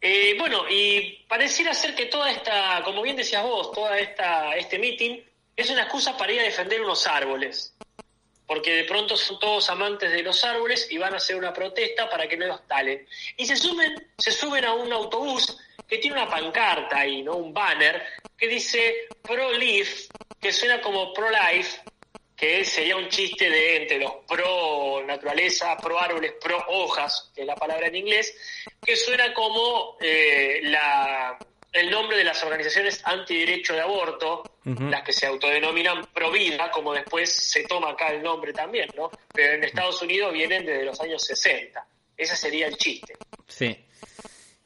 Eh, 0.00 0.36
bueno, 0.38 0.62
y 0.70 1.24
pareciera 1.28 1.74
ser 1.74 1.94
que 1.94 2.06
toda 2.06 2.30
esta, 2.30 2.82
como 2.84 3.02
bien 3.02 3.16
decías 3.16 3.42
vos, 3.42 3.72
toda 3.72 3.98
esta 3.98 4.54
este 4.56 4.78
meeting 4.78 5.20
es 5.56 5.70
una 5.70 5.82
excusa 5.82 6.16
para 6.16 6.32
ir 6.32 6.40
a 6.40 6.44
defender 6.44 6.80
unos 6.80 7.06
árboles. 7.06 7.74
Porque 8.48 8.72
de 8.72 8.84
pronto 8.84 9.16
son 9.16 9.38
todos 9.38 9.70
amantes 9.70 10.10
de 10.10 10.24
los 10.24 10.42
árboles 10.42 10.88
y 10.90 10.98
van 10.98 11.14
a 11.14 11.18
hacer 11.18 11.36
una 11.36 11.52
protesta 11.52 12.10
para 12.10 12.26
que 12.26 12.36
no 12.36 12.46
los 12.46 12.66
talen. 12.66 13.06
Y 13.36 13.46
se 13.46 13.54
suben, 13.54 14.08
se 14.18 14.32
suben 14.32 14.64
a 14.64 14.72
un 14.72 14.92
autobús 14.92 15.56
que 15.86 15.98
tiene 15.98 16.16
una 16.16 16.28
pancarta 16.28 16.98
ahí, 16.98 17.22
¿no? 17.22 17.36
Un 17.36 17.54
banner 17.54 18.02
que 18.36 18.48
dice 18.48 19.06
Pro 19.22 19.52
Leaf, 19.52 20.08
que 20.40 20.52
suena 20.52 20.80
como 20.80 21.12
Pro 21.12 21.28
Life, 21.30 21.80
que 22.38 22.64
sería 22.64 22.96
un 22.96 23.08
chiste 23.08 23.50
de 23.50 23.76
entre 23.82 23.98
los 23.98 24.12
pro 24.26 25.02
naturaleza, 25.04 25.76
pro 25.76 25.98
árboles, 25.98 26.34
pro 26.40 26.64
hojas, 26.68 27.30
que 27.34 27.42
es 27.42 27.46
la 27.46 27.56
palabra 27.56 27.88
en 27.88 27.96
inglés, 27.96 28.34
que 28.80 28.96
suena 28.96 29.34
como 29.34 29.96
eh, 30.00 30.60
la, 30.62 31.36
el 31.72 31.90
nombre 31.90 32.16
de 32.16 32.24
las 32.24 32.42
organizaciones 32.42 33.00
antiderecho 33.04 33.74
de 33.74 33.80
aborto, 33.80 34.42
las 34.64 35.02
que 35.02 35.12
se 35.12 35.26
autodenominan 35.26 36.06
pro 36.12 36.30
vida, 36.30 36.70
como 36.70 36.92
después 36.92 37.30
se 37.32 37.64
toma 37.64 37.90
acá 37.90 38.08
el 38.08 38.22
nombre 38.22 38.52
también, 38.52 38.88
¿no? 38.96 39.10
Pero 39.32 39.54
en 39.54 39.64
Estados 39.64 40.02
Unidos 40.02 40.32
vienen 40.32 40.64
desde 40.64 40.84
los 40.84 41.00
años 41.00 41.22
60. 41.24 41.86
Ese 42.16 42.36
sería 42.36 42.66
el 42.66 42.76
chiste. 42.76 43.14
Sí. 43.46 43.76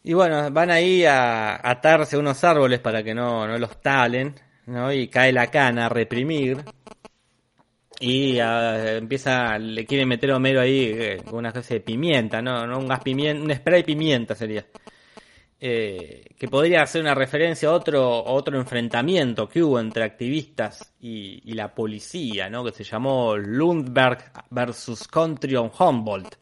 Y 0.05 0.15
bueno, 0.15 0.51
van 0.51 0.71
ahí 0.71 1.05
a 1.05 1.61
atarse 1.63 2.17
a 2.17 2.19
unos 2.19 2.43
árboles 2.43 2.81
para 2.81 3.03
que 3.03 3.15
no, 3.15 3.47
no 3.47 3.59
los 3.59 3.81
talen, 3.81 4.35
¿no? 4.67 4.93
Y 4.93 5.09
cae 5.09 5.33
la 5.33 5.49
cana 5.49 5.87
a 5.87 5.89
reprimir. 5.89 6.65
Y 8.01 8.41
ah, 8.41 8.97
empieza, 8.97 9.57
le 9.59 9.87
quieren 9.87 10.09
meter 10.09 10.33
a 10.33 10.37
Homero 10.37 10.61
ahí 10.61 10.93
eh, 10.93 11.23
una 11.31 11.51
especie 11.51 11.77
de 11.77 11.81
pimienta, 11.83 12.43
¿no? 12.43 12.67
no 12.67 12.79
un 12.79 12.89
gas 12.89 13.01
pimienta, 13.01 13.45
un 13.45 13.55
spray 13.55 13.85
pimienta 13.85 14.35
sería. 14.35 14.67
Eh, 15.65 16.35
que 16.37 16.49
podría 16.49 16.85
ser 16.87 17.03
una 17.03 17.15
referencia 17.15 17.69
a 17.69 17.73
otro, 17.73 18.25
otro 18.25 18.59
enfrentamiento 18.59 19.49
que 19.49 19.63
hubo 19.63 19.79
entre 19.79 20.03
activistas 20.03 20.93
y, 21.01 21.41
y 21.45 21.53
la 21.53 21.73
policía, 21.73 22.51
¿no? 22.51 22.65
Que 22.65 22.73
se 22.73 22.83
llamó 22.83 23.37
Lundberg 23.37 24.33
versus 24.51 25.07
Country 25.07 25.55
on 25.55 25.71
Humboldt 25.79 26.35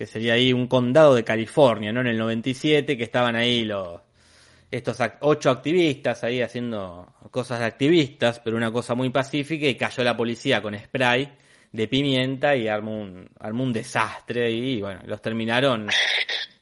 que 0.00 0.06
sería 0.06 0.32
ahí 0.32 0.50
un 0.50 0.66
condado 0.66 1.14
de 1.14 1.22
California, 1.24 1.92
¿no? 1.92 2.00
En 2.00 2.06
el 2.06 2.16
97, 2.16 2.96
que 2.96 3.04
estaban 3.04 3.36
ahí 3.36 3.64
los 3.64 4.00
estos 4.70 4.96
ocho 5.20 5.50
activistas 5.50 6.24
ahí 6.24 6.40
haciendo 6.40 7.12
cosas 7.30 7.58
de 7.58 7.66
activistas, 7.66 8.40
pero 8.40 8.56
una 8.56 8.72
cosa 8.72 8.94
muy 8.94 9.10
pacífica, 9.10 9.66
y 9.66 9.74
cayó 9.74 10.02
la 10.02 10.16
policía 10.16 10.62
con 10.62 10.74
spray 10.74 11.30
de 11.70 11.86
pimienta 11.86 12.56
y 12.56 12.66
armó 12.66 12.98
un, 12.98 13.28
armó 13.40 13.62
un 13.62 13.74
desastre 13.74 14.50
y 14.50 14.80
bueno, 14.80 15.02
los 15.04 15.20
terminaron 15.20 15.88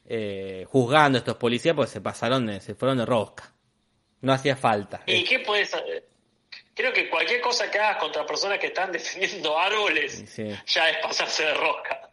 eh, 0.09 0.65
juzgando 0.67 1.19
estos 1.19 1.35
policías 1.37 1.75
porque 1.75 1.91
se 1.91 2.01
pasaron 2.01 2.47
de, 2.47 2.59
se 2.59 2.73
fueron 2.75 2.97
de 2.97 3.05
rosca. 3.05 3.53
No 4.21 4.33
hacía 4.33 4.55
falta. 4.57 5.01
¿Y 5.05 5.23
qué 5.23 5.39
puedes 5.39 5.73
hacer? 5.73 6.07
Creo 6.73 6.91
que 6.91 7.09
cualquier 7.09 7.39
cosa 7.41 7.69
que 7.69 7.77
hagas 7.77 7.97
contra 7.97 8.25
personas 8.25 8.57
que 8.57 8.67
están 8.67 8.91
defendiendo 8.93 9.57
árboles 9.57 10.23
Sí. 10.27 10.49
ya 10.65 10.89
es 10.89 10.97
pasarse 10.97 11.43
de 11.45 11.53
rosca. 11.53 12.09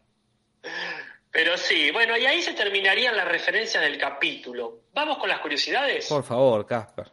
Pero 1.30 1.56
sí, 1.56 1.90
bueno, 1.90 2.16
y 2.16 2.26
ahí 2.26 2.42
se 2.42 2.52
terminarían 2.54 3.16
las 3.16 3.26
referencias 3.28 3.82
del 3.82 3.98
capítulo. 3.98 4.80
Vamos 4.94 5.18
con 5.18 5.28
las 5.28 5.40
curiosidades. 5.40 6.06
Por 6.08 6.22
favor, 6.24 6.66
Casper. 6.66 7.10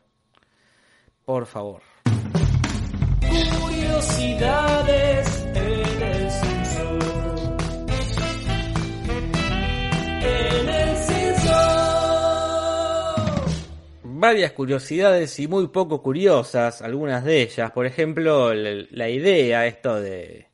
Por 1.26 1.46
favor. 1.46 1.82
Curiosidades 3.60 5.33
varias 14.24 14.54
curiosidades 14.54 15.38
y 15.40 15.50
muy 15.50 15.68
poco 15.68 16.02
curiosas, 16.02 16.82
algunas 16.82 17.26
de 17.26 17.42
ellas. 17.42 17.72
Por 17.72 17.86
ejemplo, 17.86 18.54
la, 18.54 19.10
idea, 19.10 19.68
esto 19.68 20.00
de, 20.00 20.48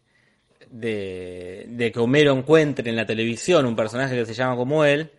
de, 0.72 1.92
que 1.94 2.00
Homero 2.00 2.34
encuentre 2.34 2.90
en 2.90 2.96
la 2.96 3.06
televisión 3.06 3.68
un 3.68 3.76
personaje 3.76 4.16
que 4.16 4.26
se 4.26 4.34
llama 4.34 4.56
como 4.56 4.86
él, 4.86 5.12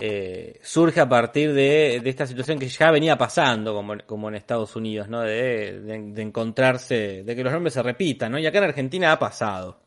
eh, 0.00 0.58
surge 0.60 1.00
a 1.00 1.08
partir 1.08 1.52
de, 1.52 2.00
de, 2.02 2.10
esta 2.10 2.26
situación 2.26 2.58
que 2.58 2.66
ya 2.66 2.90
venía 2.90 3.16
pasando 3.16 3.72
como, 3.72 3.94
como 4.04 4.28
en 4.28 4.34
Estados 4.34 4.74
Unidos, 4.74 5.08
¿no? 5.08 5.20
De, 5.20 5.78
de, 5.78 6.02
de, 6.12 6.22
encontrarse, 6.22 7.22
de 7.22 7.36
que 7.36 7.44
los 7.44 7.52
nombres 7.52 7.74
se 7.74 7.82
repitan, 7.84 8.32
¿no? 8.32 8.40
Y 8.40 8.46
acá 8.46 8.58
en 8.58 8.64
Argentina 8.64 9.12
ha 9.12 9.20
pasado. 9.20 9.78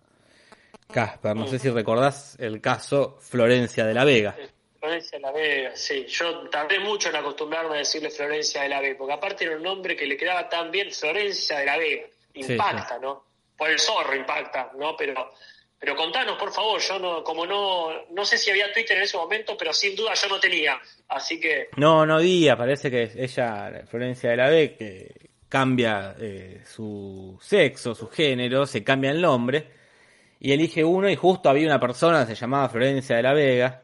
Casper, 0.89 1.36
no 1.36 1.45
sé 1.47 1.60
si 1.60 1.70
recordás 1.70 2.38
el 2.39 2.62
caso 2.62 3.18
Florencia 3.20 3.86
de 3.86 3.93
la 3.93 4.05
Vega. 4.05 4.34
Florencia 4.80 5.17
de 5.17 5.21
la 5.21 5.32
Vega, 5.32 5.75
sí. 5.75 6.05
Yo 6.07 6.49
tardé 6.49 6.80
mucho 6.80 7.09
en 7.09 7.15
acostumbrarme 7.15 7.75
a 7.75 7.80
decirle 7.80 8.09
Florencia 8.09 8.61
de 8.63 8.69
la 8.69 8.82
Vega, 8.82 8.97
porque 8.97 9.13
aparte 9.13 9.45
era 9.45 9.55
un 9.55 9.63
nombre 9.63 9.95
que 9.95 10.05
le 10.05 10.17
quedaba 10.17 10.47
tan 10.47 10.71
bien, 10.71 10.91
Florencia 10.91 11.59
de 11.59 11.65
la 11.65 11.78
Vega. 11.78 12.07
Impacta, 12.34 12.88
sí, 12.88 12.93
sí. 12.95 13.01
¿no? 13.01 13.23
Por 13.57 13.69
el 13.69 13.80
zorro 13.80 14.15
impacta, 14.15 14.71
¿no? 14.78 14.95
Pero 14.95 15.32
pero 15.80 15.95
contanos, 15.95 16.38
por 16.38 16.51
favor, 16.51 16.82
yo 16.82 16.97
no, 16.97 17.23
como 17.23 17.45
no, 17.45 17.89
no 18.09 18.25
sé 18.25 18.38
si 18.38 18.49
había 18.49 18.73
Twitter 18.73 18.97
en 18.97 19.03
ese 19.03 19.15
momento, 19.15 19.55
pero 19.55 19.71
sin 19.73 19.95
duda 19.95 20.13
yo 20.15 20.28
no 20.28 20.39
tenía, 20.39 20.80
así 21.07 21.39
que... 21.39 21.69
No, 21.75 22.03
no 22.03 22.15
había, 22.15 22.57
parece 22.57 22.89
que 22.89 23.11
ella, 23.15 23.84
Florencia 23.88 24.32
de 24.32 24.38
la 24.38 24.49
B, 24.49 24.75
que 24.75 25.30
cambia 25.47 26.15
eh, 26.19 26.63
su 26.65 27.38
sexo, 27.41 27.93
su 27.93 28.07
género, 28.07 28.65
se 28.65 28.84
cambia 28.84 29.11
el 29.11 29.21
nombre, 29.21 29.67
y 30.39 30.51
elige 30.51 30.84
uno, 30.84 31.07
y 31.09 31.15
justo 31.15 31.47
había 31.47 31.67
una 31.67 31.80
persona 31.80 32.25
que 32.25 32.34
se 32.34 32.41
llamaba 32.41 32.69
Florencia 32.69 33.15
de 33.15 33.23
la 33.23 33.34
Vega, 33.34 33.84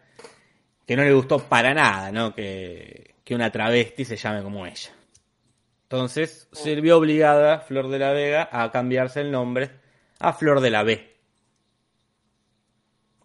que 0.86 0.96
no 0.96 1.04
le 1.04 1.14
gustó 1.14 1.40
para 1.40 1.74
nada, 1.74 2.12
¿no? 2.12 2.34
Que, 2.34 3.16
que 3.24 3.36
una 3.36 3.52
travesti 3.52 4.06
se 4.06 4.18
llame 4.18 4.44
como 4.44 4.66
ella. 4.66 4.92
Entonces, 5.84 6.48
se 6.52 6.76
vio 6.82 6.98
obligada 6.98 7.60
Flor 7.60 7.90
de 7.90 8.00
la 8.00 8.12
Vega 8.12 8.50
a 8.52 8.72
cambiarse 8.72 9.22
el 9.22 9.32
nombre 9.32 9.70
a 10.20 10.34
Flor 10.34 10.60
de 10.60 10.70
la 10.70 10.84
B 10.84 11.14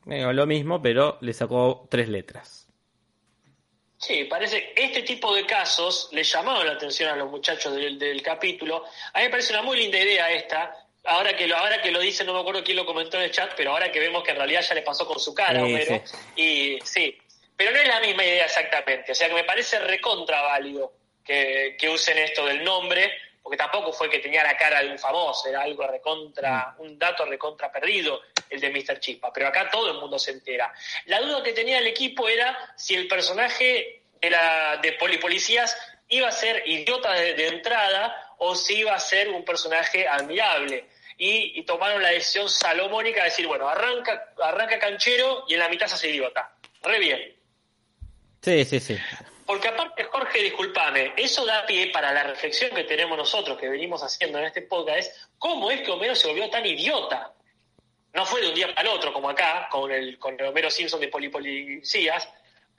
lo 0.09 0.47
mismo, 0.47 0.81
pero 0.81 1.19
le 1.21 1.33
sacó 1.33 1.87
tres 1.91 2.09
letras. 2.09 2.67
Sí, 3.99 4.25
parece 4.25 4.73
este 4.77 5.03
tipo 5.03 5.35
de 5.35 5.45
casos 5.45 6.09
le 6.13 6.23
llamaron 6.23 6.67
la 6.67 6.75
atención 6.75 7.11
a 7.11 7.17
los 7.17 7.31
muchachos 7.31 7.75
del, 7.75 7.99
del, 7.99 8.23
capítulo. 8.23 8.85
A 9.13 9.19
mí 9.19 9.25
me 9.25 9.31
parece 9.31 9.53
una 9.53 9.63
muy 9.63 9.77
linda 9.77 9.99
idea 9.99 10.31
esta. 10.31 10.73
Ahora 11.05 11.37
que 11.37 11.47
lo, 11.47 11.57
ahora 11.57 11.83
que 11.83 11.91
lo 11.91 12.01
dice, 12.01 12.25
no 12.25 12.33
me 12.33 12.41
acuerdo 12.41 12.63
quién 12.63 12.77
lo 12.77 12.87
comentó 12.87 13.17
en 13.17 13.25
el 13.25 13.33
chat, 13.33 13.53
pero 13.57 13.73
ahora 13.73 13.91
que 13.91 13.99
vemos 13.99 14.23
que 14.23 14.31
en 14.31 14.37
realidad 14.37 14.63
ya 14.63 14.75
le 14.75 14.83
pasó 14.83 15.07
con 15.07 15.19
su 15.19 15.35
cara, 15.35 15.61
sí, 15.61 15.65
Homero, 15.65 16.03
sí. 16.05 16.17
y 16.37 16.79
sí, 16.85 17.19
pero 17.59 17.73
no 17.73 17.79
es 17.79 17.89
la 17.89 17.99
misma 17.99 18.25
idea 18.25 18.45
exactamente. 18.45 19.11
O 19.11 19.15
sea 19.17 19.27
que 19.29 19.35
me 19.35 19.43
parece 19.43 19.81
recontra 19.81 20.41
válido 20.43 20.93
que, 21.25 21.77
que 21.77 21.89
usen 21.89 22.17
esto 22.19 22.47
del 22.47 22.63
nombre, 22.63 23.13
porque 23.43 23.57
tampoco 23.57 23.93
fue 23.93 24.09
que 24.09 24.21
tenía 24.21 24.45
la 24.45 24.57
cara 24.57 24.81
de 24.81 24.91
un 24.91 24.99
famoso, 24.99 25.49
era 25.49 25.63
algo 25.63 25.85
recontra, 25.85 26.77
un 26.79 26.97
dato 26.97 27.25
recontra 27.25 27.73
perdido, 27.73 28.23
el 28.49 28.61
de 28.61 28.71
Mr. 28.71 29.01
Chispa, 29.01 29.33
pero 29.33 29.49
acá 29.49 29.69
todo 29.69 29.91
el 29.91 29.99
mundo 29.99 30.21
se 30.21 30.31
entera. 30.31 30.73
La 31.07 31.21
duda 31.21 31.43
que 31.43 31.53
tenía 31.53 31.79
el 31.79 31.87
equipo 31.89 32.29
era 32.29 32.73
si 32.77 32.95
el 32.95 33.09
personaje 33.09 34.03
de, 34.21 34.31
la, 34.31 34.77
de 34.81 34.93
Polipolicías 34.93 35.77
iba 36.11 36.29
a 36.29 36.33
ser 36.33 36.63
idiota 36.65 37.13
de, 37.15 37.35
de 37.35 37.49
entrada 37.49 38.35
o 38.39 38.55
si 38.55 38.77
iba 38.77 38.95
a 38.95 39.01
ser 39.01 39.31
un 39.31 39.45
personaje 39.45 40.07
admirable. 40.07 40.85
Y, 41.17 41.59
y, 41.59 41.65
tomaron 41.65 42.01
la 42.01 42.11
decisión 42.11 42.49
salomónica 42.49 43.25
de 43.25 43.31
decir, 43.31 43.49
bueno, 43.49 43.69
arranca, 43.69 44.35
arranca 44.41 44.79
canchero 44.79 45.47
y 45.49 45.55
en 45.55 45.61
la 45.61 45.69
mitad 45.69 45.89
se 45.89 45.95
hace 45.95 46.11
idiota. 46.11 46.53
Re 46.83 47.01
bien. 47.01 47.38
Sí, 48.41 48.65
sí, 48.65 48.81
sí. 48.81 48.97
Porque 49.47 49.69
aparte, 49.69 50.05
Jorge, 50.05 50.43
discúlpame, 50.43 51.15
eso 51.17 51.47
da 51.47 51.65
pie 51.65 51.91
para 51.91 52.13
la 52.13 52.23
reflexión 52.23 52.71
que 52.75 52.85
tenemos 52.85 53.17
nosotros, 53.17 53.59
que 53.59 53.69
venimos 53.69 54.03
haciendo 54.03 54.39
en 54.39 54.45
este 54.45 54.63
podcast, 54.63 54.99
es 54.99 55.29
cómo 55.39 55.71
es 55.71 55.81
que 55.81 55.91
Homero 55.91 56.15
se 56.15 56.29
volvió 56.29 56.51
tan 56.51 56.67
idiota. 56.67 57.33
No 58.13 58.27
fue 58.27 58.43
de 58.43 58.49
un 58.49 58.55
día 58.55 58.69
para 58.75 58.83
el 58.83 58.89
otro, 58.95 59.13
como 59.13 59.31
acá, 59.31 59.69
con 59.71 59.91
el, 59.91 60.19
con 60.19 60.39
el 60.39 60.47
Homero 60.47 60.71
Simpson 60.71 61.01
de 61.01 61.09
Polipolicías, 61.09 62.29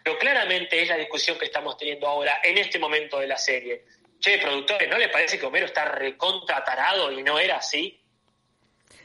pero 0.03 0.17
claramente 0.19 0.81
es 0.81 0.89
la 0.89 0.97
discusión 0.97 1.37
que 1.39 1.45
estamos 1.45 1.75
teniendo 1.77 2.07
ahora, 2.07 2.39
en 2.43 2.57
este 2.57 2.77
momento 2.77 3.19
de 3.19 3.27
la 3.27 3.37
serie. 3.37 3.85
Che, 4.19 4.37
productores, 4.37 4.87
¿no 4.89 4.97
les 4.97 5.09
parece 5.09 5.39
que 5.39 5.45
Homero 5.45 5.65
está 5.65 5.85
recontratarado 5.85 7.11
y 7.11 7.23
no 7.23 7.39
era 7.39 7.57
así? 7.57 7.99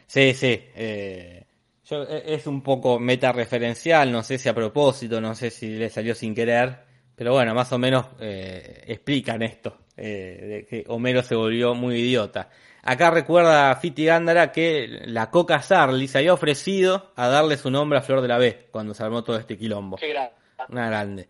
Sí, 0.07 0.35
sí. 0.35 0.71
Eh, 0.75 1.44
yo, 1.85 2.03
es 2.05 2.47
un 2.47 2.63
poco 2.63 2.99
meta-referencial, 2.99 4.11
no 4.11 4.23
sé 4.23 4.39
si 4.39 4.49
a 4.49 4.55
propósito, 4.55 5.21
no 5.21 5.35
sé 5.35 5.51
si 5.51 5.69
le 5.69 5.91
salió 5.91 6.15
sin 6.15 6.35
querer 6.35 6.95
pero 7.17 7.33
bueno, 7.33 7.55
más 7.55 7.73
o 7.73 7.79
menos 7.79 8.07
eh, 8.21 8.85
explican 8.87 9.43
esto, 9.43 9.79
eh, 9.97 10.39
de 10.43 10.67
que 10.67 10.85
Homero 10.89 11.23
se 11.23 11.35
volvió 11.35 11.75
muy 11.75 11.97
idiota. 11.97 12.51
Acá 12.83 13.11
recuerda 13.11 13.75
Fiti 13.77 14.05
Gándara 14.05 14.53
que 14.53 15.03
la 15.07 15.31
Coca 15.31 15.63
Sarli 15.63 16.09
se 16.09 16.19
había 16.19 16.35
ofrecido 16.35 17.13
a 17.17 17.29
darle 17.29 17.57
su 17.57 17.71
nombre 17.71 17.99
a 17.99 18.03
Flor 18.03 18.21
de 18.21 18.29
la 18.29 18.39
B 18.39 18.69
cuando 18.71 18.95
se 18.95 19.03
armó 19.05 19.23
todo 19.23 19.39
este 19.39 19.57
quilombo. 19.57 19.97
Qué 19.97 20.09
grande. 20.09 20.35
Una 20.69 20.87
grande. 20.89 21.29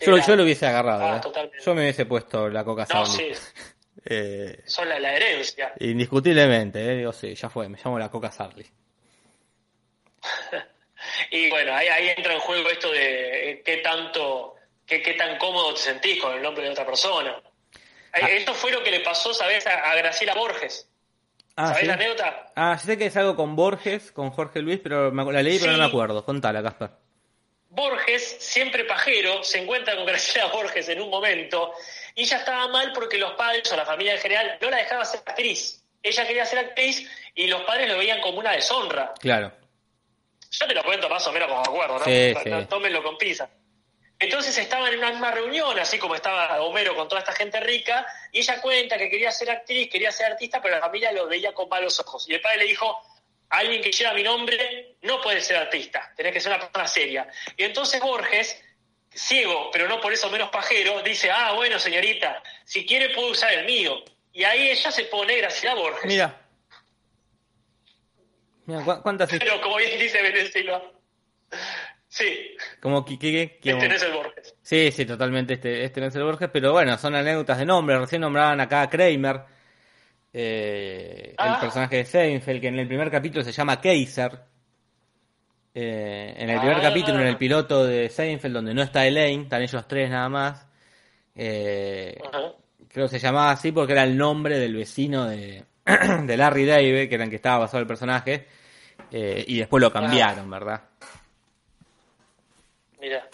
Yo, 0.00 0.12
grande. 0.12 0.26
yo, 0.26 0.36
lo 0.36 0.42
hubiese 0.44 0.66
agarrado, 0.66 1.04
ah, 1.04 1.20
¿eh? 1.24 1.50
Yo 1.64 1.74
me 1.74 1.82
hubiese 1.82 2.06
puesto 2.06 2.48
la 2.48 2.64
Coca 2.64 2.86
no, 2.94 3.06
Sarli. 3.06 3.34
Sí. 3.34 3.42
eh, 4.04 4.62
Son 4.66 4.88
la, 4.88 4.98
la, 5.00 5.14
herencia. 5.14 5.72
Indiscutiblemente, 5.80 6.80
¿eh? 6.80 6.96
digo, 6.98 7.12
sí, 7.12 7.34
ya 7.34 7.50
fue, 7.50 7.68
me 7.68 7.78
llamo 7.84 7.98
la 7.98 8.08
Coca 8.08 8.30
Sarli. 8.30 8.64
y 11.30 11.50
bueno, 11.50 11.74
ahí, 11.74 11.88
ahí 11.88 12.08
entra 12.16 12.34
en 12.34 12.40
juego 12.40 12.70
esto 12.70 12.90
de 12.90 13.50
eh, 13.50 13.62
qué 13.64 13.78
tanto 13.78 14.54
qué, 14.86 15.02
qué 15.02 15.14
tan 15.14 15.38
cómodo 15.38 15.74
te 15.74 15.80
sentís 15.80 16.20
con 16.20 16.34
el 16.34 16.42
nombre 16.42 16.64
de 16.64 16.70
otra 16.70 16.86
persona. 16.86 17.40
Ah. 18.12 18.28
Esto 18.28 18.54
fue 18.54 18.70
lo 18.70 18.82
que 18.82 18.90
le 18.90 19.00
pasó, 19.00 19.34
¿sabes? 19.34 19.66
A, 19.66 19.90
a 19.90 19.96
Graciela 19.96 20.34
Borges. 20.34 20.88
Ah, 21.56 21.68
¿Sabés 21.68 21.80
¿sí? 21.82 21.86
la 21.86 21.94
anécdota? 21.94 22.52
Ah, 22.56 22.78
sé 22.78 22.98
que 22.98 23.06
es 23.06 23.16
algo 23.16 23.36
con 23.36 23.54
Borges, 23.54 24.10
con 24.12 24.30
Jorge 24.30 24.60
Luis, 24.60 24.80
pero 24.82 25.12
me, 25.12 25.30
la 25.32 25.42
leí, 25.42 25.58
pero 25.58 25.72
no 25.72 25.78
me 25.78 25.84
acuerdo. 25.84 26.24
Contala, 26.24 26.62
Casper. 26.62 26.90
Borges, 27.70 28.36
siempre 28.38 28.84
pajero, 28.84 29.42
se 29.42 29.58
encuentra 29.58 29.96
con 29.96 30.06
Graciela 30.06 30.46
Borges 30.46 30.88
en 30.88 31.00
un 31.00 31.10
momento 31.10 31.72
y 32.14 32.22
ella 32.22 32.38
estaba 32.38 32.68
mal 32.68 32.92
porque 32.92 33.18
los 33.18 33.32
padres 33.32 33.70
o 33.72 33.76
la 33.76 33.84
familia 33.84 34.14
en 34.14 34.20
general 34.20 34.58
no 34.60 34.70
la 34.70 34.76
dejaban 34.78 35.06
ser 35.06 35.20
actriz. 35.26 35.82
Ella 36.02 36.26
quería 36.26 36.46
ser 36.46 36.60
actriz 36.60 37.10
y 37.34 37.46
los 37.46 37.62
padres 37.62 37.88
lo 37.88 37.98
veían 37.98 38.20
como 38.20 38.38
una 38.38 38.52
deshonra. 38.52 39.12
Claro. 39.18 39.52
Yo 40.60 40.66
te 40.66 40.74
lo 40.74 40.84
cuento 40.84 41.08
más 41.08 41.26
o 41.26 41.32
menos 41.32 41.48
como 41.48 41.60
acuerdo, 41.60 41.98
¿no? 41.98 42.04
Sí, 42.04 42.34
no, 42.46 42.60
sí. 42.60 42.66
Tómenlo 42.66 43.02
con 43.02 43.18
pizza. 43.18 43.48
Entonces 44.18 44.56
estaban 44.56 44.92
en 44.92 45.00
una 45.00 45.10
misma 45.10 45.32
reunión, 45.32 45.78
así 45.78 45.98
como 45.98 46.14
estaba 46.14 46.60
Homero 46.62 46.94
con 46.94 47.08
toda 47.08 47.20
esta 47.20 47.32
gente 47.32 47.58
rica, 47.60 48.06
y 48.32 48.38
ella 48.38 48.60
cuenta 48.60 48.96
que 48.96 49.10
quería 49.10 49.32
ser 49.32 49.50
actriz, 49.50 49.90
quería 49.90 50.12
ser 50.12 50.26
artista, 50.26 50.62
pero 50.62 50.76
la 50.76 50.80
familia 50.80 51.12
lo 51.12 51.26
veía 51.26 51.52
con 51.52 51.68
malos 51.68 51.98
ojos. 52.00 52.28
Y 52.28 52.34
el 52.34 52.40
padre 52.40 52.58
le 52.58 52.64
dijo, 52.64 52.96
alguien 53.50 53.82
que 53.82 53.90
lleva 53.90 54.14
mi 54.14 54.22
nombre 54.22 54.96
no 55.02 55.20
puede 55.20 55.40
ser 55.40 55.56
artista, 55.56 56.12
tenés 56.16 56.32
que 56.32 56.40
ser 56.40 56.52
una 56.52 56.60
persona 56.60 56.86
seria. 56.86 57.28
Y 57.56 57.64
entonces 57.64 58.00
Borges, 58.00 58.62
ciego, 59.10 59.70
pero 59.72 59.88
no 59.88 60.00
por 60.00 60.12
eso 60.12 60.30
menos 60.30 60.50
pajero, 60.50 61.02
dice, 61.02 61.30
ah, 61.30 61.52
bueno, 61.52 61.78
señorita, 61.78 62.42
si 62.64 62.86
quiere 62.86 63.10
puedo 63.10 63.28
usar 63.28 63.52
el 63.52 63.66
mío. 63.66 64.04
Y 64.32 64.44
ahí 64.44 64.70
ella 64.70 64.90
se 64.90 65.04
pone 65.04 65.36
Graciela 65.36 65.74
Borges. 65.74 66.06
Mira. 66.06 66.43
Mira, 68.66 68.84
¿cu 68.84 69.02
¿cuántas... 69.02 69.30
Pero 69.30 69.60
como 69.60 69.76
bien 69.76 69.98
dice 69.98 70.22
Venezuela. 70.22 70.82
Sí. 72.08 72.56
Como 72.80 73.04
que, 73.04 73.18
que, 73.18 73.58
que, 73.60 73.70
este 73.70 73.88
no 73.88 73.94
es 73.94 74.02
el 74.02 74.12
Borges. 74.12 74.54
Sí, 74.62 74.92
sí, 74.92 75.04
totalmente 75.04 75.54
este, 75.54 75.84
este 75.84 76.00
no 76.00 76.06
es 76.06 76.14
el 76.14 76.22
Borges, 76.22 76.48
pero 76.52 76.72
bueno, 76.72 76.96
son 76.96 77.14
anécdotas 77.16 77.58
de 77.58 77.66
nombre. 77.66 77.98
Recién 77.98 78.20
nombraban 78.20 78.60
acá 78.60 78.82
a 78.82 78.88
Kramer, 78.88 79.40
eh, 80.32 81.34
ah. 81.36 81.54
el 81.54 81.60
personaje 81.60 81.96
de 81.96 82.04
Seinfeld, 82.04 82.60
que 82.60 82.68
en 82.68 82.78
el 82.78 82.86
primer 82.86 83.10
capítulo 83.10 83.42
se 83.42 83.50
llama 83.50 83.80
Kaiser. 83.80 84.30
Eh, 85.74 86.34
en 86.36 86.50
el 86.50 86.60
primer 86.60 86.76
ah. 86.76 86.82
capítulo, 86.82 87.20
en 87.20 87.26
el 87.26 87.36
piloto 87.36 87.84
de 87.84 88.08
Seinfeld, 88.08 88.54
donde 88.54 88.74
no 88.74 88.82
está 88.82 89.04
Elaine, 89.06 89.42
están 89.42 89.62
ellos 89.62 89.88
tres 89.88 90.08
nada 90.08 90.28
más. 90.28 90.68
Eh, 91.34 92.16
uh 92.22 92.26
-huh. 92.28 92.54
Creo 92.88 93.06
que 93.06 93.18
se 93.18 93.18
llamaba 93.18 93.50
así 93.50 93.72
porque 93.72 93.92
era 93.92 94.04
el 94.04 94.16
nombre 94.16 94.56
del 94.60 94.76
vecino 94.76 95.26
de, 95.26 95.64
de 96.22 96.36
Larry 96.36 96.66
David, 96.66 97.08
que 97.08 97.14
era 97.14 97.24
en 97.24 97.30
que 97.30 97.36
estaba 97.36 97.58
basado 97.58 97.80
el 97.80 97.86
personaje. 97.86 98.46
Eh, 99.10 99.44
y 99.46 99.58
después 99.58 99.80
lo 99.80 99.92
cambiaron. 99.92 100.48
¿verdad? 100.50 100.82
Mira. 103.00 103.28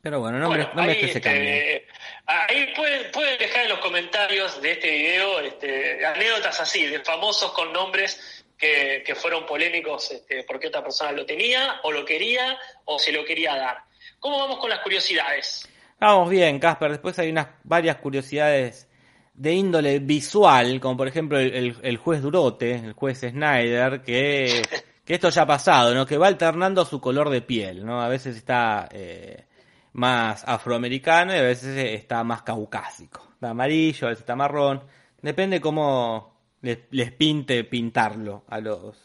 Pero 0.00 0.18
bueno, 0.18 0.48
bueno, 0.48 0.68
nombres 0.74 0.96
que 0.98 1.08
se. 1.08 1.18
Este, 1.18 1.86
ahí 2.26 2.72
pueden, 2.74 3.12
pueden, 3.12 3.38
dejar 3.38 3.64
en 3.64 3.68
los 3.68 3.78
comentarios 3.78 4.60
de 4.60 4.72
este 4.72 4.90
video 4.90 5.38
este, 5.38 6.04
anécdotas 6.04 6.60
así, 6.60 6.86
de 6.88 6.98
famosos 7.00 7.52
con 7.52 7.72
nombres 7.72 8.44
que, 8.58 9.04
que 9.06 9.14
fueron 9.14 9.46
polémicos 9.46 10.10
este, 10.10 10.42
porque 10.42 10.66
otra 10.66 10.82
persona 10.82 11.12
lo 11.12 11.24
tenía, 11.24 11.78
o 11.84 11.92
lo 11.92 12.04
quería, 12.04 12.58
o 12.84 12.98
se 12.98 13.12
lo 13.12 13.24
quería 13.24 13.54
dar. 13.54 13.84
¿Cómo 14.18 14.40
vamos 14.40 14.58
con 14.58 14.70
las 14.70 14.80
curiosidades? 14.80 15.68
Vamos 16.00 16.30
bien, 16.30 16.58
Casper. 16.58 16.90
Después 16.90 17.16
hay 17.20 17.30
unas 17.30 17.46
varias 17.62 17.96
curiosidades 17.98 18.88
de 19.34 19.52
índole 19.54 19.98
visual, 19.98 20.80
como 20.80 20.96
por 20.96 21.08
ejemplo 21.08 21.38
el, 21.38 21.54
el, 21.54 21.76
el 21.82 21.96
juez 21.96 22.22
Durote, 22.22 22.74
el 22.74 22.92
juez 22.92 23.20
Snyder, 23.20 24.02
que 24.02 24.62
que 25.04 25.14
esto 25.14 25.30
ya 25.30 25.42
ha 25.42 25.46
pasado, 25.46 25.94
¿no? 25.94 26.06
Que 26.06 26.18
va 26.18 26.28
alternando 26.28 26.84
su 26.84 27.00
color 27.00 27.30
de 27.30 27.42
piel, 27.42 27.84
¿no? 27.84 28.00
A 28.00 28.08
veces 28.08 28.36
está 28.36 28.88
eh, 28.92 29.46
más 29.92 30.44
afroamericano 30.46 31.34
y 31.34 31.38
a 31.38 31.42
veces 31.42 31.76
está 31.76 32.22
más 32.24 32.42
caucásico. 32.42 33.28
Está 33.34 33.50
amarillo, 33.50 34.06
a 34.06 34.10
veces 34.10 34.22
está 34.22 34.36
marrón. 34.36 34.84
Depende 35.20 35.60
cómo 35.60 36.38
les, 36.60 36.78
les 36.90 37.12
pinte 37.12 37.64
pintarlo 37.64 38.44
a 38.48 38.60
los, 38.60 38.96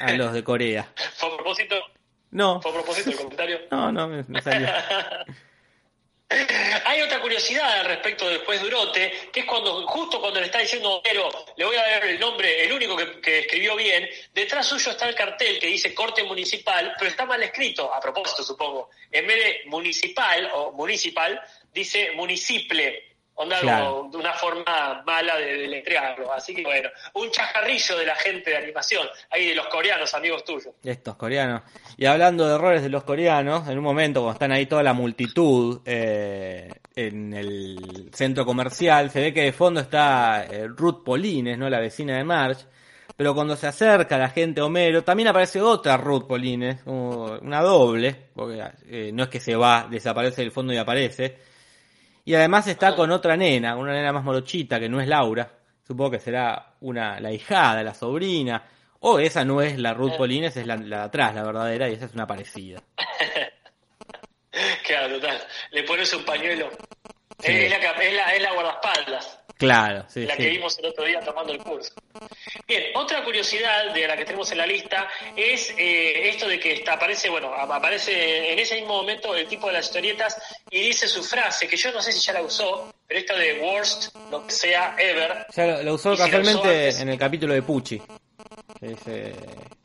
a 0.00 0.12
los 0.12 0.32
de 0.32 0.44
Corea. 0.44 0.92
¿Fue 1.16 1.28
a 1.28 1.36
propósito? 1.36 1.76
No, 2.30 2.60
¿Fue 2.62 2.70
a 2.70 2.74
propósito 2.74 3.10
el 3.10 3.16
comentario? 3.16 3.58
no, 3.70 3.90
no, 3.90 4.06
me, 4.08 4.22
me 4.28 4.40
salió. 4.40 4.68
Hay 6.84 7.02
otra 7.02 7.20
curiosidad 7.20 7.80
al 7.80 7.86
respecto 7.86 8.28
del 8.28 8.44
juez 8.44 8.60
Durote, 8.60 9.30
que 9.32 9.40
es 9.40 9.46
cuando, 9.46 9.84
justo 9.88 10.20
cuando 10.20 10.38
le 10.38 10.46
está 10.46 10.60
diciendo 10.60 11.00
pero 11.02 11.28
le 11.56 11.64
voy 11.64 11.76
a 11.76 11.82
dar 11.82 12.04
el 12.04 12.20
nombre, 12.20 12.64
el 12.64 12.72
único 12.72 12.96
que, 12.96 13.20
que 13.20 13.38
escribió 13.40 13.74
bien, 13.74 14.08
detrás 14.32 14.66
suyo 14.66 14.92
está 14.92 15.08
el 15.08 15.16
cartel 15.16 15.58
que 15.58 15.66
dice 15.66 15.92
corte 15.92 16.22
municipal, 16.22 16.94
pero 16.96 17.10
está 17.10 17.26
mal 17.26 17.42
escrito, 17.42 17.92
a 17.92 18.00
propósito 18.00 18.44
supongo. 18.44 18.90
En 19.10 19.26
vez 19.26 19.42
de 19.42 19.60
municipal 19.68 20.48
o 20.54 20.70
municipal, 20.70 21.40
dice 21.72 22.12
municiple. 22.12 23.09
Onda 23.42 23.58
Claro. 23.60 23.96
como 23.96 24.10
de 24.10 24.16
una 24.18 24.34
forma 24.34 25.02
mala 25.06 25.36
de 25.38 25.56
deletrearlo. 25.56 26.30
Así 26.30 26.54
que 26.54 26.62
bueno, 26.62 26.90
un 27.14 27.30
chajarrillo 27.30 27.96
de 27.96 28.04
la 28.04 28.14
gente 28.16 28.50
de 28.50 28.56
animación, 28.58 29.06
ahí 29.30 29.48
de 29.48 29.54
los 29.54 29.66
coreanos, 29.68 30.12
amigos 30.12 30.44
tuyos. 30.44 30.74
Estos 30.84 31.16
coreanos. 31.16 31.62
Y 31.96 32.04
hablando 32.04 32.46
de 32.46 32.54
errores 32.56 32.82
de 32.82 32.90
los 32.90 33.02
coreanos, 33.04 33.66
en 33.66 33.78
un 33.78 33.84
momento 33.84 34.20
cuando 34.20 34.34
están 34.34 34.52
ahí 34.52 34.66
toda 34.66 34.82
la 34.82 34.92
multitud 34.92 35.80
eh, 35.86 36.70
en 36.94 37.32
el 37.32 38.10
centro 38.12 38.44
comercial, 38.44 39.10
se 39.10 39.20
ve 39.22 39.32
que 39.32 39.44
de 39.44 39.52
fondo 39.52 39.80
está 39.80 40.44
eh, 40.44 40.66
Ruth 40.68 41.02
Polines, 41.02 41.56
¿no? 41.56 41.70
La 41.70 41.80
vecina 41.80 42.18
de 42.18 42.24
Marge. 42.24 42.66
Pero 43.16 43.34
cuando 43.34 43.56
se 43.56 43.66
acerca 43.66 44.18
la 44.18 44.28
gente 44.28 44.60
Homero, 44.60 45.02
también 45.02 45.28
aparece 45.28 45.60
otra 45.62 45.96
Ruth 45.96 46.26
Polines, 46.26 46.82
una 46.86 47.62
doble, 47.62 48.16
porque 48.34 48.62
eh, 48.88 49.10
no 49.14 49.22
es 49.24 49.28
que 49.30 49.40
se 49.40 49.56
va, 49.56 49.86
desaparece 49.90 50.42
del 50.42 50.52
fondo 50.52 50.72
y 50.74 50.76
aparece. 50.76 51.36
Y 52.30 52.34
además 52.36 52.64
está 52.68 52.94
con 52.94 53.10
otra 53.10 53.36
nena, 53.36 53.74
una 53.74 53.92
nena 53.92 54.12
más 54.12 54.22
morochita 54.22 54.78
que 54.78 54.88
no 54.88 55.00
es 55.00 55.08
Laura. 55.08 55.50
Supongo 55.84 56.12
que 56.12 56.20
será 56.20 56.74
una, 56.78 57.18
la 57.18 57.32
hijada, 57.32 57.82
la 57.82 57.92
sobrina. 57.92 58.62
O 59.00 59.18
esa 59.18 59.44
no 59.44 59.60
es 59.60 59.76
la 59.76 59.94
Ruth 59.94 60.16
Polines, 60.16 60.56
es 60.56 60.64
la, 60.64 60.76
la 60.76 60.98
de 60.98 61.02
atrás, 61.06 61.34
la 61.34 61.42
verdadera, 61.42 61.88
y 61.88 61.94
esa 61.94 62.04
es 62.04 62.14
una 62.14 62.28
parecida. 62.28 62.80
Claro, 64.86 65.14
total. 65.20 65.40
Le 65.70 65.82
pones 65.84 66.12
un 66.12 66.24
pañuelo. 66.24 66.70
Sí. 67.38 67.52
Es, 67.52 67.70
la, 67.70 67.76
es, 67.76 68.14
la, 68.14 68.34
es 68.34 68.42
la 68.42 68.52
guardaespaldas. 68.52 69.39
Claro, 69.60 70.04
sí, 70.08 70.24
la 70.24 70.36
que 70.36 70.48
vimos 70.48 70.78
el 70.78 70.86
otro 70.86 71.04
día 71.04 71.20
tomando 71.20 71.52
el 71.52 71.58
curso. 71.58 71.92
Bien, 72.66 72.84
otra 72.94 73.22
curiosidad 73.22 73.92
de 73.92 74.08
la 74.08 74.16
que 74.16 74.24
tenemos 74.24 74.50
en 74.52 74.58
la 74.58 74.66
lista 74.66 75.06
es 75.36 75.70
eh, 75.78 76.30
esto 76.30 76.48
de 76.48 76.58
que 76.58 76.72
está, 76.72 76.94
aparece, 76.94 77.28
bueno, 77.28 77.52
aparece 77.54 78.52
en 78.52 78.58
ese 78.58 78.76
mismo 78.76 78.94
momento 78.96 79.34
el 79.36 79.46
tipo 79.46 79.66
de 79.66 79.74
las 79.74 79.84
historietas 79.86 80.36
y 80.70 80.80
dice 80.80 81.06
su 81.06 81.22
frase, 81.22 81.68
que 81.68 81.76
yo 81.76 81.92
no 81.92 82.00
sé 82.00 82.10
si 82.10 82.20
ya 82.20 82.32
la 82.32 82.42
usó, 82.42 82.92
pero 83.06 83.20
esto 83.20 83.36
de 83.36 83.60
worst, 83.60 84.16
lo 84.30 84.46
que 84.46 84.52
sea, 84.52 84.96
ever. 84.98 85.46
Ya 85.54 85.66
lo, 85.66 85.82
lo 85.82 85.94
usó 85.94 86.14
Y 86.14 86.16
si 86.16 86.22
lo 86.22 86.26
usó 86.28 86.36
casualmente 86.38 87.02
en 87.02 87.08
el 87.10 87.18
capítulo 87.18 87.52
de 87.54 87.62
Pucci. 87.62 88.00
Es, 88.80 88.98
eh, 89.08 89.34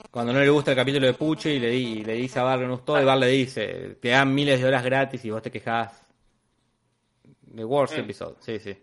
cuando 0.09 0.31
no 0.31 0.39
le 0.39 0.47
gusta 0.49 0.71
el 0.71 0.77
capítulo 0.77 1.05
de 1.05 1.13
Pucci 1.15 1.49
y 1.49 1.59
le, 1.59 1.69
di- 1.69 2.03
le 2.05 2.13
dice 2.13 2.39
a 2.39 2.43
Bar 2.43 2.59
no 2.59 2.75
gustó, 2.77 3.01
y 3.01 3.03
Bar 3.03 3.17
le 3.17 3.27
dice, 3.27 3.97
te 4.01 4.09
dan 4.09 4.33
miles 4.33 4.61
de 4.61 4.67
horas 4.67 4.83
gratis 4.85 5.25
y 5.25 5.29
vos 5.31 5.41
te 5.41 5.51
quejás. 5.51 6.01
The 7.53 7.65
worst 7.65 7.97
Mm. 7.97 7.99
episode, 8.01 8.35
sí, 8.39 8.59
sí. 8.59 8.77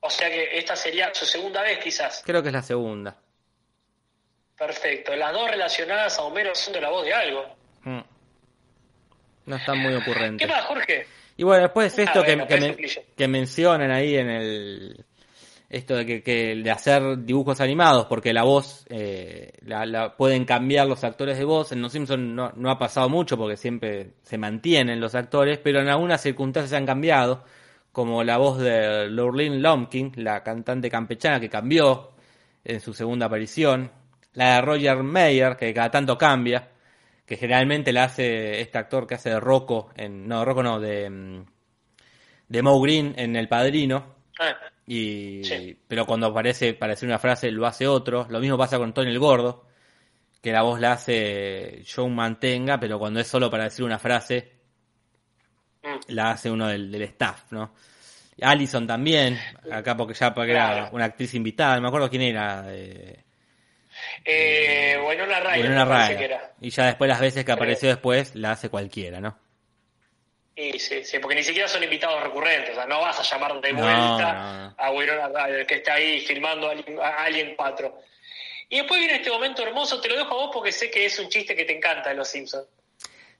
O 0.00 0.10
sea 0.10 0.28
que 0.28 0.56
esta 0.58 0.76
sería 0.76 1.12
su 1.12 1.26
segunda 1.26 1.62
vez 1.62 1.78
quizás. 1.78 2.22
Creo 2.24 2.42
que 2.42 2.48
es 2.48 2.54
la 2.54 2.62
segunda. 2.62 3.16
Perfecto. 4.56 5.14
Las 5.14 5.32
dos 5.32 5.50
relacionadas 5.50 6.18
a 6.18 6.22
Homero 6.22 6.52
haciendo 6.52 6.80
la 6.80 6.90
voz 6.90 7.04
de 7.04 7.14
algo. 7.14 7.44
Mm. 7.82 8.00
No 9.46 9.56
están 9.56 9.78
muy 9.78 9.92
¿Qué 9.92 9.96
ocurrentes. 9.98 10.48
más, 10.48 10.64
Jorge? 10.66 11.06
Y 11.36 11.44
bueno, 11.44 11.62
después 11.62 11.96
Ah, 11.98 12.02
esto 12.02 12.22
que, 12.24 12.36
bueno, 12.36 12.76
mencionan 13.28 13.90
ahí 13.90 14.16
en 14.16 14.28
el 14.28 15.04
esto 15.70 15.96
de 15.96 16.06
que, 16.06 16.22
que 16.22 16.56
de 16.56 16.70
hacer 16.70 17.18
dibujos 17.18 17.60
animados 17.60 18.06
porque 18.06 18.32
la 18.32 18.42
voz 18.42 18.86
eh, 18.88 19.52
la, 19.60 19.84
la 19.84 20.16
pueden 20.16 20.46
cambiar 20.46 20.86
los 20.86 21.04
actores 21.04 21.36
de 21.36 21.44
voz 21.44 21.72
en 21.72 21.82
Los 21.82 21.92
Simpson 21.92 22.34
no, 22.34 22.52
no 22.56 22.70
ha 22.70 22.78
pasado 22.78 23.10
mucho 23.10 23.36
porque 23.36 23.58
siempre 23.58 24.12
se 24.22 24.38
mantienen 24.38 24.98
los 24.98 25.14
actores 25.14 25.58
pero 25.58 25.80
en 25.80 25.88
algunas 25.88 26.22
circunstancias 26.22 26.70
se 26.70 26.76
han 26.76 26.86
cambiado 26.86 27.44
como 27.92 28.22
la 28.24 28.36
voz 28.36 28.58
de 28.58 29.08
Lurleen 29.08 29.62
Lumpkin 29.62 30.12
la 30.16 30.42
cantante 30.42 30.90
campechana 30.90 31.40
que 31.40 31.48
cambió 31.48 32.10
en 32.64 32.80
su 32.80 32.92
segunda 32.94 33.26
aparición 33.26 33.90
la 34.34 34.56
de 34.56 34.60
Roger 34.62 35.02
Mayer 35.02 35.56
que 35.56 35.72
cada 35.74 35.90
tanto 35.90 36.16
cambia 36.16 36.68
que 37.26 37.36
generalmente 37.36 37.92
la 37.92 38.04
hace 38.04 38.60
este 38.60 38.78
actor 38.78 39.06
que 39.06 39.14
hace 39.14 39.30
de 39.30 39.40
Rocco 39.40 39.90
en 39.96 40.26
no 40.28 40.44
Rocco 40.44 40.62
no 40.62 40.80
de 40.80 41.10
mm, 41.10 41.44
de 42.48 42.62
Green 42.82 43.14
en 43.16 43.36
El 43.36 43.48
Padrino 43.48 44.16
Ah, 44.40 44.56
y 44.86 45.42
Sí. 45.42 45.76
pero 45.88 46.06
cuando 46.06 46.28
aparece 46.28 46.72
para 46.74 46.92
decir 46.92 47.08
una 47.08 47.18
frase 47.18 47.50
lo 47.50 47.66
hace 47.66 47.88
otro 47.88 48.26
lo 48.30 48.38
mismo 48.38 48.56
pasa 48.56 48.78
con 48.78 48.94
Tony 48.94 49.10
el 49.10 49.18
Gordo 49.18 49.66
que 50.40 50.52
la 50.52 50.62
voz 50.62 50.80
la 50.80 50.92
hace 50.92 51.82
Joe 51.92 52.08
Mantenga 52.08 52.78
pero 52.78 52.98
cuando 52.98 53.18
es 53.20 53.26
solo 53.26 53.50
para 53.50 53.64
decir 53.64 53.84
una 53.84 53.98
frase. 53.98 54.57
La 56.08 56.30
hace 56.32 56.50
uno 56.50 56.68
del, 56.68 56.90
del 56.90 57.02
staff 57.02 57.50
no 57.52 57.74
Allison 58.40 58.86
también 58.86 59.38
acá 59.70 59.96
porque 59.96 60.14
ya 60.14 60.32
porque 60.34 60.52
era 60.52 60.88
una 60.92 61.06
actriz 61.06 61.34
invitada 61.34 61.76
no 61.76 61.82
me 61.82 61.88
acuerdo 61.88 62.08
quién 62.10 62.22
era 62.22 62.64
eh, 62.68 63.24
Eh, 64.24 64.96
Winona 65.04 65.40
me 65.40 65.44
parece 65.86 66.12
Ryder. 66.14 66.18
que 66.18 66.24
era. 66.24 66.52
y 66.60 66.70
ya 66.70 66.86
después 66.86 67.08
las 67.08 67.20
veces 67.20 67.44
que 67.44 67.52
apareció 67.52 67.88
después 67.88 68.34
la 68.34 68.52
hace 68.52 68.68
cualquiera 68.68 69.20
no 69.20 69.38
Y 70.54 70.78
sí, 70.78 71.04
sí, 71.04 71.18
porque 71.20 71.36
ni 71.36 71.42
siquiera 71.44 71.68
son 71.68 71.82
invitados 71.84 72.22
recurrentes, 72.22 72.70
o 72.72 72.74
sea, 72.74 72.86
no 72.86 73.00
vas 73.00 73.18
a 73.18 73.22
llamar 73.22 73.60
de 73.60 73.72
vuelta 73.72 74.32
no, 74.32 74.64
no. 74.70 74.74
a 74.76 74.90
Winona 74.90 75.28
Ryder, 75.28 75.66
que 75.66 75.74
está 75.76 75.94
ahí 75.94 76.20
filmando 76.20 76.68
a 77.02 77.24
Alien 77.24 77.54
4. 77.56 78.02
Y 78.70 78.76
después 78.78 78.98
viene 79.00 79.16
este 79.16 79.30
momento 79.30 79.62
hermoso, 79.62 80.00
te 80.00 80.08
lo 80.08 80.16
dejo 80.16 80.32
a 80.34 80.46
vos 80.46 80.50
porque 80.52 80.72
sé 80.72 80.90
que 80.90 81.06
es 81.06 81.18
un 81.20 81.28
chiste 81.28 81.54
que 81.56 81.64
te 81.64 81.76
encanta 81.76 82.10
de 82.10 82.16
Los 82.16 82.28
Simpsons. 82.28 82.66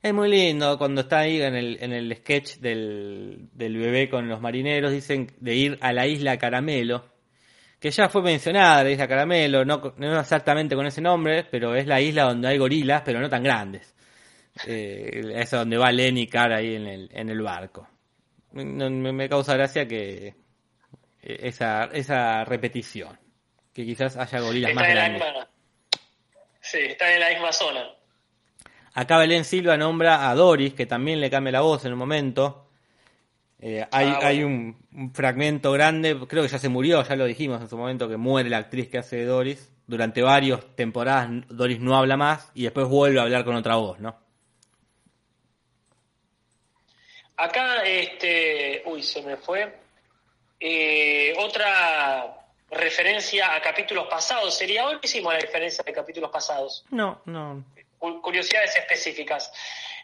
Es 0.01 0.15
muy 0.15 0.29
lindo 0.29 0.79
cuando 0.79 1.01
está 1.01 1.21
ahí 1.21 1.43
en 1.43 1.57
el, 1.57 1.79
en 1.81 1.93
el 1.93 2.17
sketch 2.17 2.59
del, 2.59 3.49
del 3.53 3.77
bebé 3.77 4.09
con 4.09 4.29
los 4.29 4.41
marineros, 4.41 4.93
dicen 4.93 5.33
de 5.41 5.55
ir 5.55 5.79
a 5.81 5.93
la 5.93 6.07
isla 6.07 6.39
Caramelo, 6.39 7.05
que 7.81 7.91
ya 7.91 8.09
fue 8.09 8.23
mencionada, 8.23 8.85
la 8.85 8.91
isla 8.91 9.09
Caramelo, 9.09 9.65
no, 9.65 9.95
no 9.97 10.21
exactamente 10.21 10.77
con 10.77 10.87
ese 10.87 11.01
nombre, 11.01 11.45
pero 11.51 11.75
es 11.75 11.87
la 11.87 12.01
isla 12.01 12.25
donde 12.25 12.49
hay 12.49 12.59
gorilas, 12.59 13.03
pero 13.05 13.19
no 13.21 13.29
tan 13.29 13.43
grandes. 13.43 13.95
Eh, 14.67 15.33
es 15.35 15.51
donde 15.51 15.77
va 15.77 15.91
Lenny 15.91 16.27
Carr 16.29 16.53
ahí 16.53 16.77
en 16.77 16.87
el, 16.87 17.09
en 17.13 17.29
el 17.29 17.43
barco. 17.43 17.89
Me, 18.53 18.65
me 19.13 19.29
causa 19.29 19.55
gracia 19.55 19.87
que 19.87 20.29
eh, 20.29 20.35
esa, 21.23 21.85
esa 21.93 22.45
repetición, 22.45 23.19
que 23.73 23.85
quizás 23.85 24.17
haya 24.17 24.41
gorilas 24.41 24.75
más 24.75 24.89
en 24.89 24.95
la 24.95 25.01
grandes. 25.09 25.25
misma. 25.25 25.49
Sí, 26.61 26.79
están 26.79 27.13
en 27.13 27.21
la 27.21 27.29
misma 27.31 27.53
zona. 27.53 27.98
Acá 29.01 29.19
Belén 29.19 29.45
Silva 29.45 29.77
nombra 29.77 30.29
a 30.29 30.35
Doris, 30.35 30.75
que 30.75 30.85
también 30.87 31.21
le 31.21 31.31
cambia 31.31 31.53
la 31.53 31.61
voz 31.61 31.85
en 31.85 31.93
un 31.93 31.99
momento. 31.99 32.67
Eh, 33.61 33.87
hay 33.93 34.07
Ah, 34.07 34.11
bueno. 34.15 34.27
hay 34.29 34.43
un, 34.43 34.77
un 34.93 35.15
fragmento 35.15 35.71
grande, 35.73 36.17
creo 36.29 36.43
que 36.43 36.49
ya 36.49 36.59
se 36.59 36.69
murió, 36.69 37.03
ya 37.05 37.15
lo 37.15 37.25
dijimos 37.25 37.61
en 37.61 37.69
su 37.69 37.77
momento, 37.77 38.09
que 38.09 38.17
muere 38.17 38.49
la 38.51 38.59
actriz 38.59 38.89
que 38.89 38.99
hace 38.99 39.17
de 39.17 39.25
Doris. 39.25 39.73
Durante 39.87 40.21
varias 40.21 40.61
temporadas 40.75 41.29
Doris 41.49 41.81
no 41.81 41.97
habla 41.97 42.17
más 42.17 42.51
y 42.55 42.65
después 42.65 42.89
vuelve 42.89 43.21
a 43.21 43.23
hablar 43.23 43.45
con 43.45 43.55
otra 43.55 43.77
voz, 43.77 44.01
¿no? 44.01 44.17
Acá, 47.37 47.85
este, 47.85 48.83
uy, 48.87 49.03
se 49.03 49.23
me 49.23 49.37
fue. 49.37 49.79
Eh, 50.59 51.35
otra 51.39 52.37
referencia 52.71 53.55
a 53.55 53.61
capítulos 53.63 54.09
pasados 54.09 54.59
sería, 54.59 54.87
hoy 54.87 54.99
hicimos 55.03 55.33
la 55.33 55.39
referencia 55.41 55.85
de 55.85 55.93
capítulos 55.93 56.31
pasados. 56.31 56.85
No, 56.91 57.21
no. 57.27 57.65
Cu- 57.99 58.21
curiosidades 58.23 58.75
específicas. 58.77 59.51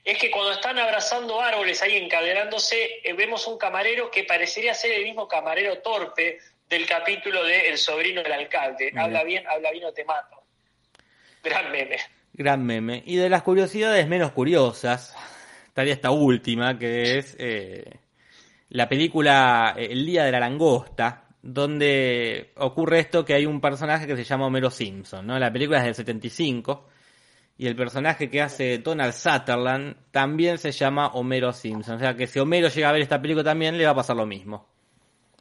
Es 0.04 0.18
que 0.18 0.30
cuando 0.30 0.52
están 0.52 0.78
abrazando 0.78 1.40
árboles 1.40 1.80
ahí 1.82 1.96
encadenándose, 1.96 3.00
eh, 3.02 3.12
vemos 3.14 3.46
un 3.46 3.56
camarero 3.56 4.10
que 4.10 4.24
parecería 4.24 4.74
ser 4.74 4.92
el 4.92 5.04
mismo 5.04 5.26
camarero 5.26 5.78
torpe 5.78 6.38
del 6.68 6.86
capítulo 6.86 7.42
de 7.44 7.68
El 7.68 7.78
sobrino 7.78 8.22
del 8.22 8.32
alcalde. 8.32 8.90
Mira. 8.90 9.04
Habla 9.04 9.24
bien, 9.24 9.46
habla 9.46 9.70
bien 9.70 9.84
o 9.84 9.92
te 9.92 10.04
mato. 10.04 10.42
Gran 11.42 11.70
meme. 11.70 11.96
Gran 12.32 12.64
meme. 12.66 13.02
Y 13.06 13.16
de 13.16 13.28
las 13.28 13.42
curiosidades 13.42 14.06
menos 14.08 14.32
curiosas, 14.32 15.16
estaría 15.68 15.92
esta 15.92 16.10
última, 16.10 16.78
que 16.78 17.18
es 17.18 17.36
eh, 17.38 17.84
la 18.70 18.88
película 18.88 19.74
eh, 19.78 19.88
El 19.90 20.04
Día 20.04 20.24
de 20.24 20.32
la 20.32 20.40
Langosta, 20.40 21.24
donde 21.42 22.50
ocurre 22.56 22.98
esto 23.00 23.24
que 23.24 23.34
hay 23.34 23.46
un 23.46 23.60
personaje 23.60 24.06
que 24.06 24.16
se 24.16 24.24
llama 24.24 24.46
Homero 24.46 24.70
Simpson, 24.70 25.26
¿no? 25.26 25.38
La 25.38 25.52
película 25.52 25.78
es 25.78 25.84
del 25.84 25.94
75 25.94 26.88
y 27.56 27.66
el 27.68 27.76
personaje 27.76 28.28
que 28.28 28.42
hace 28.42 28.78
Donald 28.78 29.12
Sutherland 29.12 29.96
también 30.10 30.58
se 30.58 30.72
llama 30.72 31.08
Homero 31.08 31.52
Simpson. 31.52 31.96
O 31.96 31.98
sea 31.98 32.14
que 32.14 32.26
si 32.26 32.40
Homero 32.40 32.68
llega 32.68 32.88
a 32.88 32.92
ver 32.92 33.02
esta 33.02 33.20
película 33.20 33.44
también 33.44 33.78
le 33.78 33.84
va 33.84 33.92
a 33.92 33.94
pasar 33.94 34.16
lo 34.16 34.26
mismo. 34.26 34.66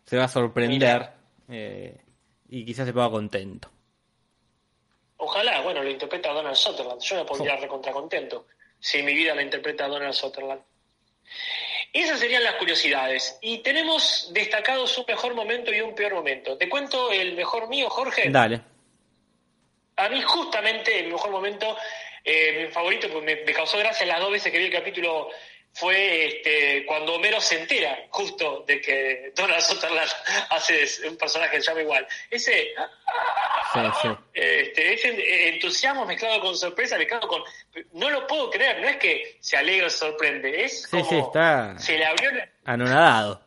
Se 0.05 0.17
va 0.17 0.25
a 0.25 0.27
sorprender 0.27 1.09
eh, 1.49 2.01
y 2.49 2.65
quizás 2.65 2.85
se 2.85 2.93
ponga 2.93 3.09
contento. 3.09 3.69
Ojalá, 5.17 5.61
bueno, 5.61 5.81
lo 5.81 5.89
interpreta 5.89 6.31
Donald 6.31 6.55
Sutherland. 6.55 7.01
Yo 7.01 7.15
me 7.15 7.25
pondría 7.25 7.55
recontra 7.55 7.91
contento 7.91 8.47
si 8.79 9.01
mi 9.01 9.13
vida 9.13 9.33
la 9.33 9.41
interpreta 9.41 9.87
Donald 9.87 10.13
Sutherland. 10.13 10.61
Esas 11.93 12.19
serían 12.19 12.43
las 12.43 12.55
curiosidades. 12.55 13.37
Y 13.41 13.59
tenemos 13.59 14.29
destacados 14.33 14.97
un 14.97 15.05
mejor 15.07 15.33
momento 15.35 15.73
y 15.73 15.81
un 15.81 15.95
peor 15.95 16.15
momento. 16.15 16.57
¿Te 16.57 16.67
cuento 16.67 17.11
el 17.11 17.35
mejor 17.35 17.69
mío, 17.69 17.89
Jorge? 17.89 18.29
Dale. 18.29 18.72
A 19.97 20.09
mí 20.09 20.21
justamente 20.21 20.99
el 20.99 21.07
mejor 21.11 21.31
momento, 21.31 21.77
eh, 22.23 22.65
mi 22.65 22.71
favorito, 22.73 23.07
pues 23.09 23.23
me, 23.23 23.35
me 23.37 23.53
causó 23.53 23.77
gracia 23.77 24.05
las 24.05 24.19
dos 24.19 24.31
veces 24.31 24.51
que 24.51 24.57
vi 24.59 24.65
el 24.65 24.71
capítulo 24.71 25.29
fue 25.75 26.27
este, 26.27 26.85
cuando 26.85 27.15
Homero 27.15 27.41
se 27.41 27.59
entera 27.59 28.05
justo 28.11 28.63
de 28.67 28.79
que 28.79 29.31
Donald 29.35 29.61
Sutherland 29.61 30.09
hace 30.51 30.85
un 31.09 31.17
personaje 31.17 31.55
que 31.57 31.61
se 31.63 31.67
llama 31.69 31.81
igual. 31.81 32.07
Ese, 32.29 32.73
Sí, 33.73 33.79
sí. 34.03 34.07
este, 34.35 34.93
ese 34.93 35.49
entusiasmo 35.49 36.05
mezclado 36.05 36.39
con 36.41 36.55
sorpresa, 36.55 36.95
mezclado 36.97 37.27
con... 37.27 37.41
No 37.93 38.09
lo 38.11 38.27
puedo 38.27 38.51
creer, 38.51 38.81
no 38.81 38.87
es 38.87 38.97
que 38.97 39.37
se 39.39 39.57
alegra 39.57 39.87
o 39.87 39.89
sorprende, 39.89 40.63
es 40.63 40.87
como... 40.87 41.03
sí, 41.09 41.15
está 41.17 41.75
Se 41.79 41.97
le 41.97 42.05
abrió 42.05 42.31
la- 42.31 42.49
anonadado. 42.65 43.41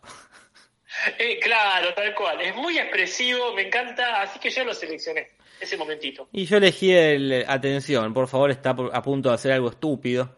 eh, 1.19 1.39
claro, 1.39 1.95
tal 1.95 2.13
cual. 2.17 2.41
Es 2.41 2.57
muy 2.57 2.77
expresivo, 2.77 3.53
me 3.53 3.63
encanta, 3.69 4.23
así 4.23 4.41
que 4.41 4.51
yo 4.51 4.65
lo 4.65 4.75
seleccioné, 4.75 5.29
ese 5.61 5.77
momentito. 5.77 6.29
Y 6.33 6.45
yo 6.47 6.57
elegí 6.57 6.93
el 6.93 7.45
atención, 7.47 8.13
por 8.13 8.29
favor, 8.29 8.51
está 8.51 8.71
a 8.71 9.03
punto 9.03 9.29
de 9.31 9.35
hacer 9.35 9.53
algo 9.53 9.71
estúpido. 9.71 10.37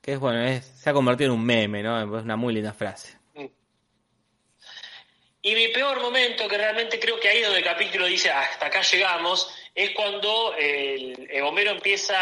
Que 0.00 0.12
es 0.12 0.18
bueno, 0.18 0.42
es, 0.42 0.64
se 0.64 0.90
ha 0.90 0.92
convertido 0.92 1.32
en 1.32 1.38
un 1.38 1.44
meme, 1.44 1.82
¿no? 1.82 2.18
Es 2.18 2.24
una 2.24 2.36
muy 2.36 2.54
linda 2.54 2.72
frase. 2.72 3.18
Y 5.40 5.54
mi 5.54 5.68
peor 5.68 6.00
momento, 6.00 6.48
que 6.48 6.58
realmente 6.58 6.98
creo 6.98 7.18
que 7.20 7.28
ahí 7.28 7.42
donde 7.42 7.58
el 7.58 7.64
capítulo 7.64 8.06
dice 8.06 8.30
hasta 8.30 8.66
acá 8.66 8.82
llegamos, 8.82 9.48
es 9.74 9.90
cuando 9.92 10.54
el, 10.58 11.28
el 11.30 11.42
Homero 11.42 11.70
empieza 11.70 12.16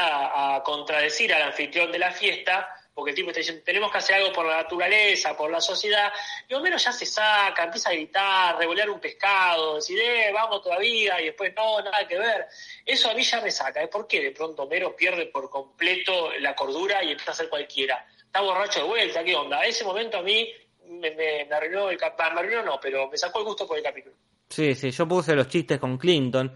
a 0.56 0.62
contradecir 0.62 1.32
al 1.32 1.42
anfitrión 1.42 1.90
de 1.90 1.98
la 1.98 2.12
fiesta, 2.12 2.68
porque 2.96 3.10
el 3.10 3.14
tipo 3.14 3.28
está 3.28 3.40
diciendo, 3.40 3.62
tenemos 3.62 3.92
que 3.92 3.98
hacer 3.98 4.16
algo 4.16 4.32
por 4.32 4.46
la 4.46 4.56
naturaleza, 4.56 5.36
por 5.36 5.50
la 5.50 5.60
sociedad, 5.60 6.10
y 6.48 6.54
Homero 6.54 6.78
ya 6.78 6.90
se 6.92 7.04
saca, 7.04 7.64
empieza 7.64 7.90
a 7.90 7.92
gritar, 7.92 8.56
revolear 8.56 8.88
un 8.88 8.98
pescado, 8.98 9.74
decir, 9.74 9.98
eh, 9.98 10.32
vamos 10.32 10.62
todavía, 10.62 11.20
y 11.20 11.26
después 11.26 11.52
no, 11.54 11.78
nada 11.82 12.08
que 12.08 12.18
ver. 12.18 12.46
Eso 12.86 13.10
a 13.10 13.14
mí 13.14 13.22
ya 13.22 13.42
me 13.42 13.50
saca, 13.50 13.82
¿eh? 13.82 13.88
¿Por 13.88 14.06
qué 14.06 14.22
de 14.22 14.30
pronto 14.30 14.62
Homero 14.62 14.96
pierde 14.96 15.26
por 15.26 15.50
completo 15.50 16.30
la 16.40 16.54
cordura 16.54 17.04
y 17.04 17.10
empieza 17.10 17.32
a 17.32 17.34
hacer 17.34 17.50
cualquiera? 17.50 18.06
Está 18.16 18.40
borracho 18.40 18.80
de 18.80 18.86
vuelta, 18.86 19.22
¿qué 19.22 19.36
onda? 19.36 19.62
Ese 19.66 19.84
momento 19.84 20.16
a 20.16 20.22
mí 20.22 20.50
me, 20.88 21.10
me, 21.10 21.44
me 21.44 21.54
arruinó 21.54 21.90
el 21.90 21.98
capítulo, 21.98 22.32
me 22.32 22.40
arruinó 22.40 22.62
no, 22.62 22.80
pero 22.80 23.10
me 23.10 23.18
sacó 23.18 23.40
el 23.40 23.44
gusto 23.44 23.66
por 23.66 23.76
el 23.76 23.84
capítulo. 23.84 24.16
Sí, 24.48 24.74
sí, 24.74 24.90
yo 24.90 25.06
puse 25.06 25.34
los 25.34 25.48
chistes 25.48 25.78
con 25.78 25.98
Clinton, 25.98 26.50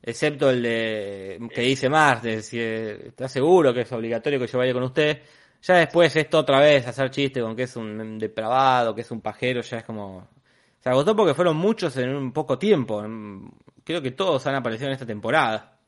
excepto 0.00 0.50
el 0.50 0.62
de 0.62 1.48
que 1.52 1.62
dice 1.62 1.88
más, 1.88 2.22
de 2.22 2.42
si 2.42 2.60
eh, 2.60 3.08
está 3.08 3.28
seguro 3.28 3.74
que 3.74 3.80
es 3.80 3.90
obligatorio 3.90 4.38
que 4.38 4.46
yo 4.46 4.58
vaya 4.58 4.72
con 4.72 4.84
usted. 4.84 5.20
Ya 5.66 5.76
después 5.76 6.14
esto 6.16 6.38
otra 6.38 6.60
vez, 6.60 6.86
hacer 6.86 7.10
chiste 7.10 7.40
con 7.40 7.56
que 7.56 7.62
es 7.62 7.74
un 7.76 8.18
depravado, 8.18 8.94
que 8.94 9.00
es 9.00 9.10
un 9.10 9.20
pajero, 9.22 9.62
ya 9.62 9.78
es 9.78 9.84
como... 9.84 10.28
Se 10.80 10.90
agotó 10.90 11.16
porque 11.16 11.32
fueron 11.32 11.56
muchos 11.56 11.96
en 11.96 12.14
un 12.14 12.32
poco 12.32 12.58
tiempo. 12.58 13.02
Creo 13.82 14.02
que 14.02 14.10
todos 14.10 14.46
han 14.46 14.56
aparecido 14.56 14.88
en 14.88 14.92
esta 14.92 15.06
temporada. 15.06 15.78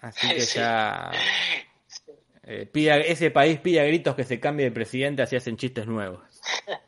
Así 0.00 0.28
que 0.34 0.40
Sí. 0.42 0.58
ya... 0.58 1.10
eh, 2.42 2.66
pida- 2.70 2.98
ese 2.98 3.30
país 3.30 3.58
pide 3.60 3.80
a 3.80 3.84
gritos 3.84 4.14
que 4.14 4.24
se 4.24 4.38
cambie 4.38 4.66
de 4.66 4.72
presidente, 4.72 5.22
así 5.22 5.36
hacen 5.36 5.56
chistes 5.56 5.86
nuevos. 5.86 6.20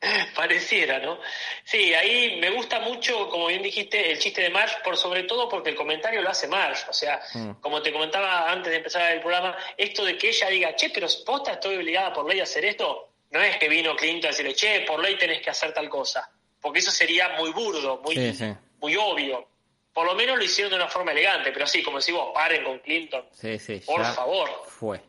Pareciera, 0.34 0.98
¿no? 0.98 1.18
Sí, 1.64 1.92
ahí 1.94 2.38
me 2.40 2.50
gusta 2.50 2.80
mucho, 2.80 3.28
como 3.28 3.48
bien 3.48 3.62
dijiste, 3.62 4.12
el 4.12 4.18
chiste 4.18 4.42
de 4.42 4.50
Marge, 4.50 4.76
por 4.82 4.96
sobre 4.96 5.24
todo 5.24 5.48
porque 5.48 5.70
el 5.70 5.76
comentario 5.76 6.22
lo 6.22 6.30
hace 6.30 6.48
Marge. 6.48 6.84
O 6.88 6.92
sea, 6.92 7.20
Mm. 7.34 7.50
como 7.60 7.82
te 7.82 7.92
comentaba 7.92 8.50
antes 8.50 8.70
de 8.70 8.78
empezar 8.78 9.12
el 9.12 9.20
programa, 9.20 9.56
esto 9.76 10.04
de 10.04 10.16
que 10.16 10.28
ella 10.30 10.48
diga, 10.48 10.74
che, 10.74 10.90
pero 10.90 11.06
posta 11.26 11.52
estoy 11.52 11.76
obligada 11.76 12.12
por 12.12 12.26
ley 12.28 12.40
a 12.40 12.44
hacer 12.44 12.64
esto, 12.64 13.10
no 13.30 13.40
es 13.40 13.56
que 13.58 13.68
vino 13.68 13.94
Clinton 13.94 14.28
a 14.28 14.30
decirle, 14.32 14.54
che, 14.54 14.80
por 14.82 15.00
ley 15.00 15.16
tenés 15.18 15.42
que 15.42 15.50
hacer 15.50 15.72
tal 15.74 15.88
cosa. 15.88 16.30
Porque 16.60 16.78
eso 16.80 16.90
sería 16.90 17.30
muy 17.38 17.50
burdo, 17.52 18.00
muy, 18.02 18.14
Sí, 18.14 18.34
sí. 18.34 18.54
muy 18.80 18.96
obvio. 18.96 19.48
Por 19.92 20.06
lo 20.06 20.14
menos 20.14 20.38
lo 20.38 20.44
hicieron 20.44 20.70
de 20.70 20.76
una 20.76 20.88
forma 20.88 21.12
elegante, 21.12 21.52
pero 21.52 21.66
sí, 21.66 21.82
como 21.82 21.98
decís 21.98 22.14
vos, 22.14 22.30
paren 22.32 22.64
con 22.64 22.78
Clinton. 22.78 23.26
Sí, 23.32 23.58
sí, 23.58 23.80
Por 23.84 24.04
favor. 24.04 24.48
Fue. 24.66 25.00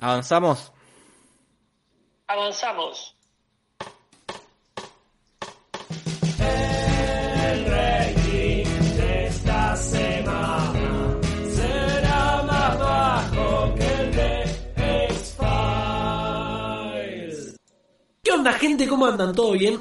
¿Avanzamos? 0.00 0.72
Avanzamos. 2.26 3.14
Onda, 18.48 18.58
gente? 18.58 18.88
¿Cómo 18.88 19.06
andan? 19.06 19.34
¿Todo 19.34 19.52
bien? 19.52 19.80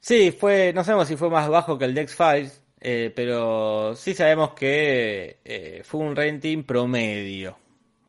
Sí, 0.00 0.30
fue, 0.30 0.72
no 0.72 0.84
sabemos 0.84 1.08
si 1.08 1.16
fue 1.16 1.30
más 1.30 1.48
bajo 1.48 1.78
que 1.78 1.84
el 1.84 1.94
Dex 1.94 2.14
Files, 2.14 2.62
eh, 2.80 3.12
pero 3.14 3.94
sí 3.96 4.14
sabemos 4.14 4.54
que 4.54 5.38
eh, 5.44 5.82
fue 5.84 6.00
un 6.00 6.14
rating 6.14 6.62
promedio. 6.62 7.58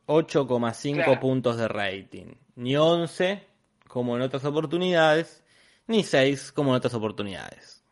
8,5 0.06 0.94
Claro. 0.94 1.20
puntos 1.20 1.56
de 1.56 1.68
rating. 1.68 2.34
Ni 2.56 2.76
11 2.76 3.42
como 3.88 4.16
en 4.16 4.22
otras 4.22 4.44
oportunidades, 4.44 5.42
ni 5.86 6.04
6 6.04 6.52
como 6.52 6.70
en 6.70 6.76
otras 6.76 6.94
oportunidades. 6.94 7.82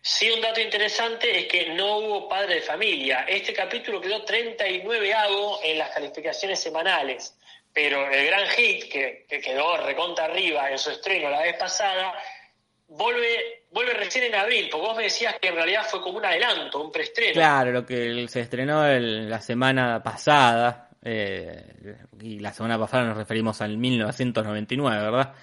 Sí, 0.00 0.30
un 0.30 0.40
dato 0.40 0.60
interesante 0.60 1.40
es 1.40 1.46
que 1.46 1.74
no 1.74 1.98
hubo 1.98 2.28
padre 2.28 2.56
de 2.56 2.60
familia. 2.62 3.24
Este 3.28 3.52
capítulo 3.52 4.00
quedó 4.00 4.22
39 4.24 5.12
avo 5.12 5.58
en 5.64 5.78
las 5.78 5.90
calificaciones 5.90 6.60
semanales, 6.60 7.36
pero 7.76 8.10
el 8.10 8.26
gran 8.26 8.46
hit 8.48 8.90
que, 8.90 9.26
que 9.28 9.38
quedó 9.38 9.76
recontra 9.76 10.24
arriba 10.24 10.70
en 10.70 10.78
su 10.78 10.90
estreno 10.90 11.28
la 11.28 11.42
vez 11.42 11.56
pasada 11.58 12.14
vuelve 12.88 13.64
vuelve 13.70 13.92
recién 13.92 14.24
en 14.24 14.34
abril, 14.36 14.68
porque 14.72 14.86
vos 14.86 14.96
me 14.96 15.02
decías 15.02 15.34
que 15.38 15.48
en 15.48 15.56
realidad 15.56 15.82
fue 15.86 16.00
como 16.00 16.16
un 16.16 16.24
adelanto, 16.24 16.80
un 16.82 16.90
preestreno. 16.90 17.34
Claro, 17.34 17.70
lo 17.72 17.84
que 17.84 18.26
se 18.28 18.40
estrenó 18.40 18.86
el- 18.86 19.28
la 19.28 19.42
semana 19.42 20.02
pasada, 20.02 20.88
eh, 21.04 21.62
y 22.22 22.38
la 22.38 22.54
semana 22.54 22.78
pasada 22.78 23.04
nos 23.04 23.18
referimos 23.18 23.60
al 23.60 23.76
1999, 23.76 25.02
¿verdad? 25.02 25.34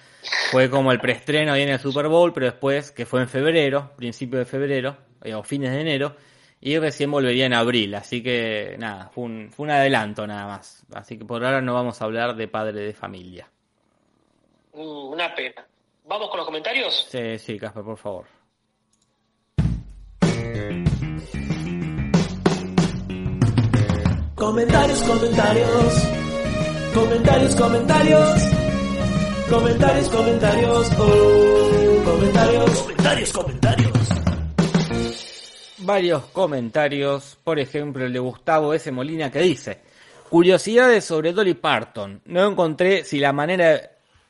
Fue 0.50 0.68
como 0.68 0.90
el 0.90 0.98
preestreno 0.98 1.52
ahí 1.52 1.62
en 1.62 1.68
el 1.68 1.78
Super 1.78 2.08
Bowl, 2.08 2.32
pero 2.32 2.46
después, 2.46 2.90
que 2.90 3.06
fue 3.06 3.20
en 3.20 3.28
febrero, 3.28 3.92
principio 3.96 4.40
de 4.40 4.46
febrero, 4.46 4.96
eh, 5.22 5.34
o 5.34 5.44
fines 5.44 5.70
de 5.70 5.80
enero, 5.80 6.16
y 6.66 6.78
recién 6.78 7.10
volvería 7.10 7.44
en 7.44 7.52
abril, 7.52 7.94
así 7.94 8.22
que 8.22 8.76
nada, 8.78 9.10
fue 9.10 9.24
un, 9.24 9.50
fue 9.50 9.64
un 9.64 9.70
adelanto 9.70 10.26
nada 10.26 10.46
más. 10.46 10.82
Así 10.94 11.18
que 11.18 11.24
por 11.26 11.44
ahora 11.44 11.60
no 11.60 11.74
vamos 11.74 12.00
a 12.00 12.06
hablar 12.06 12.34
de 12.36 12.48
padre 12.48 12.80
de 12.80 12.94
familia. 12.94 13.46
Mm, 14.72 15.08
una 15.12 15.34
pena. 15.34 15.62
¿Vamos 16.06 16.30
con 16.30 16.38
los 16.38 16.46
comentarios? 16.46 17.06
Sí, 17.10 17.38
sí, 17.38 17.58
Casper, 17.58 17.84
por 17.84 17.98
favor. 17.98 18.24
Comentarios, 24.34 25.02
comentarios. 25.02 26.08
Comentarios, 26.94 27.56
comentarios. 27.56 28.40
Comentarios, 29.50 30.08
comentarios. 30.08 30.90
Oh, 30.98 32.02
comentarios. 32.06 32.70
Comentarios, 32.80 33.32
comentarios. 33.32 34.23
Varios 35.84 36.24
comentarios, 36.26 37.38
por 37.42 37.58
ejemplo 37.58 38.04
el 38.04 38.12
de 38.12 38.18
Gustavo 38.18 38.74
S. 38.74 38.90
Molina 38.90 39.30
que 39.30 39.40
dice, 39.40 39.80
curiosidades 40.28 41.04
sobre 41.04 41.32
Dolly 41.32 41.54
Parton, 41.54 42.22
no 42.26 42.46
encontré 42.46 43.04
si 43.04 43.18
la 43.18 43.32
manera 43.32 43.80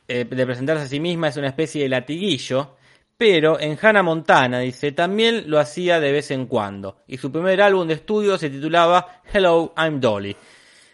eh, 0.07 0.25
de 0.25 0.45
presentarse 0.45 0.83
a 0.83 0.87
sí 0.87 0.99
misma 0.99 1.29
es 1.29 1.37
una 1.37 1.47
especie 1.47 1.83
de 1.83 1.89
latiguillo, 1.89 2.75
pero 3.17 3.59
en 3.59 3.77
Hannah 3.81 4.03
Montana 4.03 4.59
dice, 4.59 4.91
también 4.91 5.49
lo 5.49 5.59
hacía 5.59 5.99
de 5.99 6.11
vez 6.11 6.31
en 6.31 6.47
cuando, 6.47 7.03
y 7.07 7.17
su 7.17 7.31
primer 7.31 7.61
álbum 7.61 7.87
de 7.87 7.95
estudio 7.95 8.37
se 8.37 8.49
titulaba 8.49 9.21
Hello, 9.31 9.73
I'm 9.77 9.99
Dolly. 9.99 10.35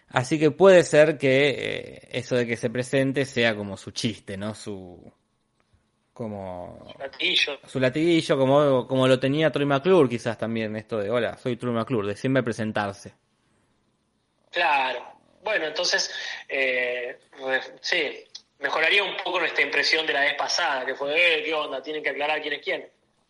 Así 0.10 0.38
que 0.38 0.52
puede 0.52 0.84
ser 0.84 1.18
que 1.18 1.50
eh, 1.50 2.10
eso 2.12 2.36
de 2.36 2.46
que 2.46 2.58
se 2.58 2.70
presente 2.70 3.26
sea 3.26 3.56
como 3.56 3.78
su 3.78 3.92
chiste, 3.92 4.38
¿no? 4.38 4.54
Su... 4.54 5.12
como 6.22 6.86
su 7.68 7.80
latiguillo 7.80 8.38
como, 8.38 8.88
como 8.88 9.08
lo 9.08 9.20
tenía 9.20 9.52
Troy 9.52 9.66
McClure 9.66 10.08
quizás 10.10 10.38
también 10.38 10.76
esto 10.76 10.98
de 11.00 11.10
hola 11.10 11.38
soy 11.38 11.56
Troy 11.58 11.74
McClure 11.74 12.08
de 12.10 12.16
siempre 12.16 12.44
presentarse 12.44 13.14
Claro. 14.52 15.06
Bueno, 15.44 15.66
entonces, 15.68 16.14
eh, 16.50 17.18
sí, 17.80 18.24
mejoraría 18.60 19.04
un 19.04 19.16
poco 19.24 19.40
nuestra 19.40 19.64
impresión 19.64 20.06
de 20.06 20.14
la 20.14 20.20
vez 20.22 20.36
pasada, 20.36 20.86
que 20.86 20.94
fue, 20.94 21.40
eh, 21.40 21.44
¿qué 21.44 21.54
onda? 21.54 21.82
Tienen 21.82 22.04
que 22.04 22.10
aclarar 22.10 22.42
quién 22.42 22.54
es 22.56 22.62
quién. 22.62 22.90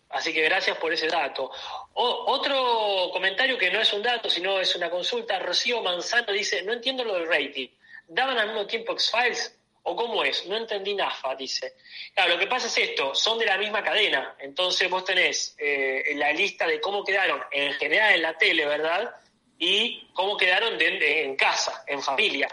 Así 0.09 0.33
que 0.33 0.41
gracias 0.41 0.77
por 0.77 0.91
ese 0.91 1.07
dato. 1.07 1.49
O- 1.93 2.23
otro 2.27 3.11
comentario 3.13 3.57
que 3.57 3.71
no 3.71 3.79
es 3.79 3.93
un 3.93 4.01
dato, 4.01 4.29
sino 4.29 4.59
es 4.59 4.75
una 4.75 4.89
consulta. 4.89 5.39
Rocío 5.39 5.81
Manzano 5.81 6.33
dice, 6.33 6.63
no 6.63 6.73
entiendo 6.73 7.03
lo 7.05 7.13
del 7.13 7.27
rating. 7.27 7.69
¿Daban 8.07 8.37
al 8.39 8.47
mismo 8.47 8.65
tiempo 8.65 8.91
X-Files? 8.93 9.57
¿O 9.83 9.95
cómo 9.95 10.23
es? 10.23 10.45
No 10.47 10.55
entendí 10.57 10.93
NAFA, 10.93 11.35
dice. 11.35 11.73
Claro, 12.13 12.33
lo 12.33 12.39
que 12.39 12.47
pasa 12.47 12.67
es 12.67 12.77
esto, 12.77 13.15
son 13.15 13.39
de 13.39 13.45
la 13.47 13.57
misma 13.57 13.83
cadena. 13.83 14.35
Entonces 14.39 14.89
vos 14.89 15.03
tenés 15.03 15.55
eh, 15.57 16.03
la 16.15 16.31
lista 16.33 16.67
de 16.67 16.79
cómo 16.79 17.03
quedaron 17.03 17.41
en 17.51 17.73
general 17.73 18.13
en 18.13 18.21
la 18.21 18.37
tele, 18.37 18.65
¿verdad? 18.65 19.09
Y 19.57 20.07
cómo 20.13 20.37
quedaron 20.37 20.77
de- 20.77 20.99
de- 20.99 21.23
en 21.23 21.35
casa, 21.35 21.83
en 21.87 22.01
familia. 22.01 22.47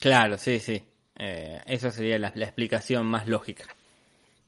Claro, 0.00 0.38
sí, 0.38 0.58
sí. 0.60 0.82
Eh, 1.18 1.60
esa 1.66 1.90
sería 1.90 2.18
la, 2.18 2.32
la 2.34 2.44
explicación 2.46 3.06
más 3.06 3.26
lógica, 3.26 3.64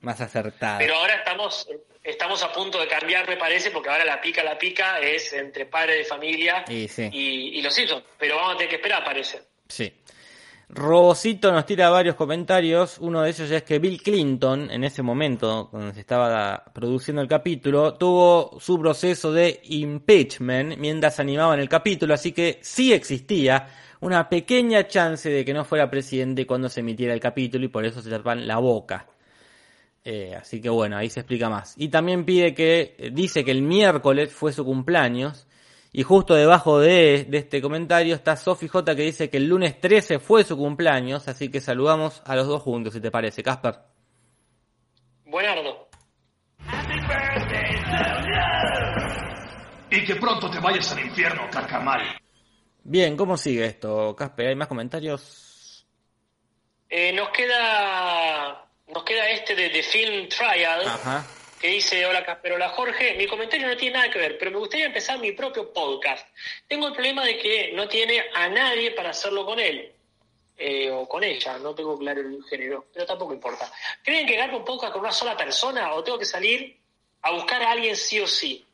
más 0.00 0.20
acertada. 0.20 0.78
Pero 0.78 0.94
ahora 0.96 1.14
estamos 1.16 1.68
estamos 2.02 2.42
a 2.42 2.50
punto 2.52 2.80
de 2.80 2.88
cambiar, 2.88 3.28
me 3.28 3.36
parece, 3.36 3.70
porque 3.70 3.90
ahora 3.90 4.04
la 4.04 4.18
pica, 4.20 4.42
la 4.42 4.56
pica 4.56 4.98
es 5.00 5.32
entre 5.34 5.66
padre 5.66 5.96
de 5.96 6.04
familia 6.04 6.64
Y 6.66 6.88
sí. 6.88 7.08
y, 7.12 7.58
y 7.58 7.62
los 7.62 7.74
Simpsons. 7.74 8.04
Pero 8.18 8.36
vamos 8.36 8.54
a 8.54 8.56
tener 8.56 8.70
que 8.70 8.76
esperar, 8.76 9.04
parece. 9.04 9.42
Sí. 9.68 9.92
Robocito 10.70 11.50
nos 11.50 11.64
tira 11.64 11.88
varios 11.88 12.14
comentarios. 12.14 12.98
Uno 12.98 13.22
de 13.22 13.30
ellos 13.30 13.50
es 13.50 13.62
que 13.62 13.78
Bill 13.78 14.02
Clinton, 14.02 14.70
en 14.70 14.84
ese 14.84 15.02
momento, 15.02 15.68
cuando 15.70 15.94
se 15.94 16.00
estaba 16.00 16.62
produciendo 16.74 17.22
el 17.22 17.28
capítulo, 17.28 17.94
tuvo 17.94 18.58
su 18.60 18.78
proceso 18.78 19.32
de 19.32 19.62
impeachment 19.64 20.76
mientras 20.76 21.20
animaban 21.20 21.58
el 21.58 21.70
capítulo, 21.70 22.12
así 22.12 22.32
que 22.32 22.58
sí 22.62 22.92
existía 22.92 23.66
una 24.00 24.28
pequeña 24.28 24.86
chance 24.86 25.30
de 25.30 25.44
que 25.44 25.54
no 25.54 25.64
fuera 25.64 25.90
presidente 25.90 26.46
cuando 26.46 26.68
se 26.68 26.80
emitiera 26.80 27.14
el 27.14 27.20
capítulo 27.20 27.64
y 27.64 27.68
por 27.68 27.86
eso 27.86 28.02
se 28.02 28.10
tapan 28.10 28.46
la 28.46 28.58
boca. 28.58 29.06
Eh, 30.04 30.34
así 30.36 30.60
que 30.60 30.68
bueno, 30.68 30.96
ahí 30.98 31.08
se 31.10 31.20
explica 31.20 31.48
más. 31.48 31.74
Y 31.78 31.88
también 31.88 32.24
pide 32.24 32.54
que, 32.54 33.10
dice 33.12 33.44
que 33.44 33.50
el 33.50 33.62
miércoles 33.62 34.32
fue 34.32 34.52
su 34.52 34.64
cumpleaños. 34.66 35.47
Y 35.92 36.02
justo 36.02 36.34
debajo 36.34 36.80
de, 36.80 37.24
de 37.28 37.38
este 37.38 37.62
comentario 37.62 38.14
está 38.14 38.36
Sofi 38.36 38.68
J 38.68 38.94
que 38.94 39.02
dice 39.02 39.30
que 39.30 39.38
el 39.38 39.46
lunes 39.46 39.80
13 39.80 40.18
fue 40.18 40.44
su 40.44 40.56
cumpleaños. 40.56 41.28
Así 41.28 41.50
que 41.50 41.60
saludamos 41.60 42.22
a 42.24 42.36
los 42.36 42.46
dos 42.46 42.62
juntos, 42.62 42.94
si 42.94 43.00
te 43.00 43.10
parece, 43.10 43.42
Casper. 43.42 43.78
Buenardo. 45.24 45.88
Y 49.90 50.04
que 50.04 50.16
pronto 50.16 50.50
te 50.50 50.60
vayas 50.60 50.92
al 50.92 51.00
infierno, 51.00 51.48
carcamal. 51.50 52.02
Bien, 52.84 53.16
¿cómo 53.16 53.36
sigue 53.36 53.64
esto, 53.64 54.14
Casper? 54.14 54.48
¿Hay 54.48 54.54
más 54.54 54.68
comentarios? 54.68 55.86
Eh, 56.90 57.12
nos 57.12 57.28
queda 57.30 58.64
nos 58.88 59.04
queda 59.04 59.28
este 59.30 59.54
de 59.54 59.68
The 59.68 59.82
Film 59.82 60.28
Trial, 60.28 60.86
Ajá. 60.86 61.24
Que 61.58 61.68
dice, 61.68 62.06
hola 62.06 62.24
Casper, 62.24 62.52
hola 62.52 62.68
Jorge, 62.70 63.14
mi 63.14 63.26
comentario 63.26 63.66
no 63.66 63.76
tiene 63.76 63.96
nada 63.96 64.10
que 64.10 64.18
ver, 64.18 64.38
pero 64.38 64.50
me 64.50 64.58
gustaría 64.58 64.86
empezar 64.86 65.18
mi 65.18 65.32
propio 65.32 65.72
podcast. 65.72 66.26
Tengo 66.66 66.88
el 66.88 66.92
problema 66.92 67.24
de 67.24 67.38
que 67.38 67.72
no 67.72 67.88
tiene 67.88 68.24
a 68.34 68.48
nadie 68.48 68.92
para 68.92 69.10
hacerlo 69.10 69.44
con 69.44 69.58
él. 69.58 69.92
Eh, 70.60 70.90
o 70.90 71.08
con 71.08 71.22
ella, 71.22 71.56
no 71.58 71.72
tengo 71.72 71.96
claro 71.96 72.20
el 72.20 72.42
género, 72.44 72.86
pero 72.92 73.06
tampoco 73.06 73.32
importa. 73.32 73.72
¿Creen 74.02 74.26
que 74.26 74.34
ganar 74.34 74.56
un 74.56 74.64
podcast 74.64 74.92
con 74.92 75.02
una 75.02 75.12
sola 75.12 75.36
persona 75.36 75.94
o 75.94 76.02
tengo 76.02 76.18
que 76.18 76.24
salir 76.24 76.76
a 77.22 77.30
buscar 77.30 77.62
a 77.62 77.70
alguien 77.70 77.94
sí 77.94 78.18
o 78.18 78.26
sí? 78.26 78.66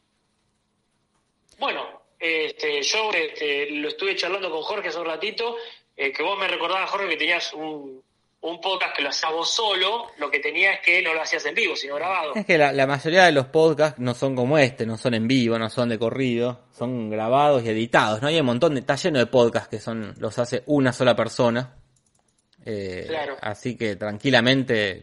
Bueno, 1.58 2.02
este, 2.18 2.82
yo 2.82 3.10
este, 3.12 3.70
lo 3.70 3.88
estuve 3.88 4.16
charlando 4.16 4.50
con 4.50 4.62
Jorge 4.62 4.88
hace 4.88 4.98
un 4.98 5.04
ratito, 5.04 5.58
eh, 5.94 6.10
que 6.10 6.22
vos 6.22 6.38
me 6.38 6.48
recordabas, 6.48 6.88
Jorge, 6.88 7.08
que 7.10 7.16
tenías 7.18 7.52
un, 7.52 8.02
un 8.44 8.60
podcast 8.60 8.94
que 8.96 9.02
lo 9.02 9.08
hacías 9.08 9.32
vos 9.32 9.50
solo, 9.50 10.10
lo 10.18 10.30
que 10.30 10.38
tenía 10.38 10.74
es 10.74 10.80
que 10.80 11.00
no 11.02 11.14
lo 11.14 11.22
hacías 11.22 11.44
en 11.46 11.54
vivo, 11.54 11.74
sino 11.76 11.94
grabado. 11.96 12.32
Es 12.34 12.44
que 12.44 12.58
la, 12.58 12.72
la 12.72 12.86
mayoría 12.86 13.24
de 13.24 13.32
los 13.32 13.46
podcasts 13.46 13.98
no 13.98 14.12
son 14.14 14.36
como 14.36 14.58
este, 14.58 14.84
no 14.84 14.98
son 14.98 15.14
en 15.14 15.26
vivo, 15.26 15.58
no 15.58 15.70
son 15.70 15.88
de 15.88 15.98
corrido, 15.98 16.66
son 16.76 17.08
grabados 17.08 17.64
y 17.64 17.68
editados, 17.70 18.20
¿no? 18.20 18.28
Hay 18.28 18.38
un 18.38 18.46
montón 18.46 18.74
de, 18.74 18.80
está 18.80 18.96
lleno 18.96 19.18
de 19.18 19.26
podcasts 19.26 19.68
que 19.68 19.78
son, 19.80 20.14
los 20.18 20.38
hace 20.38 20.62
una 20.66 20.92
sola 20.92 21.16
persona. 21.16 21.74
Eh, 22.66 23.04
Claro. 23.08 23.36
Así 23.40 23.76
que 23.76 23.96
tranquilamente 23.96 25.02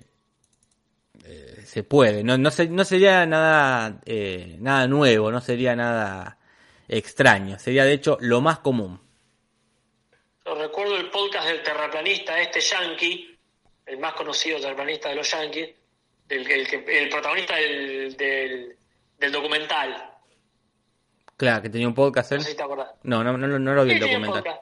eh, 1.26 1.62
se 1.66 1.84
puede. 1.84 2.24
No, 2.24 2.38
no, 2.38 2.52
se- 2.52 2.68
no 2.70 2.84
sería 2.86 3.26
nada, 3.26 4.00
eh, 4.06 4.56
nada 4.60 4.88
nuevo, 4.88 5.32
no 5.32 5.42
sería 5.42 5.76
nada 5.76 6.38
extraño. 6.88 7.58
Sería 7.58 7.86
de 7.86 7.94
hecho 7.94 8.18
lo 8.22 8.40
más 8.42 8.60
común. 8.60 9.00
Recuerdo 10.44 10.98
el 10.98 11.10
podcast 11.10 11.48
del 11.48 11.62
terraplanista, 11.64 12.40
este 12.42 12.60
yankee, 12.62 13.31
el 13.92 13.98
más 14.00 14.14
conocido 14.14 14.60
terraplanista 14.60 15.10
de 15.10 15.16
los 15.16 15.30
yankees, 15.30 15.70
el, 16.30 16.50
el, 16.50 16.90
el 16.90 17.10
protagonista 17.10 17.56
del, 17.58 18.16
del, 18.18 18.76
del 19.20 19.32
documental. 19.32 20.10
Claro, 21.38 21.62
que 21.62 21.70
tenía 21.70 21.88
un 21.88 21.94
podcast 21.96 22.32
él. 22.32 22.38
No 22.40 22.44
sé 22.44 22.52
si 22.52 22.58
te 22.58 22.64
acordás. 22.64 22.90
No, 23.04 23.24
no, 23.24 23.38
no, 23.38 23.74
lo 23.74 23.84
vi 23.84 23.92
el 23.94 24.04
Sí, 24.04 24.08
documental. 24.10 24.60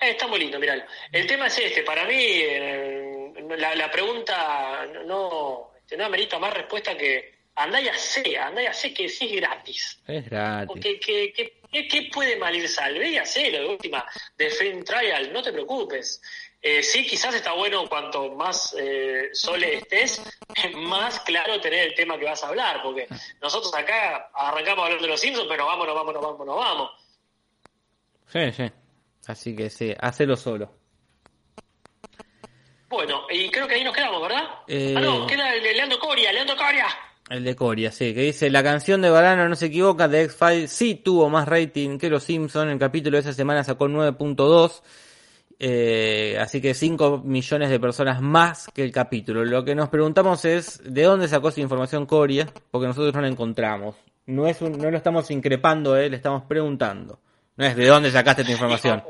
Eh, 0.00 0.10
está 0.10 0.26
muy 0.26 0.38
lindo, 0.40 0.58
miralo. 0.58 0.84
El 1.10 1.26
tema 1.26 1.46
es 1.46 1.58
este, 1.58 1.82
para 1.82 2.04
mí 2.06 2.14
eh, 2.18 3.32
la, 3.58 3.74
la 3.74 3.90
pregunta 3.90 4.86
no, 5.06 5.70
este, 5.78 5.96
no 5.96 6.04
amerita 6.04 6.38
más 6.38 6.52
respuesta 6.54 6.96
que 6.96 7.32
andá 7.54 7.80
y 7.80 7.88
hacé, 7.88 8.36
andá 8.38 8.62
y 8.62 8.66
hacé 8.66 8.92
que 8.92 9.08
sí 9.08 9.26
es 9.26 9.32
gratis. 9.40 10.00
Es 10.06 10.28
gratis. 10.28 10.80
¿qué, 10.82 10.98
qué, 11.00 11.32
qué- 11.32 11.88
qué 11.88 12.10
puede 12.12 12.36
mal 12.36 12.54
ir 12.54 12.68
sal? 12.68 12.98
Ve 12.98 13.10
y 13.10 13.16
hacelo 13.16 13.58
de 13.60 13.66
última, 13.66 14.04
de 14.36 14.50
Film 14.50 14.84
Trial, 14.84 15.32
no 15.32 15.42
te 15.42 15.52
preocupes. 15.52 16.20
Eh, 16.64 16.80
sí, 16.82 17.04
quizás 17.04 17.34
está 17.34 17.52
bueno 17.54 17.88
cuanto 17.88 18.30
más 18.36 18.72
eh, 18.78 19.30
sole 19.32 19.78
estés, 19.78 20.22
más 20.76 21.18
claro 21.20 21.60
tener 21.60 21.88
el 21.88 21.94
tema 21.94 22.16
que 22.16 22.24
vas 22.24 22.44
a 22.44 22.48
hablar, 22.48 22.80
porque 22.84 23.08
nosotros 23.40 23.74
acá 23.74 24.30
arrancamos 24.32 24.82
a 24.82 24.86
hablar 24.86 25.00
de 25.02 25.08
los 25.08 25.20
Simpsons, 25.20 25.48
pero 25.48 25.66
vamos, 25.66 25.86
no 25.88 25.94
vamos, 25.94 26.14
no 26.46 26.56
vamos. 26.56 26.90
Sí, 28.28 28.52
sí. 28.52 28.70
Así 29.26 29.56
que 29.56 29.70
sí, 29.70 29.92
hacelo 29.98 30.36
solo. 30.36 30.70
Bueno, 32.88 33.22
y 33.30 33.48
creo 33.50 33.66
que 33.66 33.76
ahí 33.76 33.84
nos 33.84 33.94
quedamos, 33.94 34.20
¿verdad? 34.20 34.44
Eh, 34.68 34.94
Ah, 34.96 35.00
no, 35.00 35.26
queda 35.26 35.54
el 35.54 35.62
de 35.62 35.72
Leandro 35.72 35.98
Coria, 35.98 36.32
Leandro 36.32 36.56
Coria. 36.56 36.86
El 37.30 37.44
de 37.44 37.56
Coria, 37.56 37.90
sí, 37.90 38.12
que 38.12 38.20
dice, 38.20 38.50
la 38.50 38.62
canción 38.62 39.00
de 39.00 39.08
Varano 39.08 39.48
no 39.48 39.56
se 39.56 39.66
equivoca, 39.66 40.08
de 40.08 40.22
X-Files 40.24 40.70
sí 40.70 40.96
tuvo 40.96 41.30
más 41.30 41.48
rating 41.48 41.98
que 41.98 42.10
Los 42.10 42.24
Simpson, 42.24 42.68
el 42.68 42.78
capítulo 42.78 43.16
de 43.16 43.22
esa 43.22 43.32
semana 43.32 43.64
sacó 43.64 43.88
9.2, 43.88 44.82
eh, 45.64 46.36
así 46.40 46.60
que 46.60 46.74
5 46.74 47.18
millones 47.24 47.70
de 47.70 47.78
personas 47.78 48.20
más 48.20 48.66
que 48.74 48.82
el 48.82 48.90
capítulo. 48.90 49.44
Lo 49.44 49.64
que 49.64 49.76
nos 49.76 49.88
preguntamos 49.88 50.44
es, 50.44 50.80
¿de 50.84 51.02
dónde 51.04 51.28
sacó 51.28 51.50
esa 51.50 51.60
información 51.60 52.04
Coria? 52.04 52.48
Porque 52.72 52.88
nosotros 52.88 53.14
no 53.14 53.20
la 53.20 53.28
encontramos. 53.28 53.94
No, 54.26 54.48
es 54.48 54.60
un- 54.60 54.76
no 54.76 54.90
lo 54.90 54.96
estamos 54.96 55.30
increpando, 55.30 55.96
eh, 55.96 56.10
le 56.10 56.16
estamos 56.16 56.42
preguntando. 56.48 57.20
No 57.56 57.64
es 57.64 57.76
de 57.76 57.86
dónde 57.86 58.10
sacaste 58.10 58.42
tu 58.44 58.50
información. 58.50 59.04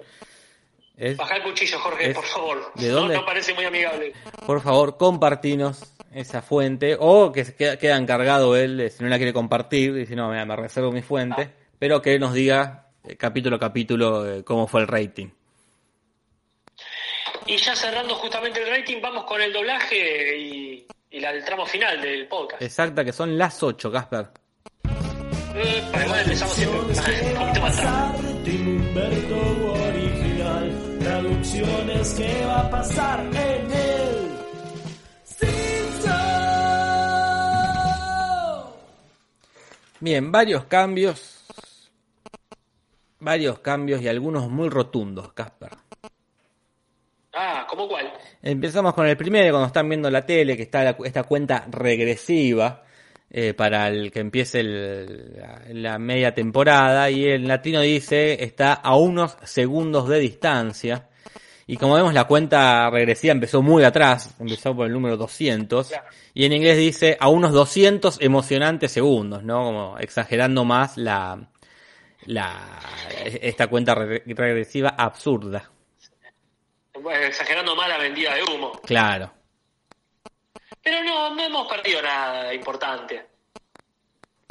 Es, 0.95 1.17
Baja 1.17 1.37
el 1.37 1.43
cuchillo, 1.43 1.79
Jorge, 1.79 2.11
Es- 2.11 2.15
por 2.15 2.25
favor. 2.27 2.59
¿de 2.75 2.89
dónde? 2.91 3.15
No, 3.15 3.25
parece 3.25 3.55
muy 3.55 3.65
amigable. 3.65 4.13
por 4.47 4.61
favor, 4.61 4.99
compartinos 4.99 5.95
esa 6.15 6.43
fuente 6.43 6.99
o 7.01 7.33
que 7.33 7.45
queda, 7.81 7.97
encargado 7.97 8.57
él, 8.57 8.91
si 8.91 9.03
no 9.03 9.09
la 9.09 9.17
quiere 9.17 9.33
compartir, 9.33 9.95
dice, 9.95 10.15
no, 10.15 10.29
mira, 10.29 10.45
me 10.45 10.55
reservo 10.55 10.93
mi 10.93 11.01
fuente, 11.01 11.51
pero 11.79 12.03
que 12.03 12.19
nos 12.19 12.35
diga 12.35 12.89
eh, 13.05 13.17
capítulo 13.17 13.57
a 13.57 13.59
capítulo 13.59 14.31
eh, 14.31 14.45
cómo 14.45 14.67
fue 14.67 14.83
el 14.83 14.87
rating. 14.89 15.29
Y 17.47 17.57
ya 17.57 17.75
cerrando 17.75 18.15
justamente 18.15 18.63
el 18.63 18.71
rating, 18.71 19.01
vamos 19.01 19.25
con 19.25 19.41
el 19.41 19.53
doblaje 19.53 20.39
y, 20.39 20.87
y 21.11 21.21
la, 21.21 21.31
el 21.31 21.45
tramo 21.45 21.67
final 21.67 22.01
del 22.01 22.27
podcast. 22.29 22.63
Exacta, 22.63 23.05
que 23.05 23.13
son 23.13 23.37
las 23.37 23.63
8, 23.63 23.91
Casper. 23.91 24.31
Eh, 25.55 25.85
para 25.93 26.05
igual 26.07 26.21
empezamos 26.21 26.55
siempre 26.55 26.79
un 26.81 26.87
poquito 26.87 27.61
más 27.61 27.77
tarde. 27.77 28.33
traducciones 31.01 32.15
que 32.15 32.47
va 32.47 32.61
a 32.61 32.71
pasar 32.71 33.21
en 33.21 33.73
el. 33.73 34.13
Bien, 40.01 40.33
varios 40.33 40.65
cambios. 40.65 41.45
Varios 43.21 43.61
cambios 43.61 44.03
y 44.03 44.09
algunos 44.09 44.51
muy 44.51 44.69
rotundos, 44.69 45.33
Casper. 45.33 45.82
Ah, 47.35 47.67
¿cómo 47.69 47.89
cuál? 47.89 48.13
Empezamos 48.43 48.93
con 48.95 49.07
el 49.07 49.17
primero, 49.17 49.51
cuando 49.53 49.67
están 49.69 49.89
viendo 49.89 50.11
la 50.11 50.25
tele, 50.27 50.57
que 50.57 50.65
está 50.65 50.85
la- 50.85 50.97
esta 51.05 51.23
cuenta 51.25 51.65
regresiva 51.71 52.85
eh, 53.35 53.55
para 53.55 53.89
el 53.89 54.13
que 54.13 54.21
empiece 54.21 54.61
el- 54.61 55.37
la, 55.39 55.63
la 55.93 55.99
media 55.99 56.35
temporada, 56.35 57.09
y 57.09 57.25
el 57.25 57.49
latino 57.49 57.81
dice 57.81 58.45
está 58.45 58.75
a 58.75 58.97
unos 58.97 59.39
segundos 59.45 60.07
de 60.09 60.19
distancia. 60.19 61.09
Y 61.67 61.79
como 61.79 61.95
vemos, 61.95 62.13
la 62.13 62.25
cuenta 62.25 62.91
regresiva 62.91 63.33
empezó 63.33 63.63
muy 63.63 63.85
atrás, 63.85 64.35
empezó 64.39 64.77
por 64.77 64.87
el 64.87 64.93
número 64.93 65.17
200, 65.17 65.89
Claro. 65.89 66.05
y 66.35 66.45
en 66.45 66.53
inglés 66.53 66.77
dice 66.77 67.17
a 67.19 67.29
unos 67.31 67.53
200 67.53 68.21
emocionantes 68.21 68.93
segundos, 68.93 69.43
¿no? 69.43 69.65
Como 69.65 69.99
exagerando 69.99 70.67
más 70.67 70.99
la, 70.99 71.49
la 72.27 72.81
esta 73.25 73.69
cuenta 73.69 73.95
re- 73.95 74.23
regresiva 74.27 74.91
absurda. 74.91 75.71
Exagerando 77.11 77.75
más 77.77 77.89
la 77.89 77.99
vendida 77.99 78.35
de 78.35 78.43
humo. 78.45 78.73
Claro. 78.85 79.33
Pero 80.83 81.03
no, 81.05 81.35
no 81.35 81.43
hemos 81.43 81.67
perdido 81.69 82.03
nada 82.03 82.53
importante. 82.53 83.27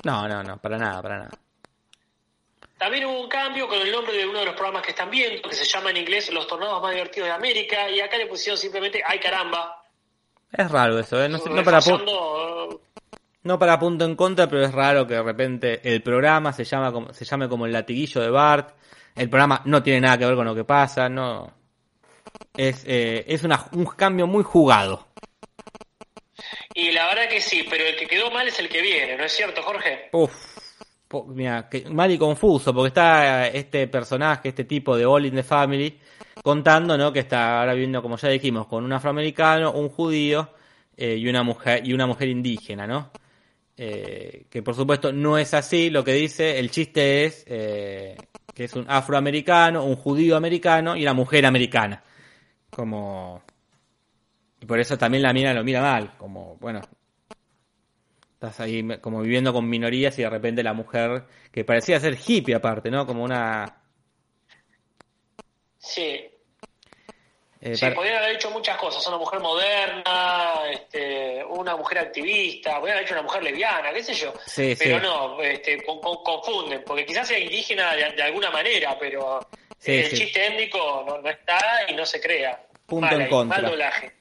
No, 0.04 0.28
no, 0.28 0.42
no, 0.44 0.58
para 0.58 0.78
nada, 0.78 1.02
para 1.02 1.18
nada. 1.20 1.32
También 2.78 3.06
hubo 3.06 3.22
un 3.22 3.30
cambio 3.30 3.68
con 3.68 3.80
el 3.80 3.92
nombre 3.92 4.18
de 4.18 4.26
uno 4.26 4.40
de 4.40 4.46
los 4.46 4.56
programas 4.56 4.82
que 4.82 4.90
están 4.92 5.10
viendo, 5.12 5.48
que 5.48 5.56
se 5.56 5.66
llama 5.66 5.92
en 5.92 5.98
inglés 5.98 6.32
Los 6.34 6.48
Tornados 6.48 6.82
Más 6.82 6.92
Divertidos 6.92 7.28
de 7.28 7.34
América, 7.36 7.88
y 7.90 8.00
acá 8.00 8.18
le 8.18 8.26
pusieron 8.26 8.58
simplemente 8.58 9.04
¡Ay 9.06 9.20
caramba! 9.20 9.84
Es 10.52 10.70
raro 10.72 10.98
eso, 10.98 11.24
¿eh? 11.24 11.30
No, 11.30 11.38
sé- 11.38 11.50
no 11.50 11.64
para, 11.64 11.78
pu- 11.80 12.00
reforzando, 12.00 12.82
no 13.44 13.60
para 13.60 13.78
punto 13.80 14.04
en 14.06 14.16
contra, 14.16 14.48
pero 14.48 14.64
es 14.66 14.72
raro 14.74 15.06
que 15.06 15.14
de 15.14 15.22
repente 15.24 15.80
el 15.94 16.02
programa 16.02 16.52
se, 16.54 16.64
llama 16.64 16.92
como, 16.92 17.14
se 17.14 17.24
llame 17.24 17.48
como 17.48 17.66
el 17.68 17.72
latiguillo 17.72 18.20
de 18.22 18.30
Bart. 18.32 18.76
El 19.16 19.30
programa 19.30 19.62
no 19.66 19.84
tiene 19.84 20.02
nada 20.02 20.18
que 20.18 20.26
ver 20.26 20.36
con 20.36 20.46
lo 20.46 20.56
que 20.56 20.64
pasa, 20.64 21.08
no. 21.08 21.54
Es, 22.56 22.84
eh, 22.86 23.24
es 23.28 23.44
una- 23.44 23.66
un 23.74 23.86
cambio 23.86 24.28
muy 24.28 24.44
jugado. 24.44 25.08
Y 26.74 26.92
la 26.92 27.08
verdad 27.08 27.30
que 27.30 27.42
sí, 27.42 27.66
pero 27.70 27.86
el 27.86 27.96
que 27.96 28.08
quedó 28.08 28.32
mal 28.32 28.48
es 28.48 28.60
el 28.60 28.70
que 28.70 28.82
viene, 28.82 29.16
¿no 29.18 29.24
es 29.24 29.32
cierto, 29.34 29.62
Jorge? 29.62 30.10
Uf, 30.14 30.34
po- 31.08 31.26
mira, 31.26 31.68
que- 31.70 31.86
mal 31.90 32.12
y 32.12 32.18
confuso, 32.18 32.74
porque 32.74 32.88
está 32.90 33.48
este 33.48 33.88
personaje, 33.88 34.50
este 34.50 34.64
tipo 34.64 34.96
de 34.98 35.06
All 35.06 35.26
in 35.26 35.36
the 35.36 35.44
Family, 35.44 36.00
contando, 36.44 36.98
¿no? 36.98 37.14
Que 37.14 37.20
está 37.20 37.60
ahora 37.60 37.74
viviendo, 37.74 38.02
como 38.02 38.18
ya 38.18 38.30
dijimos, 38.30 38.68
con 38.68 38.84
un 38.84 38.94
afroamericano, 38.94 39.72
un 39.74 39.90
judío 39.90 40.54
eh, 40.98 41.16
y 41.18 41.28
una 41.28 41.44
mujer 41.44 41.86
y 41.86 41.94
una 41.94 42.08
mujer 42.08 42.30
indígena, 42.30 42.88
¿no? 42.88 43.12
Eh, 43.78 44.46
que 44.50 44.62
por 44.62 44.76
supuesto 44.76 45.12
no 45.12 45.38
es 45.38 45.54
así. 45.54 45.90
Lo 45.90 46.04
que 46.04 46.14
dice, 46.14 46.60
el 46.60 46.70
chiste 46.72 47.26
es 47.26 47.44
eh, 47.48 48.16
que 48.54 48.66
es 48.66 48.74
un 48.74 48.86
afroamericano, 48.88 49.84
un 49.84 49.96
judío 49.96 50.36
americano 50.36 50.96
y 50.96 51.04
una 51.04 51.14
mujer 51.14 51.46
americana, 51.46 52.04
como 52.76 53.42
y 54.60 54.66
por 54.66 54.80
eso 54.80 54.98
también 54.98 55.24
la 55.24 55.34
mina 55.34 55.54
lo 55.54 55.64
mira 55.64 55.82
mal, 55.82 56.12
como 56.18 56.56
bueno, 56.58 56.82
Estás 58.34 58.60
ahí 58.60 58.84
como 59.02 59.22
viviendo 59.22 59.54
con 59.54 59.70
minorías 59.70 60.18
y 60.18 60.24
de 60.24 60.30
repente 60.32 60.64
la 60.64 60.74
mujer, 60.74 61.26
que 61.52 61.64
parecía 61.64 62.00
ser 62.00 62.18
hippie 62.26 62.56
aparte, 62.56 62.90
¿no? 62.90 63.06
Como 63.06 63.24
una... 63.24 63.84
Sí, 65.78 66.28
eh, 67.62 67.76
sí, 67.76 67.82
par- 67.82 67.94
podrían 67.94 68.18
haber 68.18 68.36
hecho 68.38 68.50
muchas 68.50 68.78
cosas, 68.78 69.06
una 69.08 69.18
mujer 69.20 69.40
moderna, 69.42 70.54
este, 70.72 71.44
una 71.46 71.76
mujer 71.78 72.00
activista, 72.00 72.80
podrían 72.80 72.98
haber 72.98 73.06
hecho 73.06 73.14
una 73.14 73.24
mujer 73.24 73.44
lesbiana, 73.44 73.94
qué 73.94 74.04
sé 74.04 74.14
yo. 74.16 74.34
Sí, 74.48 74.76
pero 74.78 74.98
sí. 74.98 75.04
no, 75.06 75.40
este, 75.44 75.84
con- 75.84 76.00
con- 76.02 76.24
confunden, 76.24 76.84
porque 76.84 77.06
quizás 77.06 77.28
sea 77.28 77.38
indígena 77.38 77.94
de, 77.94 78.12
de 78.14 78.24
alguna 78.24 78.50
manera, 78.50 78.98
pero 79.00 79.40
Sí, 79.82 79.94
el 79.94 80.06
sí. 80.12 80.18
chiste 80.18 80.46
étnico 80.46 81.04
no, 81.08 81.22
no 81.22 81.30
está 81.30 81.60
y 81.88 81.96
no 81.96 82.06
se 82.06 82.22
crea. 82.22 82.64
Punto 82.86 83.20
en 83.20 83.28
contra. 83.28 83.62
mal 83.62 83.72
doblaje. 83.72 84.12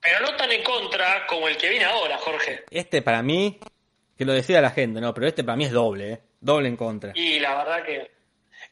Pero 0.00 0.20
no 0.20 0.34
tan 0.36 0.50
en 0.50 0.62
contra 0.62 1.26
como 1.26 1.48
el 1.48 1.58
que 1.58 1.68
viene 1.68 1.84
ahora, 1.84 2.16
Jorge. 2.16 2.64
Este 2.70 3.02
para 3.02 3.22
mí, 3.22 3.60
que 4.16 4.24
lo 4.24 4.32
decía 4.32 4.62
la 4.62 4.70
gente, 4.70 4.98
¿no? 5.02 5.12
Pero 5.12 5.26
este 5.26 5.44
para 5.44 5.56
mí 5.56 5.66
es 5.66 5.72
doble, 5.72 6.12
¿eh? 6.12 6.20
Doble 6.40 6.68
en 6.68 6.76
contra. 6.76 7.12
Y 7.14 7.38
la 7.38 7.58
verdad 7.58 7.84
que 7.84 8.10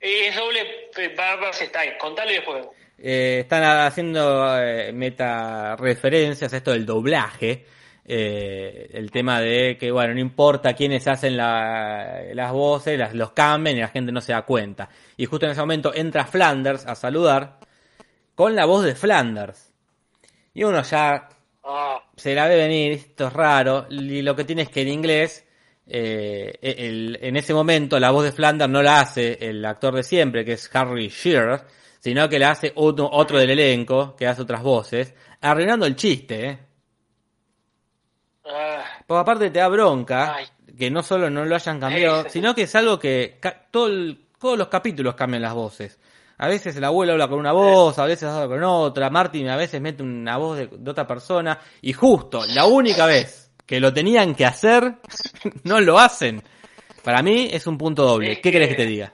es 0.01 0.35
doble, 0.35 0.89
eh, 0.97 1.15
va, 1.15 1.53
se 1.53 1.65
está 1.65 1.81
ahí. 1.81 1.91
Contalo 1.99 2.31
y 2.31 2.37
después. 2.37 2.67
Eh, 2.97 3.41
están 3.41 3.63
haciendo 3.65 4.59
eh, 4.63 4.91
meta 4.93 5.77
referencias 5.77 6.55
a 6.55 6.57
esto 6.57 6.73
del 6.73 6.87
doblaje. 6.87 7.67
Eh, 8.09 8.91
el 8.95 9.11
tema 9.11 9.41
de 9.41 9.77
que, 9.79 9.91
bueno, 9.93 10.15
no 10.15 10.21
importa 10.21 10.75
quiénes 10.75 11.07
hacen 11.07 11.37
la- 11.37 12.23
las 12.35 12.53
voces, 12.53 12.99
las, 12.99 13.15
los 13.15 13.33
cambian 13.33 13.77
y 13.77 13.81
la 13.81 13.89
gente 13.89 14.11
no 14.13 14.21
se 14.21 14.33
da 14.33 14.43
cuenta. 14.43 14.89
Y 15.17 15.27
justo 15.27 15.47
en 15.47 15.53
ese 15.53 15.61
momento 15.61 15.93
entra 15.95 16.25
Flanders 16.27 16.87
a 16.87 16.95
saludar 16.95 17.59
con 18.35 18.55
la 18.57 18.65
voz 18.65 18.85
de 18.85 18.95
Flanders. 18.95 19.73
Y 20.55 20.65
uno 20.65 20.83
ya 20.83 21.29
Ah, 21.71 22.03
se 22.17 22.35
la 22.35 22.49
ve 22.49 22.57
venir, 22.57 22.93
esto 22.93 23.27
es 23.27 23.33
raro, 23.35 23.87
y 23.91 24.23
lo 24.23 24.35
que 24.35 24.45
tiene 24.45 24.63
es 24.63 24.71
que 24.71 24.81
en 24.81 24.89
inglés, 24.89 25.45
eh, 25.87 26.59
el- 26.63 27.19
en 27.21 27.37
ese 27.37 27.53
momento 27.53 28.01
la 28.01 28.11
voz 28.11 28.25
de 28.25 28.33
Flanders 28.33 28.71
no 28.71 28.83
la 28.83 29.01
hace 29.01 29.37
el 29.47 29.63
actor 29.67 29.95
de 29.95 30.03
siempre, 30.03 30.45
que 30.47 30.53
es 30.55 30.71
Harry 30.75 31.09
Shearer, 31.09 31.61
sino 32.01 32.27
que 32.29 32.39
la 32.39 32.53
hace 32.53 32.73
otro, 32.77 33.11
otro 33.13 33.39
del 33.39 33.51
elenco, 33.51 34.17
que 34.17 34.27
hace 34.27 34.41
otras 34.43 34.63
voces, 34.63 35.13
arruinando 35.43 35.85
el 35.85 35.95
chiste, 35.97 36.47
¿eh? 36.49 36.59
Porque 39.07 39.21
aparte 39.21 39.51
te 39.51 39.59
da 39.59 39.69
bronca 39.69 40.35
Ay. 40.37 40.47
que 40.77 40.91
no 40.91 41.03
solo 41.03 41.29
no 41.31 41.45
lo 41.45 41.55
hayan 41.55 41.79
cambiado, 41.81 42.21
Ese. 42.21 42.31
sino 42.31 42.55
que 42.55 42.63
es 42.63 42.75
algo 42.75 42.99
que 42.99 43.39
todo 43.71 43.87
el- 43.87 44.25
todos 44.39 44.57
los 44.59 44.69
capítulos 44.69 45.15
cambian 45.15 45.43
las 45.43 45.55
voces. 45.55 45.99
A 46.39 46.47
veces 46.47 46.77
el 46.77 46.85
abuelo 46.85 47.13
habla 47.13 47.27
con 47.29 47.39
una 47.41 47.51
voz, 47.53 47.99
a 47.99 48.05
veces 48.07 48.29
habla 48.29 48.47
con 48.47 48.63
otra, 48.63 49.11
Martin 49.11 49.49
a 49.49 49.57
veces 49.57 49.81
mete 49.81 50.03
una 50.05 50.37
voz 50.37 50.57
de, 50.59 50.69
de 50.71 50.91
otra 50.91 51.07
persona, 51.07 51.59
y 51.83 51.93
justo 51.93 52.45
la 52.47 52.65
única 52.67 53.07
vez 53.07 53.51
que 53.67 53.81
lo 53.81 53.93
tenían 53.93 54.35
que 54.37 54.47
hacer, 54.47 54.95
no 55.65 55.81
lo 55.81 55.99
hacen. 55.99 56.43
Para 57.03 57.23
mí 57.23 57.49
es 57.53 57.67
un 57.67 57.77
punto 57.77 58.05
doble. 58.05 58.33
Es 58.33 58.39
¿Qué 58.41 58.53
querés 58.53 58.69
que 58.69 58.77
que- 58.77 58.83
te 58.85 58.89
diga? 58.89 59.13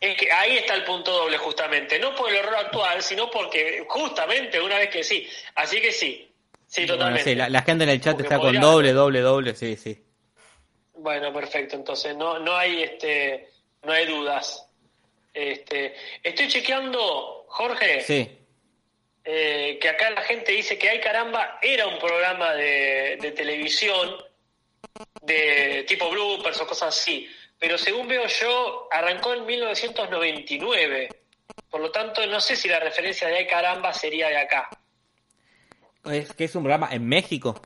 Es 0.00 0.16
que 0.16 0.32
ahí 0.32 0.56
está 0.56 0.74
el 0.74 0.84
punto 0.84 1.12
doble 1.12 1.36
justamente, 1.36 1.98
no 1.98 2.14
por 2.14 2.30
el 2.30 2.36
error 2.36 2.56
actual, 2.56 3.02
sino 3.02 3.30
porque 3.30 3.84
justamente 3.86 4.58
una 4.58 4.78
vez 4.78 4.88
que 4.88 5.04
sí. 5.04 5.26
Así 5.54 5.78
que 5.80 5.92
sí, 5.92 6.29
sí, 6.70 6.82
Bueno, 6.82 6.94
totalmente. 6.94 7.24
sí, 7.24 7.34
la, 7.34 7.48
la 7.48 7.62
gente 7.62 7.84
en 7.84 7.90
el 7.90 8.00
chat 8.00 8.12
Porque 8.12 8.22
está 8.22 8.38
con 8.38 8.58
doble, 8.60 8.92
doble, 8.92 9.20
doble, 9.20 9.54
sí, 9.54 9.76
sí. 9.76 10.02
Bueno, 10.94 11.32
perfecto, 11.32 11.76
entonces 11.76 12.16
no, 12.16 12.38
no 12.38 12.54
hay 12.56 12.82
este, 12.82 13.50
no 13.82 13.92
hay 13.92 14.06
dudas. 14.06 14.66
Este, 15.34 15.94
estoy 16.22 16.48
chequeando, 16.48 17.44
Jorge, 17.48 18.00
Sí, 18.02 18.38
eh, 19.24 19.78
que 19.80 19.88
acá 19.88 20.10
la 20.10 20.22
gente 20.22 20.52
dice 20.52 20.78
que 20.78 20.88
Ay 20.88 21.00
Caramba 21.00 21.58
era 21.62 21.86
un 21.86 21.98
programa 21.98 22.52
de, 22.54 23.18
de 23.20 23.30
televisión 23.32 24.16
de 25.22 25.84
tipo 25.86 26.08
bloopers 26.10 26.60
o 26.60 26.66
cosas 26.66 26.96
así, 26.98 27.28
pero 27.58 27.76
según 27.78 28.08
veo 28.08 28.26
yo, 28.26 28.88
arrancó 28.90 29.34
en 29.34 29.46
1999. 29.46 31.08
Por 31.70 31.80
lo 31.80 31.90
tanto, 31.90 32.26
no 32.26 32.40
sé 32.40 32.56
si 32.56 32.68
la 32.68 32.80
referencia 32.80 33.28
de 33.28 33.36
Ay 33.36 33.46
Caramba 33.46 33.92
sería 33.92 34.28
de 34.28 34.38
acá. 34.38 34.68
Es 36.04 36.32
que 36.32 36.44
es 36.44 36.54
un 36.54 36.62
programa 36.62 36.88
en 36.92 37.06
México. 37.06 37.60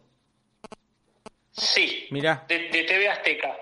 Sí, 1.52 2.06
Mirá. 2.10 2.44
de, 2.48 2.68
de 2.68 2.82
TV 2.84 3.08
Azteca. 3.08 3.56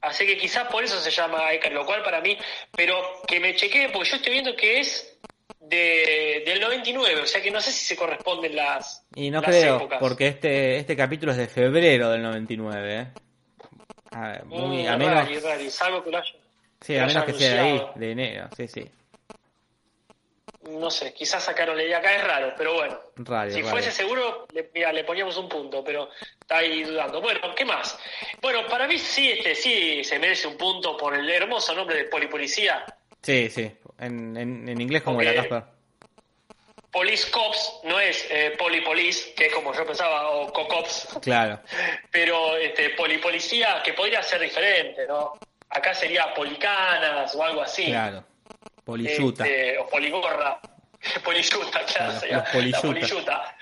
Así 0.00 0.26
que 0.26 0.36
quizás 0.36 0.68
por 0.68 0.84
eso 0.84 0.98
se 1.00 1.10
llama 1.10 1.38
Caramba, 1.60 1.80
lo 1.80 1.86
cual 1.86 2.02
para 2.02 2.20
mí, 2.20 2.36
pero 2.76 2.96
que 3.26 3.40
me 3.40 3.54
chequee, 3.56 3.88
porque 3.88 4.10
yo 4.10 4.16
estoy 4.16 4.32
viendo 4.32 4.54
que 4.54 4.80
es 4.80 5.18
de, 5.58 6.42
del 6.46 6.60
99, 6.60 7.22
o 7.22 7.26
sea 7.26 7.42
que 7.42 7.50
no 7.50 7.60
sé 7.60 7.72
si 7.72 7.84
se 7.84 7.96
corresponden 7.96 8.54
las, 8.54 9.04
Y 9.16 9.30
no 9.30 9.40
las 9.40 9.50
creo, 9.50 9.76
épocas. 9.76 9.98
porque 9.98 10.28
este, 10.28 10.76
este 10.76 10.94
capítulo 10.96 11.32
es 11.32 11.38
de 11.38 11.48
febrero 11.48 12.10
del 12.10 12.22
99, 12.22 13.00
¿eh? 13.00 13.06
A, 14.12 14.42
muy, 14.44 14.84
Mm, 14.84 14.88
a 14.88 14.96
menos, 14.96 15.14
rari, 15.14 15.38
rari, 15.40 15.70
salvo 15.70 16.04
que 16.04 16.10
lo 16.10 16.18
haya- 16.18 16.32
sí, 16.80 16.92
que 16.92 17.00
a 17.00 17.06
menos 17.06 17.24
que 17.24 17.32
sea 17.32 17.52
de 17.54 17.58
ahí, 17.60 17.82
de 17.96 18.10
enero, 18.12 18.48
sí, 18.56 18.68
sí. 18.68 18.88
No 20.68 20.90
sé, 20.90 21.12
quizás 21.14 21.44
sacaron 21.44 21.76
de 21.76 21.94
acá, 21.94 22.14
es 22.14 22.24
raro, 22.24 22.54
pero 22.56 22.74
bueno. 22.74 22.98
Si 23.50 23.62
fuese 23.62 23.90
seguro, 23.90 24.46
le, 24.52 24.70
mira, 24.74 24.92
le 24.92 25.04
poníamos 25.04 25.36
un 25.36 25.48
punto, 25.48 25.82
pero 25.84 26.08
está 26.40 26.58
ahí 26.58 26.82
dudando. 26.82 27.20
Bueno, 27.20 27.40
¿qué 27.54 27.64
más? 27.64 27.98
Bueno, 28.40 28.66
para 28.66 28.86
mí 28.86 28.98
sí, 28.98 29.30
este 29.30 29.54
sí 29.54 30.02
se 30.04 30.18
merece 30.18 30.48
un 30.48 30.56
punto 30.56 30.96
por 30.96 31.14
el 31.14 31.28
hermoso 31.30 31.74
nombre 31.74 31.96
de 31.96 32.04
Polipolicía. 32.04 32.84
Sí, 33.22 33.48
sí, 33.50 33.70
en, 33.98 34.36
en, 34.36 34.68
en 34.68 34.80
inglés 34.80 35.02
como 35.02 35.22
la 35.22 35.34
Casper. 35.34 35.62
Police 36.90 37.30
Cops 37.30 37.80
no 37.84 38.00
es 38.00 38.26
eh, 38.30 38.54
Polipolice, 38.58 39.34
que 39.34 39.46
es 39.46 39.52
como 39.54 39.74
yo 39.74 39.84
pensaba, 39.86 40.30
o 40.30 40.50
Cocops, 40.52 41.18
Claro, 41.20 41.60
pero 42.10 42.56
este, 42.56 42.90
Polipolicía, 42.90 43.82
que 43.84 43.92
podría 43.92 44.22
ser 44.22 44.40
diferente, 44.40 45.06
¿no? 45.06 45.34
Acá 45.68 45.92
sería 45.92 46.32
Policanas 46.32 47.34
o 47.34 47.42
algo 47.42 47.60
así. 47.60 47.86
claro. 47.86 48.24
Polishuta. 48.86 49.44
Este, 49.44 49.78
o 49.78 49.86
poligorra. 49.88 50.60
Polishuta, 51.24 51.84
claro. 51.84 52.20
La 52.30 52.44
polishuta. 52.44 53.56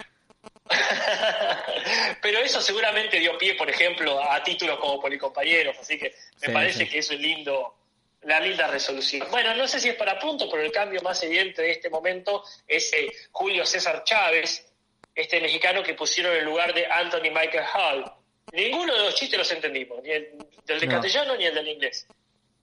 Pero 2.23 2.39
eso 2.39 2.61
seguramente 2.61 3.19
dio 3.19 3.37
pie, 3.39 3.55
por 3.55 3.69
ejemplo, 3.69 4.23
a 4.23 4.43
títulos 4.43 4.79
como 4.79 5.01
policompañeros, 5.01 5.77
así 5.79 5.99
que 5.99 6.15
me 6.41 6.47
Sí, 6.49 6.53
parece 6.53 6.79
sí. 6.85 6.91
que 6.91 6.99
eso 6.99 7.15
es 7.15 7.21
lindo, 7.21 7.75
la 8.23 8.41
linda 8.41 8.67
resolución. 8.69 9.27
Bueno, 9.31 9.55
no 9.55 9.67
sé 9.67 9.81
si 9.81 9.89
es 9.91 9.95
para 9.97 10.19
punto, 10.19 10.49
pero 10.51 10.63
el 10.63 10.73
cambio 10.73 11.01
más 11.03 11.23
evidente 11.23 11.63
de 11.63 11.71
este 11.73 11.91
momento 11.91 12.45
es 12.67 12.93
eh, 12.93 13.13
Julio 13.33 13.65
César 13.67 14.05
Chávez, 14.05 14.67
este 15.15 15.41
mexicano 15.41 15.83
que 15.83 15.95
pusieron 15.95 16.35
en 16.37 16.45
lugar 16.45 16.73
de 16.75 16.87
Anthony 16.87 17.31
Michael 17.33 17.65
Hall. 17.75 18.13
Ninguno 18.53 18.95
de 18.95 19.01
los 19.05 19.15
chistes 19.15 19.39
los 19.39 19.51
entendimos, 19.53 20.03
ni 20.03 20.11
el 20.11 20.39
del 20.65 20.81
de 20.81 20.87
No. 20.87 20.93
castellano 20.93 21.37
ni 21.37 21.47
el 21.47 21.55
del 21.55 21.69
inglés. 21.69 22.07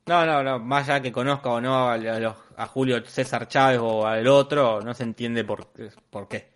No, 0.07 0.25
no, 0.25 0.43
no, 0.43 0.59
más 0.59 0.89
allá 0.89 1.01
que 1.01 1.11
conozca 1.11 1.49
o 1.49 1.61
no 1.61 1.89
a, 1.89 2.67
Julio 2.67 3.03
César 3.05 3.47
Chávez 3.47 3.79
o 3.81 4.05
al 4.05 4.27
otro, 4.27 4.81
no 4.81 4.93
se 4.93 5.03
entiende 5.03 5.43
por, 5.43 5.67
qué. 6.27 6.49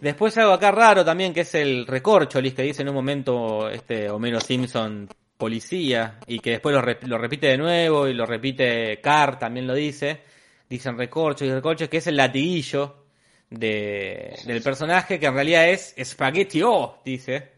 Después 0.00 0.36
algo 0.38 0.52
acá 0.52 0.70
raro 0.70 1.04
también, 1.04 1.32
que 1.32 1.40
es 1.40 1.54
el 1.54 1.86
recorcholis 1.86 2.54
que 2.54 2.62
dice 2.62 2.82
en 2.82 2.88
un 2.88 2.94
momento 2.94 3.68
este 3.68 4.10
Homero 4.10 4.40
Simpson 4.40 5.08
policía, 5.36 6.18
y 6.26 6.38
que 6.40 6.52
después 6.52 6.74
lo 6.74 7.18
repite 7.18 7.48
de 7.48 7.58
nuevo, 7.58 8.08
y 8.08 8.14
lo 8.14 8.24
repite 8.24 9.00
Carr, 9.00 9.38
también 9.38 9.66
lo 9.66 9.74
dice. 9.74 10.22
Dicen 10.68 10.96
recorcho 10.96 11.44
y 11.44 11.52
recorcho, 11.52 11.88
que 11.88 11.98
es 11.98 12.06
el 12.06 12.16
latiguillo 12.16 13.04
de, 13.50 14.38
del 14.46 14.62
personaje, 14.62 15.18
que 15.18 15.26
en 15.26 15.34
realidad 15.34 15.68
es 15.68 15.94
Spaghetti 16.02 16.62
O, 16.62 17.00
dice. 17.04 17.52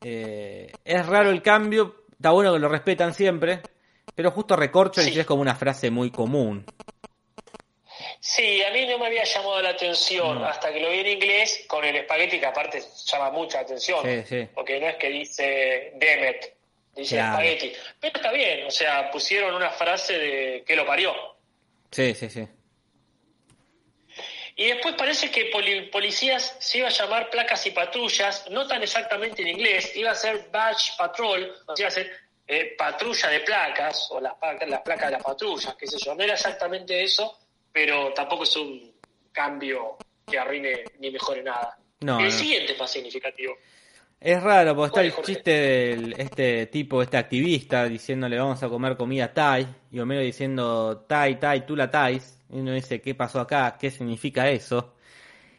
Eh, 0.00 0.72
es 0.84 1.06
raro 1.06 1.30
el 1.30 1.42
cambio, 1.42 2.04
está 2.18 2.30
bueno 2.30 2.52
que 2.52 2.58
lo 2.58 2.68
respetan 2.68 3.14
siempre, 3.14 3.60
pero 4.14 4.30
justo 4.32 4.56
recorcho 4.56 5.00
Sí. 5.00 5.18
es 5.18 5.26
como 5.26 5.40
una 5.42 5.54
frase 5.54 5.90
muy 5.90 6.10
común. 6.10 6.64
Sí, 8.20 8.62
a 8.62 8.70
mí 8.72 8.86
no 8.86 8.98
me 8.98 9.06
había 9.06 9.24
llamado 9.24 9.60
la 9.62 9.70
atención 9.70 10.40
No. 10.40 10.46
hasta 10.46 10.72
que 10.72 10.80
lo 10.80 10.90
vi 10.90 10.98
en 11.00 11.06
inglés 11.08 11.64
con 11.68 11.84
el 11.84 11.96
espagueti 11.96 12.38
que 12.38 12.46
aparte 12.46 12.82
llama 13.06 13.30
mucha 13.30 13.60
atención. 13.60 14.00
Sí, 14.04 14.22
sí. 14.26 14.48
Porque 14.54 14.80
no 14.80 14.88
es 14.88 14.96
que 14.96 15.08
dice 15.08 15.92
Demet, 15.96 16.54
dice 16.94 17.14
Claro. 17.16 17.32
espagueti. 17.42 17.72
Pero 18.00 18.16
está 18.16 18.32
bien, 18.32 18.66
o 18.66 18.70
sea, 18.70 19.10
pusieron 19.10 19.54
una 19.54 19.70
frase 19.70 20.18
de 20.18 20.64
que 20.66 20.76
lo 20.76 20.84
parió. 20.84 21.12
Sí, 21.90 22.14
sí, 22.14 22.28
sí. 22.28 22.46
Y 24.60 24.66
después 24.66 24.96
parece 24.96 25.30
que 25.30 25.44
poli- 25.52 25.82
policías 25.88 26.56
se 26.58 26.78
iba 26.78 26.88
a 26.88 26.90
llamar 26.90 27.30
placas 27.30 27.64
y 27.66 27.70
patrullas, 27.70 28.44
no 28.50 28.66
tan 28.66 28.82
exactamente 28.82 29.42
en 29.42 29.48
inglés, 29.48 29.92
iba 29.94 30.10
a 30.10 30.14
ser 30.16 30.48
badge 30.50 30.96
patrol, 30.98 31.54
o 31.64 31.76
sea, 31.76 31.84
iba 31.84 31.88
a 31.88 31.92
ser 31.92 32.10
eh, 32.48 32.74
patrulla 32.76 33.28
de 33.28 33.40
placas, 33.40 34.08
o 34.10 34.20
las, 34.20 34.32
las 34.66 34.80
placas 34.80 35.06
de 35.06 35.12
las 35.12 35.22
patrullas, 35.22 35.76
qué 35.76 35.86
sé 35.86 35.96
yo. 36.04 36.12
No 36.16 36.24
era 36.24 36.32
exactamente 36.34 37.00
eso, 37.04 37.38
pero 37.72 38.12
tampoco 38.12 38.42
es 38.42 38.56
un 38.56 38.92
cambio 39.30 39.96
que 40.26 40.36
arruine 40.38 40.84
ni 40.98 41.12
mejore 41.12 41.42
nada. 41.44 41.78
No, 42.00 42.18
el 42.18 42.24
no. 42.26 42.30
siguiente 42.32 42.72
es 42.72 42.78
más 42.80 42.90
significativo. 42.90 43.54
Es 44.20 44.42
raro, 44.42 44.74
porque 44.74 44.86
está 44.86 44.94
¿Cuál, 44.94 45.06
el 45.06 45.12
Jorge? 45.12 45.34
chiste 45.34 45.50
de 45.52 46.14
este 46.18 46.66
tipo, 46.66 47.00
este 47.00 47.16
activista, 47.16 47.84
diciéndole 47.84 48.36
vamos 48.36 48.60
a 48.60 48.68
comer 48.68 48.96
comida 48.96 49.32
Thai, 49.32 49.68
y 49.92 50.00
Homero 50.00 50.20
diciendo 50.20 51.04
Thai, 51.08 51.38
Thai, 51.38 51.64
tú 51.64 51.76
la 51.76 51.88
Thais, 51.88 52.37
uno 52.50 52.72
dice, 52.72 53.00
¿qué 53.00 53.14
pasó 53.14 53.40
acá? 53.40 53.76
¿Qué 53.78 53.90
significa 53.90 54.48
eso? 54.48 54.94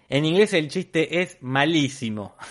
En 0.08 0.26
inglés 0.26 0.54
el 0.54 0.70
chiste 0.70 1.22
es 1.22 1.38
malísimo. 1.42 2.36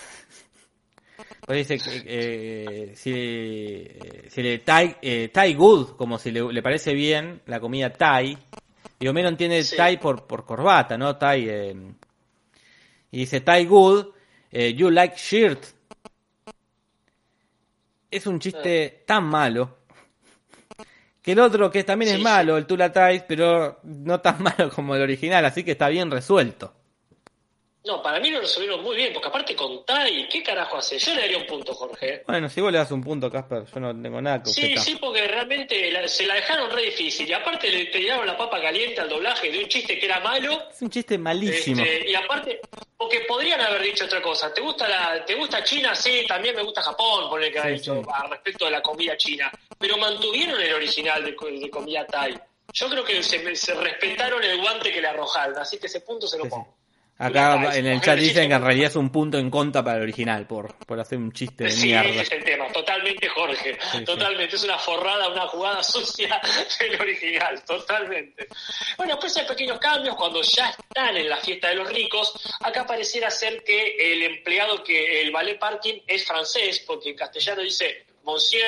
Pues 1.45 1.67
dice 1.67 2.03
eh, 2.05 2.93
si, 2.95 4.29
si 4.29 4.43
le 4.43 4.59
Thai, 4.59 4.97
eh, 5.01 5.29
Thai 5.33 5.55
good, 5.55 5.95
como 5.95 6.19
si 6.19 6.31
le, 6.31 6.41
le 6.53 6.61
parece 6.61 6.93
bien 6.93 7.41
la 7.47 7.59
comida 7.59 7.91
Thai, 7.91 8.37
y 8.99 9.07
Homero 9.07 9.29
entiende 9.29 9.63
Sí. 9.63 9.75
Thai 9.75 9.99
por, 9.99 10.27
por 10.27 10.45
corbata, 10.45 10.95
¿no? 10.95 11.17
Thai, 11.17 11.49
eh, 11.49 11.75
y 13.11 13.17
dice 13.17 13.41
Thai 13.41 13.65
good, 13.65 14.09
eh, 14.51 14.73
you 14.75 14.91
like 14.91 15.15
shirt, 15.17 15.65
es 18.11 18.27
un 18.27 18.39
chiste 18.39 19.03
tan 19.07 19.25
malo 19.25 19.78
que 21.21 21.33
el 21.33 21.39
otro 21.39 21.69
que 21.71 21.83
también 21.83 22.11
Sí, 22.11 22.17
es 22.17 22.23
malo, 22.23 22.57
el 22.57 22.65
Tula 22.65 22.91
Ties, 22.91 23.23
pero 23.27 23.79
no 23.83 24.19
tan 24.21 24.41
malo 24.43 24.69
como 24.69 24.95
el 24.95 25.01
original, 25.01 25.45
así 25.45 25.63
que 25.63 25.71
está 25.71 25.89
bien 25.89 26.11
resuelto. 26.11 26.73
No, 27.85 28.03
para 28.03 28.19
mí 28.19 28.29
lo 28.29 28.41
resolvieron 28.41 28.83
muy 28.83 28.95
bien, 28.97 29.13
porque 29.13 29.29
aparte 29.29 29.55
con 29.55 29.85
Tai, 29.85 30.27
¿qué 30.27 30.43
carajo 30.43 30.77
hace? 30.77 30.99
Yo 30.99 31.13
le 31.15 31.21
daría 31.21 31.37
un 31.37 31.45
punto, 31.47 31.73
Jorge. 31.73 32.23
Bueno, 32.27 32.49
si 32.49 32.59
vos 32.59 32.71
le 32.73 32.77
das 32.77 32.91
un 32.91 33.01
punto, 33.01 33.31
Casper, 33.31 33.63
yo 33.73 33.79
no 33.79 33.99
tengo 34.01 34.21
nada 34.21 34.43
que 34.43 34.49
Sí, 34.49 34.63
objetar. 34.63 34.83
sí, 34.83 34.97
porque 34.99 35.25
realmente 35.27 35.89
la- 35.89 36.05
se 36.07 36.25
la 36.27 36.35
dejaron 36.35 36.69
re 36.71 36.83
difícil. 36.83 37.27
Y 37.29 37.33
aparte 37.33 37.69
le 37.71 37.85
tiraron 37.85 38.27
la 38.27 38.35
papa 38.37 38.61
caliente 38.61 38.99
al 38.99 39.07
doblaje 39.07 39.49
de 39.49 39.59
un 39.63 39.69
chiste 39.69 39.97
que 39.97 40.05
era 40.05 40.19
malo. 40.19 40.61
Es 40.69 40.81
un 40.81 40.89
chiste 40.89 41.17
malísimo. 41.17 41.81
Este, 41.81 42.09
y 42.11 42.15
aparte, 42.15 42.59
porque 42.97 43.21
podrían 43.21 43.61
haber 43.61 43.81
dicho 43.81 44.03
otra 44.05 44.21
cosa. 44.21 44.53
¿Te 44.53 44.59
gusta 44.59 44.87
la, 44.87 45.23
te 45.25 45.35
gusta 45.35 45.63
China? 45.63 45.95
Sí, 45.95 46.25
también 46.27 46.57
me 46.57 46.63
gusta 46.63 46.81
Japón, 46.83 47.29
por 47.29 47.41
el 47.41 47.51
que 47.51 47.59
ha 47.59 47.67
dicho 47.67 47.95
sí. 47.95 48.09
a 48.13 48.27
respecto 48.27 48.65
de 48.65 48.71
la 48.71 48.81
comida 48.81 49.15
china. 49.15 49.49
Pero 49.77 49.95
mantuvieron 49.97 50.59
el 50.59 50.73
original 50.73 51.23
de, 51.23 51.33
co- 51.33 51.47
de 51.47 51.69
comida 51.69 52.05
Thai. 52.05 52.37
Yo 52.73 52.89
creo 52.89 53.05
que 53.05 53.23
se, 53.23 53.55
se 53.55 53.73
respetaron 53.73 54.43
el 54.43 54.59
guante 54.59 54.91
que 54.91 54.99
le 55.01 55.07
arrojaron, 55.07 55.57
así 55.57 55.79
que 55.79 55.87
ese 55.87 56.01
punto 56.01 56.27
se 56.27 56.37
lo 56.37 56.43
sí. 56.43 56.49
pongo. 56.49 56.77
Acá 57.21 57.75
en 57.75 57.85
el 57.85 57.99
chat 57.99 58.17
dicen 58.17 58.47
que 58.47 58.55
en 58.55 58.63
realidad 58.63 58.87
es 58.87 58.95
un 58.95 59.09
punto 59.09 59.37
en 59.37 59.49
contra 59.49 59.83
para 59.83 59.97
el 59.97 60.03
original, 60.03 60.47
por, 60.47 60.73
por 60.85 60.97
hacer 61.01 61.17
un 61.17 61.33
chiste 61.33 61.65
de 61.65 61.71
Sí, 61.71 61.87
mierda. 61.87 62.09
ese 62.09 62.21
es 62.21 62.31
el 62.31 62.43
tema, 62.45 62.67
totalmente 62.71 63.27
Jorge, 63.27 63.77
sí. 63.91 64.05
totalmente, 64.05 64.55
es 64.55 64.63
una 64.63 64.77
forrada, 64.77 65.27
una 65.27 65.45
jugada 65.47 65.83
sucia 65.83 66.39
del 66.79 67.01
original, 67.01 67.61
totalmente. 67.65 68.47
Bueno, 68.95 69.15
después 69.15 69.35
hay 69.35 69.45
pequeños 69.45 69.79
cambios. 69.79 70.15
Cuando 70.15 70.41
ya 70.41 70.69
están 70.69 71.17
en 71.17 71.27
la 71.27 71.35
fiesta 71.37 71.67
de 71.67 71.75
los 71.75 71.91
ricos, 71.91 72.33
acá 72.61 72.87
pareciera 72.87 73.29
ser 73.29 73.65
que 73.65 74.13
el 74.13 74.23
empleado 74.23 74.81
que 74.81 75.21
el 75.21 75.31
ballet 75.31 75.59
parking 75.59 75.99
es 76.07 76.25
francés, 76.25 76.83
porque 76.87 77.09
en 77.09 77.17
castellano 77.17 77.61
dice 77.61 78.05
Monsieur, 78.23 78.65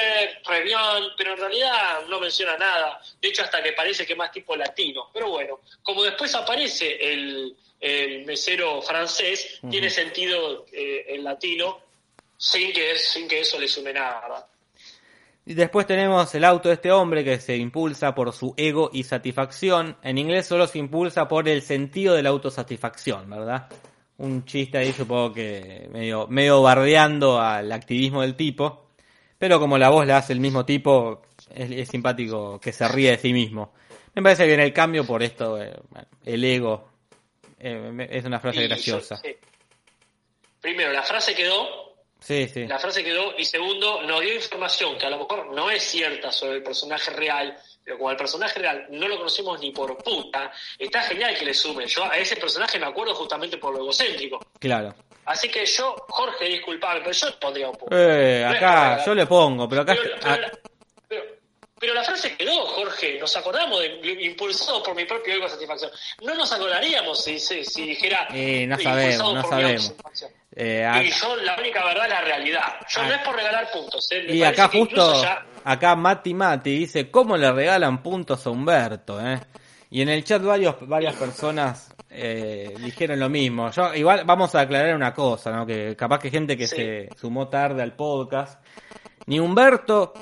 bien, 0.63 0.77
pero 1.17 1.33
en 1.33 1.37
realidad 1.39 2.01
no 2.09 2.19
menciona 2.19 2.57
nada, 2.57 2.99
de 3.21 3.27
hecho 3.29 3.43
hasta 3.43 3.61
que 3.61 3.73
parece 3.73 4.05
que 4.05 4.15
más 4.15 4.31
tipo 4.31 4.55
latino, 4.55 5.09
pero 5.13 5.29
bueno, 5.29 5.59
como 5.83 6.03
después 6.03 6.33
aparece 6.35 6.95
el, 6.95 7.55
el 7.81 8.25
mesero 8.25 8.81
francés, 8.81 9.59
tiene 9.69 9.89
sentido 9.89 10.65
eh, 10.71 11.05
en 11.09 11.23
latino, 11.23 11.79
sin 12.37 12.71
que, 12.71 12.97
sin 12.97 13.27
que 13.27 13.41
eso 13.41 13.59
le 13.59 13.67
sume 13.67 13.91
nada, 13.91 14.21
¿verdad? 14.21 14.45
Y 15.43 15.55
después 15.55 15.87
tenemos 15.87 16.33
el 16.35 16.43
auto 16.43 16.69
de 16.69 16.75
este 16.75 16.91
hombre 16.91 17.23
que 17.23 17.39
se 17.39 17.57
impulsa 17.57 18.13
por 18.13 18.31
su 18.31 18.53
ego 18.55 18.91
y 18.93 19.03
satisfacción. 19.03 19.97
En 20.03 20.19
inglés 20.19 20.45
solo 20.45 20.67
se 20.67 20.77
impulsa 20.77 21.27
por 21.27 21.49
el 21.49 21.63
sentido 21.63 22.13
de 22.13 22.21
la 22.21 22.29
autosatisfacción, 22.29 23.27
¿verdad? 23.27 23.67
Un 24.17 24.45
chiste 24.45 24.77
ahí 24.77 24.93
supongo 24.93 25.33
que 25.33 25.89
medio, 25.91 26.27
medio 26.27 26.61
bardeando 26.61 27.41
al 27.41 27.71
activismo 27.71 28.21
del 28.21 28.35
tipo. 28.35 28.89
Pero 29.39 29.59
como 29.59 29.79
la 29.79 29.89
voz 29.89 30.05
la 30.05 30.17
hace 30.17 30.33
el 30.33 30.39
mismo 30.39 30.63
tipo, 30.63 31.23
es, 31.49 31.71
es 31.71 31.89
simpático 31.89 32.59
que 32.59 32.71
se 32.71 32.87
ríe 32.87 33.09
de 33.09 33.17
sí 33.17 33.33
mismo. 33.33 33.73
Me 34.13 34.21
parece 34.21 34.43
que 34.43 34.49
viene 34.49 34.65
el 34.65 34.73
cambio 34.73 35.05
por 35.05 35.23
esto, 35.23 35.59
eh, 35.59 35.73
el 36.25 36.43
ego. 36.43 36.90
Eh, 37.63 38.07
es 38.09 38.25
una 38.25 38.39
frase 38.39 38.67
graciosa. 38.67 39.17
sí. 39.17 39.35
Primero, 40.59 40.91
la 40.91 41.01
frase 41.03 41.33
quedó, 41.33 41.95
Sí, 42.19 42.47
sí. 42.47 42.67
la 42.67 42.77
frase 42.77 43.03
quedó, 43.03 43.33
y 43.37 43.45
segundo, 43.45 44.03
nos 44.03 44.21
dio 44.21 44.35
información 44.35 44.95
que 44.97 45.07
a 45.07 45.09
lo 45.09 45.17
mejor 45.19 45.47
no 45.55 45.71
es 45.71 45.81
cierta 45.83 46.31
sobre 46.31 46.57
el 46.57 46.63
personaje 46.63 47.09
real, 47.11 47.57
pero 47.83 47.97
como 47.97 48.11
el 48.11 48.17
personaje 48.17 48.59
real 48.59 48.85
no 48.91 49.07
lo 49.07 49.17
conocemos 49.17 49.59
ni 49.59 49.71
por 49.71 49.97
puta, 50.03 50.51
está 50.77 51.01
genial 51.01 51.35
que 51.35 51.45
le 51.45 51.53
sumen. 51.55 51.87
Yo 51.87 52.03
a 52.05 52.15
ese 52.17 52.35
personaje 52.35 52.77
me 52.77 52.85
acuerdo 52.85 53.15
justamente 53.15 53.57
por 53.57 53.73
lo 53.73 53.79
egocéntrico. 53.79 54.39
Claro. 54.59 54.93
Así 55.25 55.49
que 55.49 55.65
yo, 55.65 55.95
Jorge, 56.09 56.45
disculpame, 56.45 56.99
pero 57.01 57.11
yo 57.11 57.25
le 57.27 57.33
pondría 57.33 57.69
un 57.69 57.75
punto. 57.77 57.95
Eh, 57.97 58.45
acá 58.45 59.03
yo 59.03 59.15
le 59.15 59.25
pongo, 59.25 59.67
pero 59.67 59.81
acá... 59.81 59.95
Pero, 59.99 60.15
pero- 60.21 60.70
pero 61.81 61.93
la 61.93 62.03
frase 62.03 62.37
quedó, 62.37 62.65
Jorge. 62.67 63.17
Nos 63.19 63.35
acordamos 63.35 63.81
de 63.81 64.17
impulsado 64.21 64.81
por 64.81 64.95
mi 64.95 65.03
propio 65.03 65.33
ego 65.33 65.43
de 65.45 65.49
satisfacción. 65.49 65.91
No 66.21 66.35
nos 66.35 66.49
acordaríamos 66.53 67.21
si, 67.21 67.39
si, 67.39 67.65
si 67.65 67.81
dijera. 67.87 68.27
Eh, 68.33 68.65
no 68.67 68.77
sabemos, 68.79 69.33
no 69.33 69.41
por 69.41 69.55
mi 69.55 69.61
sabemos. 69.63 69.93
eh, 70.55 70.85
acá- 70.85 71.03
Y 71.03 71.09
yo, 71.11 71.35
la 71.37 71.57
única 71.57 71.83
verdad 71.83 72.03
es 72.05 72.09
la 72.11 72.21
realidad. 72.21 72.63
Yo 72.89 73.01
Ah. 73.01 73.07
no 73.07 73.13
es 73.15 73.21
por 73.21 73.35
regalar 73.35 73.71
puntos. 73.71 74.07
¿eh? 74.11 74.25
Y 74.29 74.43
acá 74.43 74.69
justo, 74.69 75.21
ya- 75.21 75.45
acá 75.65 75.95
Mati 75.95 76.33
Mati 76.33 76.69
dice, 76.77 77.09
¿cómo 77.11 77.35
le 77.35 77.51
regalan 77.51 78.01
puntos 78.03 78.45
a 78.45 78.49
Humberto? 78.51 79.19
eh? 79.19 79.39
Y 79.89 80.01
en 80.01 80.09
el 80.09 80.23
chat 80.23 80.41
varios, 80.41 80.75
varias 80.87 81.15
personas 81.15 81.93
eh, 82.13 82.73
dijeron 82.79 83.19
lo 83.19 83.29
mismo. 83.29 83.71
Yo 83.71 83.93
igual 83.95 84.23
vamos 84.25 84.53
a 84.55 84.61
aclarar 84.61 84.95
una 84.95 85.13
cosa, 85.13 85.49
¿no? 85.51 85.65
Que 85.65 85.95
capaz 85.97 86.19
que 86.19 86.29
gente 86.29 86.55
que 86.57 86.67
Sí. 86.67 86.75
se 86.75 87.09
sumó 87.19 87.47
tarde 87.49 87.81
al 87.81 87.93
podcast, 87.95 88.61
ni 89.25 89.39
Humberto 89.39 90.13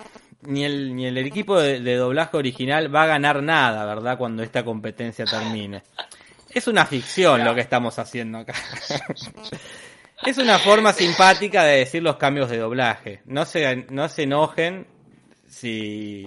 ni 0.41 0.63
el, 0.65 0.95
ni 0.95 1.05
el 1.05 1.17
equipo 1.17 1.59
de, 1.59 1.79
de 1.79 1.95
doblaje 1.95 2.37
original 2.37 2.93
va 2.93 3.03
a 3.03 3.07
ganar 3.07 3.43
nada, 3.43 3.85
¿verdad? 3.85 4.17
Cuando 4.17 4.43
esta 4.43 4.63
competencia 4.63 5.25
termine. 5.25 5.83
Es 6.53 6.67
una 6.67 6.85
ficción 6.85 7.43
lo 7.43 7.53
que 7.53 7.61
estamos 7.61 7.99
haciendo 7.99 8.39
acá. 8.39 8.53
Es 10.25 10.37
una 10.37 10.59
forma 10.59 10.91
simpática 10.91 11.63
de 11.63 11.77
decir 11.77 12.03
los 12.03 12.17
cambios 12.17 12.49
de 12.49 12.57
doblaje. 12.57 13.21
No 13.25 13.45
se, 13.45 13.85
no 13.89 14.09
se 14.09 14.23
enojen 14.23 14.85
si, 15.47 16.25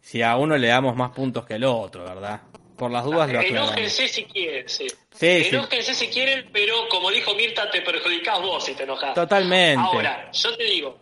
si 0.00 0.22
a 0.22 0.36
uno 0.36 0.56
le 0.56 0.68
damos 0.68 0.96
más 0.96 1.10
puntos 1.10 1.44
que 1.44 1.54
al 1.54 1.64
otro, 1.64 2.04
¿verdad? 2.04 2.40
Por 2.76 2.90
las 2.90 3.04
dudas 3.04 3.30
lo 3.30 3.38
aclaramos. 3.40 3.72
Enójense 3.72 4.08
si 4.08 4.24
quieren, 4.24 4.68
sí. 4.68 4.86
Sí, 5.12 5.44
sí. 5.44 5.48
Enójense 5.54 5.92
si 5.92 6.08
quieren, 6.08 6.48
pero 6.50 6.88
como 6.88 7.10
dijo 7.10 7.34
Mirta, 7.34 7.70
te 7.70 7.82
perjudicás 7.82 8.40
vos 8.40 8.64
si 8.64 8.74
te 8.74 8.84
enojas. 8.84 9.12
Totalmente. 9.12 9.82
Ahora, 9.82 10.30
yo 10.32 10.56
te 10.56 10.64
digo, 10.64 10.98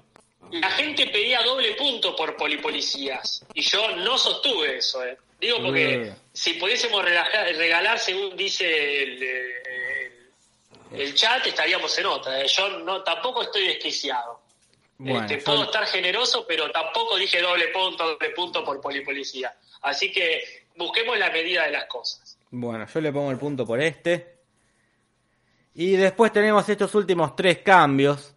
la 0.53 0.71
gente 0.71 1.07
pedía 1.09 1.43
doble 1.43 1.75
punto 1.75 2.15
por 2.17 2.37
polipolicías 2.37 3.45
y 3.55 3.63
yo 3.63 3.97
no 3.97 4.17
sostuve 4.19 4.79
eso, 4.79 5.05
¿eh? 5.05 5.17
Digo 5.41 5.59
porque 5.63 6.11
Uh. 6.11 6.15
si 6.33 6.55
pudiésemos 6.55 7.05
relajar- 7.05 7.55
regalar, 7.57 7.99
según 7.99 8.37
dice 8.37 9.03
el, 9.03 9.23
el, 9.23 10.31
el 11.01 11.15
chat, 11.15 11.47
estaríamos 11.47 11.97
en 11.99 12.07
otra. 12.07 12.41
¿eh? 12.43 12.49
Yo 12.49 12.69
no 12.81 13.03
tampoco 13.03 13.43
estoy 13.43 13.69
desquiciado. 13.69 14.41
Bueno, 14.99 15.21
Este, 15.21 15.39
puedo 15.39 15.63
estar 15.65 15.87
generoso, 15.87 16.45
pero 16.49 16.71
tampoco 16.73 17.17
dije 17.17 17.41
doble 17.41 17.69
punto, 17.69 18.05
doble 18.05 18.31
punto 18.31 18.65
por 18.65 18.81
polipolicía. 18.81 19.55
Así 19.83 20.11
que 20.11 20.65
busquemos 20.75 21.17
la 21.19 21.31
medida 21.31 21.65
de 21.67 21.71
las 21.71 21.85
cosas. 21.85 22.37
Bueno, 22.51 22.85
yo 22.93 23.01
le 23.01 23.13
pongo 23.13 23.31
el 23.31 23.39
punto 23.39 23.65
por 23.65 23.81
este. 23.81 24.39
Y 25.75 25.93
después 25.93 26.33
tenemos 26.33 26.69
estos 26.69 26.93
últimos 26.97 27.37
tres 27.37 27.59
cambios, 27.59 28.35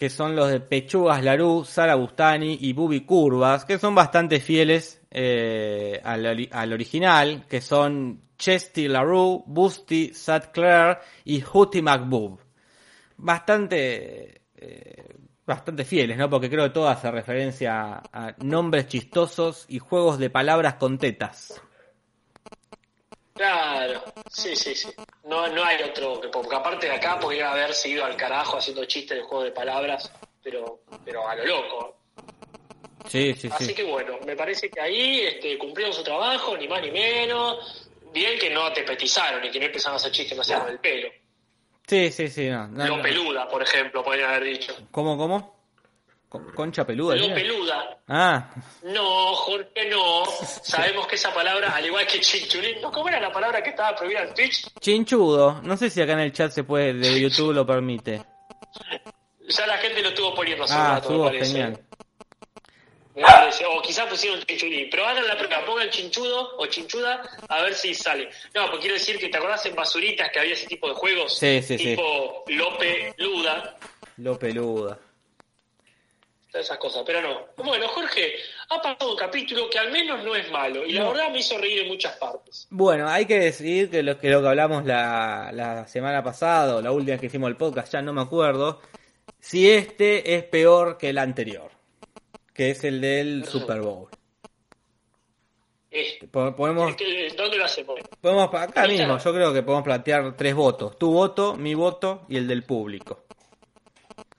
que 0.00 0.08
son 0.08 0.34
los 0.34 0.48
de 0.48 0.60
Pechugas 0.60 1.22
Larú, 1.22 1.62
Sara 1.62 1.94
Bustani 1.94 2.56
y 2.62 2.72
Bubi 2.72 3.02
Curvas, 3.04 3.66
que 3.66 3.78
son 3.78 3.94
bastante 3.94 4.40
fieles 4.40 5.02
eh, 5.10 6.00
al, 6.02 6.24
ori- 6.24 6.48
al 6.50 6.72
original, 6.72 7.44
que 7.46 7.60
son 7.60 8.22
Chesty 8.38 8.88
Larue, 8.88 9.42
Busty, 9.44 10.14
Sad 10.14 10.44
Claire 10.54 11.00
y 11.26 11.42
Hootie 11.42 11.82
McBoob. 11.82 12.40
Bastante, 13.18 14.40
eh, 14.56 15.16
bastante 15.46 15.84
fieles, 15.84 16.16
¿no? 16.16 16.30
Porque 16.30 16.48
creo 16.48 16.64
que 16.64 16.70
todo 16.70 16.88
hace 16.88 17.10
referencia 17.10 18.00
a 18.10 18.34
nombres 18.38 18.86
chistosos 18.86 19.66
y 19.68 19.80
juegos 19.80 20.18
de 20.18 20.30
palabras 20.30 20.76
con 20.76 20.96
tetas. 20.96 21.60
Claro, 23.40 24.04
sí, 24.30 24.54
sí, 24.54 24.74
sí. 24.74 24.88
No, 25.24 25.48
no 25.48 25.64
hay 25.64 25.82
otro 25.82 26.20
que 26.20 26.28
porque 26.28 26.54
aparte 26.54 26.88
de 26.88 26.92
acá 26.92 27.18
podría 27.18 27.52
haber 27.52 27.72
seguido 27.72 28.04
al 28.04 28.14
carajo 28.14 28.58
haciendo 28.58 28.84
chistes 28.84 29.16
de 29.16 29.24
juego 29.24 29.44
de 29.44 29.50
palabras, 29.50 30.12
pero, 30.42 30.80
pero 31.06 31.26
a 31.26 31.34
lo 31.36 31.46
loco. 31.46 31.96
Sí, 33.08 33.32
sí, 33.32 33.48
sí. 33.48 33.50
Así 33.50 33.74
que 33.74 33.84
bueno, 33.84 34.18
me 34.26 34.36
parece 34.36 34.68
que 34.68 34.78
ahí 34.78 35.22
este, 35.22 35.56
cumplieron 35.56 35.94
su 35.94 36.04
trabajo, 36.04 36.54
ni 36.58 36.68
más 36.68 36.82
ni 36.82 36.90
menos. 36.90 37.88
bien 38.12 38.38
que 38.38 38.50
no 38.50 38.70
te 38.74 38.82
petizaron 38.82 39.42
y 39.42 39.50
que 39.50 39.58
no 39.58 39.64
empezaron 39.64 39.94
a 39.94 39.96
hacer 39.96 40.12
chistes 40.12 40.38
hacían 40.38 40.66
del 40.66 40.78
pelo. 40.78 41.08
Sí, 41.86 42.12
sí, 42.12 42.28
sí. 42.28 42.46
No, 42.46 42.68
no, 42.68 42.86
Lo 42.88 42.96
no. 42.98 43.02
peluda, 43.02 43.48
por 43.48 43.62
ejemplo, 43.62 44.04
podrían 44.04 44.28
haber 44.34 44.44
dicho. 44.44 44.76
¿Cómo, 44.90 45.16
cómo? 45.16 45.59
Con- 46.30 46.52
Concha 46.52 46.86
peluda. 46.86 47.18
¿sí? 47.18 47.28
peluda. 47.34 47.98
Ah, 48.08 48.48
No, 48.84 49.34
Jorge, 49.34 49.90
no. 49.90 50.24
Sabemos 50.62 51.06
que 51.08 51.16
esa 51.16 51.34
palabra, 51.34 51.70
al 51.74 51.84
igual 51.84 52.06
que 52.06 52.20
chinchulín, 52.20 52.80
¿no? 52.80 52.90
¿Cómo 52.92 53.08
era 53.08 53.20
la 53.20 53.32
palabra 53.32 53.60
que 53.62 53.70
estaba 53.70 53.94
prohibida 53.96 54.22
en 54.22 54.32
Twitch? 54.34 54.68
chinchudo. 54.80 55.60
No 55.62 55.76
sé 55.76 55.90
si 55.90 56.00
acá 56.00 56.12
en 56.12 56.20
el 56.20 56.32
chat 56.32 56.52
se 56.52 56.62
puede, 56.64 56.94
de 56.94 57.20
YouTube 57.20 57.52
lo 57.52 57.66
permite. 57.66 58.22
Ya 59.48 59.66
la 59.66 59.76
gente 59.78 60.00
lo 60.02 60.10
estuvo 60.10 60.32
poniendo 60.32 60.62
hace 60.64 60.74
Ah, 60.74 60.94
rato, 60.94 60.94
me 60.94 60.98
estuvo 61.16 61.24
parece. 61.24 61.46
genial. 61.52 61.80
Me 63.16 63.22
parece. 63.22 63.66
O 63.66 63.82
quizás 63.82 64.06
pusieron 64.08 64.40
chinchulín. 64.42 64.86
Pero 64.88 65.04
hagan 65.06 65.26
la 65.26 65.36
prueba, 65.36 65.64
pongan 65.66 65.90
chinchudo 65.90 66.56
o 66.58 66.66
chinchuda 66.66 67.22
a 67.48 67.62
ver 67.62 67.74
si 67.74 67.92
sale. 67.92 68.30
No, 68.54 68.66
porque 68.66 68.82
quiero 68.82 68.94
decir 68.94 69.18
que 69.18 69.28
te 69.28 69.36
acordás 69.36 69.66
en 69.66 69.74
Basuritas 69.74 70.30
que 70.30 70.38
había 70.38 70.54
ese 70.54 70.68
tipo 70.68 70.88
de 70.88 70.94
juegos. 70.94 71.36
Sí, 71.36 71.60
sí, 71.60 71.76
sí. 71.76 71.84
tipo 71.96 72.44
Lope 72.46 73.14
Luda. 73.18 73.76
Lo 74.18 74.38
peluda. 74.38 74.96
Todas 76.50 76.66
esas 76.66 76.78
cosas, 76.78 77.02
pero 77.06 77.20
no. 77.22 77.46
Bueno, 77.64 77.86
Jorge, 77.88 78.32
ha 78.68 78.80
pasado 78.82 79.12
un 79.12 79.16
capítulo 79.16 79.70
que 79.70 79.78
al 79.78 79.90
menos 79.92 80.24
no 80.24 80.34
es 80.34 80.50
malo 80.50 80.84
y 80.84 80.92
la 80.92 81.02
No. 81.04 81.10
verdad 81.12 81.30
me 81.30 81.38
hizo 81.38 81.56
reír 81.58 81.80
en 81.82 81.88
muchas 81.88 82.16
partes. 82.16 82.66
Bueno, 82.70 83.08
hay 83.08 83.24
que 83.26 83.38
decidir 83.38 83.90
que 83.90 84.02
lo 84.02 84.18
que, 84.18 84.28
lo 84.30 84.42
que 84.42 84.48
hablamos 84.48 84.84
la, 84.84 85.50
la 85.52 85.86
semana 85.86 86.22
pasada, 86.22 86.76
o 86.76 86.82
la 86.82 86.92
última 86.92 87.18
que 87.18 87.26
hicimos 87.26 87.48
el 87.48 87.56
podcast, 87.56 87.92
ya 87.92 88.02
no 88.02 88.12
me 88.12 88.22
acuerdo, 88.22 88.80
si 89.38 89.70
este 89.70 90.34
es 90.34 90.44
peor 90.44 90.98
que 90.98 91.10
el 91.10 91.18
anterior, 91.18 91.70
que 92.52 92.70
es 92.70 92.82
el 92.84 93.00
del 93.00 93.44
Super 93.46 93.80
Bowl. 93.80 94.08
Eh, 95.92 96.20
Po- 96.30 96.54
Podemos, 96.54 96.94
¿qué- 96.94 97.32
¿Dónde 97.36 97.56
lo 97.58 97.64
hacemos? 97.64 97.98
podemos 98.20 98.52
acá 98.54 98.86
mismo, 98.86 99.18
yo 99.18 99.32
creo 99.34 99.52
que 99.52 99.62
podemos 99.62 99.84
plantear 99.84 100.36
tres 100.36 100.54
votos. 100.54 100.96
Tu 100.98 101.10
voto, 101.12 101.56
mi 101.56 101.74
voto 101.74 102.26
y 102.28 102.36
el 102.36 102.46
del 102.46 102.62
público. 102.62 103.24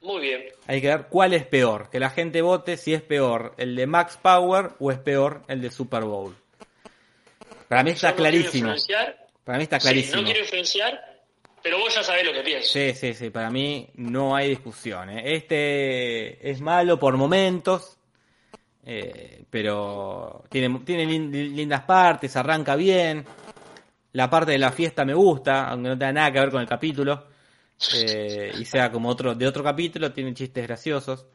Muy 0.02 0.22
bien. 0.22 0.44
Hay 0.68 0.82
que 0.82 0.88
ver 0.88 1.06
cuál 1.10 1.34
es 1.34 1.46
peor, 1.46 1.90
que 1.92 2.00
la 2.00 2.10
gente 2.10 2.42
vote 2.42 2.76
si 2.78 2.94
es 2.94 3.02
peor 3.04 3.54
el 3.58 3.76
de 3.76 3.86
Max 3.86 4.18
Power 4.22 4.72
o 4.80 4.92
es 4.92 4.98
peor 4.98 5.44
el 5.48 5.62
de 5.62 5.70
Super 5.70 6.04
Bowl. 6.04 6.36
Para 7.68 7.84
mí 7.84 7.92
está 7.92 8.10
no 8.12 8.16
clarísimo. 8.18 8.74
Para 9.44 9.58
mí 9.58 9.64
está 9.64 9.80
Sí, 9.80 9.84
clarísimo. 9.88 10.18
no 10.18 10.26
quiero 10.26 10.40
influenciar, 10.42 11.20
pero 11.64 11.78
vos 11.80 11.94
ya 11.94 12.04
sabés 12.04 12.26
lo 12.26 12.34
que 12.34 12.42
pienso. 12.42 12.68
Sí, 12.68 12.94
sí, 12.94 13.14
sí, 13.14 13.30
para 13.30 13.50
mí 13.52 13.88
no 13.96 14.36
hay 14.36 14.50
discusión. 14.50 15.10
¿eh? 15.12 15.36
Este 15.36 16.50
es 16.50 16.60
malo 16.62 16.98
por 17.00 17.16
momentos, 17.16 17.98
eh, 18.86 19.44
pero 19.50 20.44
tiene, 20.50 20.80
tiene 20.80 21.06
lin- 21.06 21.32
lindas 21.56 21.82
partes, 21.84 22.36
arranca 22.36 22.76
bien. 22.76 23.24
La 24.14 24.30
parte 24.30 24.52
de 24.54 24.58
la 24.58 24.72
fiesta 24.72 25.06
me 25.06 25.14
gusta, 25.14 25.70
aunque 25.70 25.90
no 25.90 25.98
tenga 25.98 26.12
nada 26.14 26.32
que 26.32 26.40
ver 26.40 26.50
con 26.52 26.62
el 26.62 26.68
capítulo. 26.68 27.28
Eh, 27.96 28.52
y 28.60 28.66
sea 28.66 28.92
como 28.92 29.10
otro 29.10 29.36
de 29.36 29.48
otro 29.48 29.64
capítulo, 29.64 30.12
tiene 30.12 30.34
chistes 30.34 30.66
graciosos. 30.68 31.26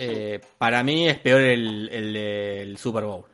Eh, 0.00 0.40
para 0.58 0.82
mí 0.82 1.08
es 1.08 1.18
peor 1.18 1.40
el, 1.42 1.88
el 1.90 2.78
Super 2.78 3.04
Bowl. 3.04 3.24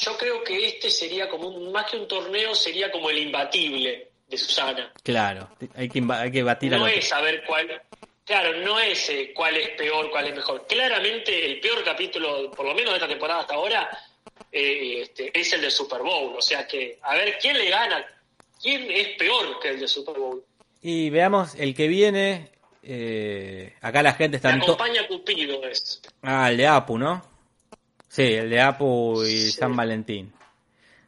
Yo 0.00 0.16
creo 0.16 0.42
que 0.42 0.66
este 0.66 0.90
sería 0.90 1.28
como 1.28 1.48
un, 1.48 1.70
más 1.70 1.90
que 1.90 1.98
un 1.98 2.08
torneo, 2.08 2.54
sería 2.54 2.90
como 2.90 3.10
el 3.10 3.18
imbatible 3.18 4.08
de 4.26 4.38
Susana. 4.38 4.92
Claro, 5.02 5.50
hay 5.74 5.88
que, 5.90 6.02
hay 6.10 6.32
que 6.32 6.42
batir 6.42 6.74
a 6.74 6.78
No 6.78 6.86
es 6.86 7.06
saber 7.06 7.44
cuál. 7.46 7.82
Claro, 8.24 8.56
no 8.60 8.78
es 8.78 9.10
eh, 9.10 9.32
cuál 9.34 9.56
es 9.56 9.70
peor, 9.70 10.10
cuál 10.10 10.28
es 10.28 10.36
mejor. 10.36 10.66
Claramente 10.66 11.44
el 11.44 11.60
peor 11.60 11.84
capítulo, 11.84 12.50
por 12.50 12.64
lo 12.64 12.74
menos 12.74 12.92
de 12.92 12.96
esta 12.96 13.08
temporada 13.08 13.40
hasta 13.40 13.54
ahora, 13.54 13.90
eh, 14.50 15.02
este, 15.02 15.38
es 15.38 15.52
el 15.52 15.60
de 15.60 15.70
Super 15.70 16.00
Bowl. 16.00 16.34
O 16.36 16.40
sea 16.40 16.66
que, 16.66 16.98
a 17.02 17.14
ver, 17.16 17.36
¿quién 17.38 17.58
le 17.58 17.68
gana? 17.68 18.06
¿Quién 18.62 18.90
es 18.90 19.08
peor 19.18 19.58
que 19.60 19.70
el 19.70 19.80
de 19.80 19.88
Super 19.88 20.16
Bowl? 20.16 20.42
Y 20.82 21.10
veamos 21.10 21.54
el 21.56 21.74
que 21.74 21.88
viene. 21.88 22.50
eh, 22.82 23.74
acá 23.82 24.02
la 24.02 24.14
gente 24.14 24.36
está 24.38 24.58
to- 24.58 24.64
compañía 24.66 25.06
Cupido 25.06 25.62
es. 25.64 26.00
Ah, 26.22 26.50
el 26.50 26.56
de 26.56 26.66
Apu, 26.66 26.96
¿no? 26.96 27.22
Sí, 28.08 28.22
el 28.22 28.48
de 28.48 28.60
Apu 28.60 29.22
y 29.22 29.26
Sí. 29.26 29.52
San 29.52 29.76
Valentín. 29.76 30.32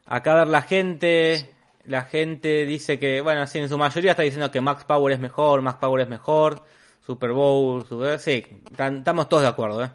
Acá 0.05 0.33
a 0.33 0.37
ver 0.41 0.49
la 0.49 0.61
gente, 0.63 1.49
la 1.87 2.03
gente 2.03 2.67
dice 2.67 2.99
que, 2.99 3.23
bueno, 3.23 3.47
sí, 3.47 3.59
en 3.59 3.69
su 3.71 3.79
mayoría 3.79 4.11
está 4.11 4.23
diciendo 4.23 4.51
que 4.51 4.61
Max 4.61 4.85
Power 4.85 5.15
es 5.15 5.19
mejor, 5.21 5.63
Max 5.63 5.79
Power 5.81 6.03
es 6.03 6.09
mejor, 6.09 6.63
Super 7.07 7.31
Bowl, 7.33 7.87
Super... 7.89 8.19
sí, 8.19 8.45
tan- 8.77 8.99
estamos 8.99 9.29
todos 9.31 9.43
de 9.45 9.49
acuerdo, 9.49 9.83
¿eh? 9.85 9.91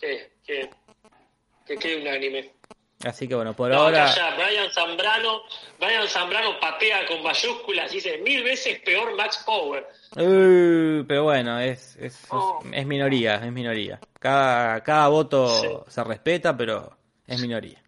Que, 0.00 0.32
que, 0.46 0.70
que 1.66 1.76
quede 1.76 2.00
unánime. 2.00 2.52
Así 3.04 3.28
que 3.28 3.34
bueno, 3.34 3.54
por 3.54 3.70
No, 3.70 3.76
ahora... 3.82 4.10
acá 4.10 4.14
ya 4.16 4.34
Brian 4.36 4.70
Zambrano, 4.72 5.42
Brian 5.78 6.08
Zambrano 6.08 6.58
patea 6.58 7.06
con 7.06 7.22
mayúsculas 7.22 7.92
y 7.92 7.96
dice 7.96 8.18
mil 8.18 8.42
veces 8.42 8.78
peor 8.80 9.14
Max 9.14 9.42
Power. 9.44 9.86
Uh, 10.16 11.04
pero 11.06 11.24
bueno, 11.24 11.60
es, 11.60 11.96
es, 11.96 12.14
es- 12.14 12.26
Oh. 12.30 12.62
es 12.72 12.86
minoría, 12.86 13.34
es 13.36 13.52
minoría. 13.52 14.00
Cada, 14.18 14.82
cada 14.82 15.08
voto 15.08 15.46
Sí. 15.60 15.68
se 15.92 16.04
respeta, 16.04 16.56
pero 16.56 16.96
es 17.26 17.38
minoría. 17.40 17.82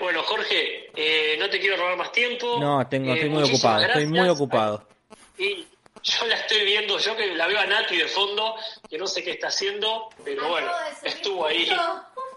Bueno, 0.00 0.22
Jorge, 0.24 0.90
eh, 0.96 1.36
no 1.38 1.48
te 1.48 1.60
quiero 1.60 1.76
robar 1.76 1.96
más 1.96 2.10
tiempo. 2.10 2.58
No, 2.60 2.84
tengo, 2.88 3.12
Eh, 3.12 3.14
estoy 3.14 3.30
muy 3.30 3.42
muchísimas 3.42 3.60
ocupado, 3.64 3.86
estoy 3.86 4.06
muy 4.06 4.28
ocupado. 4.28 4.88
Y 5.38 5.66
yo 6.02 6.26
la 6.26 6.34
estoy 6.34 6.64
viendo, 6.64 6.98
yo 6.98 7.16
que 7.16 7.34
la 7.36 7.46
veo 7.46 7.60
a 7.60 7.66
Nati 7.66 7.96
de 7.96 8.08
fondo, 8.08 8.56
que 8.90 8.98
no 8.98 9.06
sé 9.06 9.22
qué 9.22 9.30
está 9.30 9.46
haciendo, 9.48 10.08
pero 10.24 10.48
bueno, 10.48 10.68
estuvo 11.04 11.46
ahí. 11.46 11.70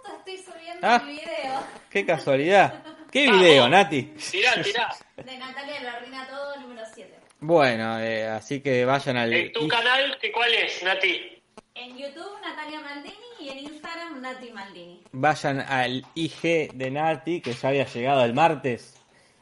Justo 0.08 0.32
estoy 0.32 0.54
subiendo 0.54 0.88
Ah. 0.88 1.02
mi 1.06 1.12
video 1.14 1.64
Qué 1.90 2.06
casualidad. 2.06 2.84
¿Qué 3.12 3.32
video, 3.32 3.70
Nati? 3.70 4.04
Tirá, 4.32 4.62
tirá. 4.62 4.96
de 5.16 5.38
Natalia 5.38 5.82
lo 5.82 5.90
arruina 5.90 6.28
todo, 6.28 6.58
número 6.58 6.82
7. 6.94 7.14
Bueno, 7.40 8.00
eh, 8.00 8.28
así 8.28 8.60
que 8.62 8.84
vayan 8.86 9.18
al... 9.18 9.34
En 9.34 9.52
tu 9.54 9.68
canal, 9.68 10.18
¿qué 10.20 10.32
cuál 10.32 10.54
es, 10.54 10.84
Nati? 10.84 11.42
En 11.74 11.98
YouTube, 11.98 12.40
Natalia 12.42 12.82
Maldini 12.82 13.16
y 13.40 13.50
en 13.50 13.60
Instagram, 13.60 14.22
Nati 14.22 14.52
Maldini. 14.52 15.04
Vayan 15.12 15.62
al 15.62 16.06
IG 16.16 16.72
de 16.74 16.92
Nati, 16.92 17.42
que 17.42 17.54
ya 17.54 17.70
había 17.70 17.86
llegado 17.86 18.26
el 18.26 18.34
martes. 18.34 18.96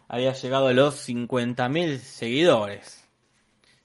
Había 0.08 0.34
llegado 0.34 0.68
a 0.68 0.74
los 0.74 1.10
50.000 1.10 1.98
seguidores. 2.00 3.08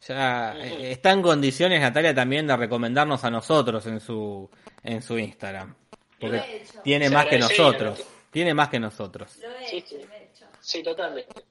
Ya 0.06 0.54
eh, 0.56 0.92
está 0.92 1.12
en 1.12 1.22
condiciones 1.22 1.80
Natalia 1.80 2.14
también 2.14 2.46
de 2.46 2.56
recomendarnos 2.56 3.24
a 3.24 3.30
nosotros 3.30 3.86
en 3.86 4.00
su 4.00 4.50
en 4.82 5.02
su 5.02 5.18
Instagram. 5.18 5.74
Porque 6.20 6.36
Lo 6.36 6.42
he 6.44 6.56
hecho. 6.56 6.80
tiene 6.82 7.10
más 7.10 7.26
que 7.26 7.38
nosotros. 7.38 8.04
Tiene 8.30 8.54
más 8.54 8.68
que 8.68 8.78
nosotros. 8.78 9.36
Lo 9.42 9.50
he 9.58 9.66
Sí, 9.68 9.76
hecho, 9.78 9.88
sí. 9.88 9.96
lo 10.06 10.14
he 10.14 10.24
hecho. 10.24 10.46
Sí, 10.60 10.82
totalmente. 10.82 11.42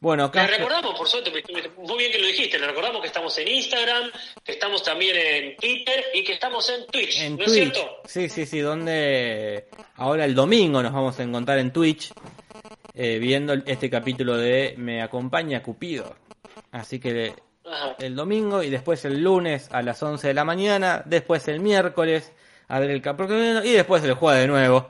Bueno, 0.00 0.30
Le 0.32 0.46
recordamos, 0.46 0.96
por 0.96 1.08
suerte, 1.08 1.32
muy 1.78 1.98
bien 1.98 2.12
que 2.12 2.18
lo 2.18 2.26
dijiste, 2.28 2.56
le 2.58 2.68
recordamos 2.68 3.00
que 3.00 3.08
estamos 3.08 3.36
en 3.38 3.48
Instagram, 3.48 4.10
que 4.44 4.52
estamos 4.52 4.82
también 4.84 5.16
en 5.16 5.56
Twitter 5.56 6.04
y 6.14 6.22
que 6.22 6.34
estamos 6.34 6.68
en 6.70 6.86
Twitch, 6.86 7.20
en 7.20 7.32
¿no 7.36 7.44
Twitch. 7.44 7.48
es 7.48 7.54
cierto? 7.72 7.96
Sí, 8.04 8.28
sí, 8.28 8.46
sí, 8.46 8.60
donde 8.60 9.66
ahora 9.96 10.24
el 10.24 10.36
domingo 10.36 10.80
nos 10.84 10.92
vamos 10.92 11.18
a 11.18 11.22
encontrar 11.24 11.58
en 11.58 11.72
Twitch 11.72 12.12
eh, 12.94 13.18
viendo 13.18 13.54
este 13.66 13.90
capítulo 13.90 14.36
de 14.36 14.74
Me 14.76 15.02
acompaña 15.02 15.62
Cupido. 15.64 16.14
Así 16.70 17.00
que 17.00 17.34
Ajá. 17.64 17.96
el 17.98 18.14
domingo 18.14 18.62
y 18.62 18.70
después 18.70 19.04
el 19.04 19.20
lunes 19.20 19.68
a 19.72 19.82
las 19.82 20.00
11 20.00 20.28
de 20.28 20.34
la 20.34 20.44
mañana, 20.44 21.02
después 21.06 21.48
el 21.48 21.58
miércoles 21.58 22.30
a 22.68 22.78
ver 22.78 22.90
el 22.90 23.02
capítulo 23.02 23.64
y 23.64 23.72
después 23.72 24.04
el 24.04 24.14
jueves 24.14 24.42
de 24.42 24.46
nuevo. 24.46 24.88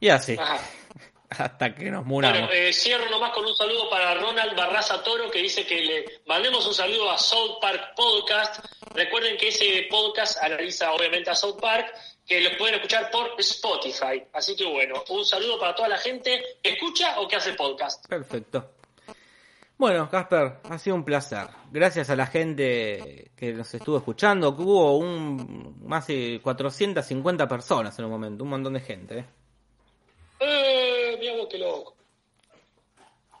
Y 0.00 0.08
así, 0.08 0.36
Ajá. 0.38 0.58
hasta 1.30 1.74
que 1.74 1.90
nos 1.90 2.06
muramos. 2.06 2.48
Bueno, 2.48 2.52
eh, 2.52 2.72
cierro 2.72 3.08
nomás 3.10 3.32
con 3.32 3.44
un 3.44 3.54
saludo 3.54 3.88
para 3.90 4.14
Ronald 4.14 4.56
Barraza 4.56 5.02
Toro 5.02 5.30
que 5.30 5.40
dice 5.40 5.66
que 5.66 5.80
le 5.80 6.04
mandemos 6.26 6.66
un 6.66 6.74
saludo 6.74 7.10
a 7.10 7.18
South 7.18 7.58
Park 7.60 7.94
Podcast. 7.94 8.64
Recuerden 8.94 9.36
que 9.36 9.48
ese 9.48 9.86
podcast 9.90 10.42
analiza 10.42 10.92
obviamente 10.92 11.30
a 11.30 11.34
South 11.34 11.60
Park, 11.60 11.94
que 12.26 12.40
lo 12.40 12.56
pueden 12.56 12.76
escuchar 12.76 13.10
por 13.10 13.34
Spotify. 13.38 14.24
Así 14.32 14.56
que 14.56 14.64
bueno, 14.64 15.04
un 15.10 15.24
saludo 15.24 15.58
para 15.58 15.74
toda 15.74 15.88
la 15.88 15.98
gente 15.98 16.42
que 16.62 16.70
escucha 16.70 17.20
o 17.20 17.28
que 17.28 17.36
hace 17.36 17.52
podcast. 17.52 18.06
Perfecto. 18.08 18.79
Bueno, 19.80 20.10
Casper, 20.10 20.58
ha 20.68 20.76
sido 20.76 20.94
un 20.94 21.06
placer. 21.06 21.48
Gracias 21.72 22.10
a 22.10 22.14
la 22.14 22.26
gente 22.26 23.30
que 23.34 23.54
nos 23.54 23.72
estuvo 23.72 23.96
escuchando, 23.96 24.54
que 24.54 24.60
hubo 24.60 24.98
un 24.98 25.78
más 25.86 26.06
de 26.08 26.38
450 26.42 27.48
personas 27.48 27.98
en 27.98 28.04
un 28.04 28.10
momento, 28.10 28.44
un 28.44 28.50
montón 28.50 28.74
de 28.74 28.80
gente. 28.80 29.20
¿eh? 29.20 29.24
¡Eh! 30.40 31.16
Mira 31.18 31.34
vos 31.34 31.48
qué 31.50 31.56
loco. 31.56 31.96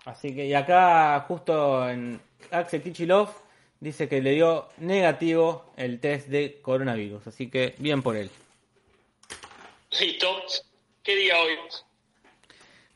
Así 0.06 0.34
que, 0.34 0.46
y 0.46 0.54
acá 0.54 1.26
justo 1.28 1.86
en 1.86 2.18
Axel 2.50 2.80
Tichilov 2.80 3.28
dice 3.78 4.08
que 4.08 4.22
le 4.22 4.30
dio 4.30 4.68
negativo 4.78 5.74
el 5.76 6.00
test 6.00 6.28
de 6.28 6.62
coronavirus, 6.62 7.26
así 7.26 7.50
que 7.50 7.74
bien 7.76 8.02
por 8.02 8.16
él. 8.16 8.30
Listo. 9.90 10.42
¿Qué 11.02 11.16
día 11.16 11.34
hoy? 11.38 11.58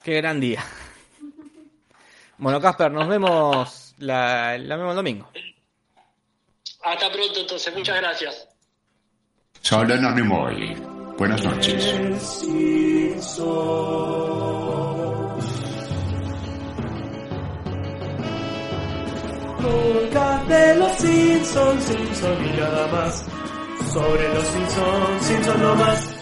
Qué 0.02 0.14
gran 0.14 0.40
día. 0.40 0.64
Bueno, 2.38 2.60
Casper, 2.60 2.90
nos 2.90 3.08
vemos 3.08 3.94
la, 3.98 4.58
la 4.58 4.76
vemos 4.76 4.90
el 4.92 4.96
domingo. 4.96 5.28
Hasta 6.82 7.10
pronto 7.10 7.40
entonces, 7.40 7.74
muchas 7.74 7.96
gracias. 7.96 8.48
Solo 9.60 9.96
non 9.96 10.14
ne 10.14 10.22
muoio. 10.22 10.76
Buenas 11.16 11.42
noches. 11.42 11.86
El 11.94 12.20
Simpson. 12.20 13.54
Podcast 19.62 20.48
de 20.48 20.74
los 20.76 20.92
Simpsons, 20.92 21.84
Simpson 21.84 22.44
y 22.44 22.52
nada 22.58 22.86
más. 22.88 23.24
Sobre 23.90 24.28
los 24.34 24.44
Simpsons, 24.44 25.26
Simpson 25.26 25.62
no 25.62 25.74
más. 25.76 26.13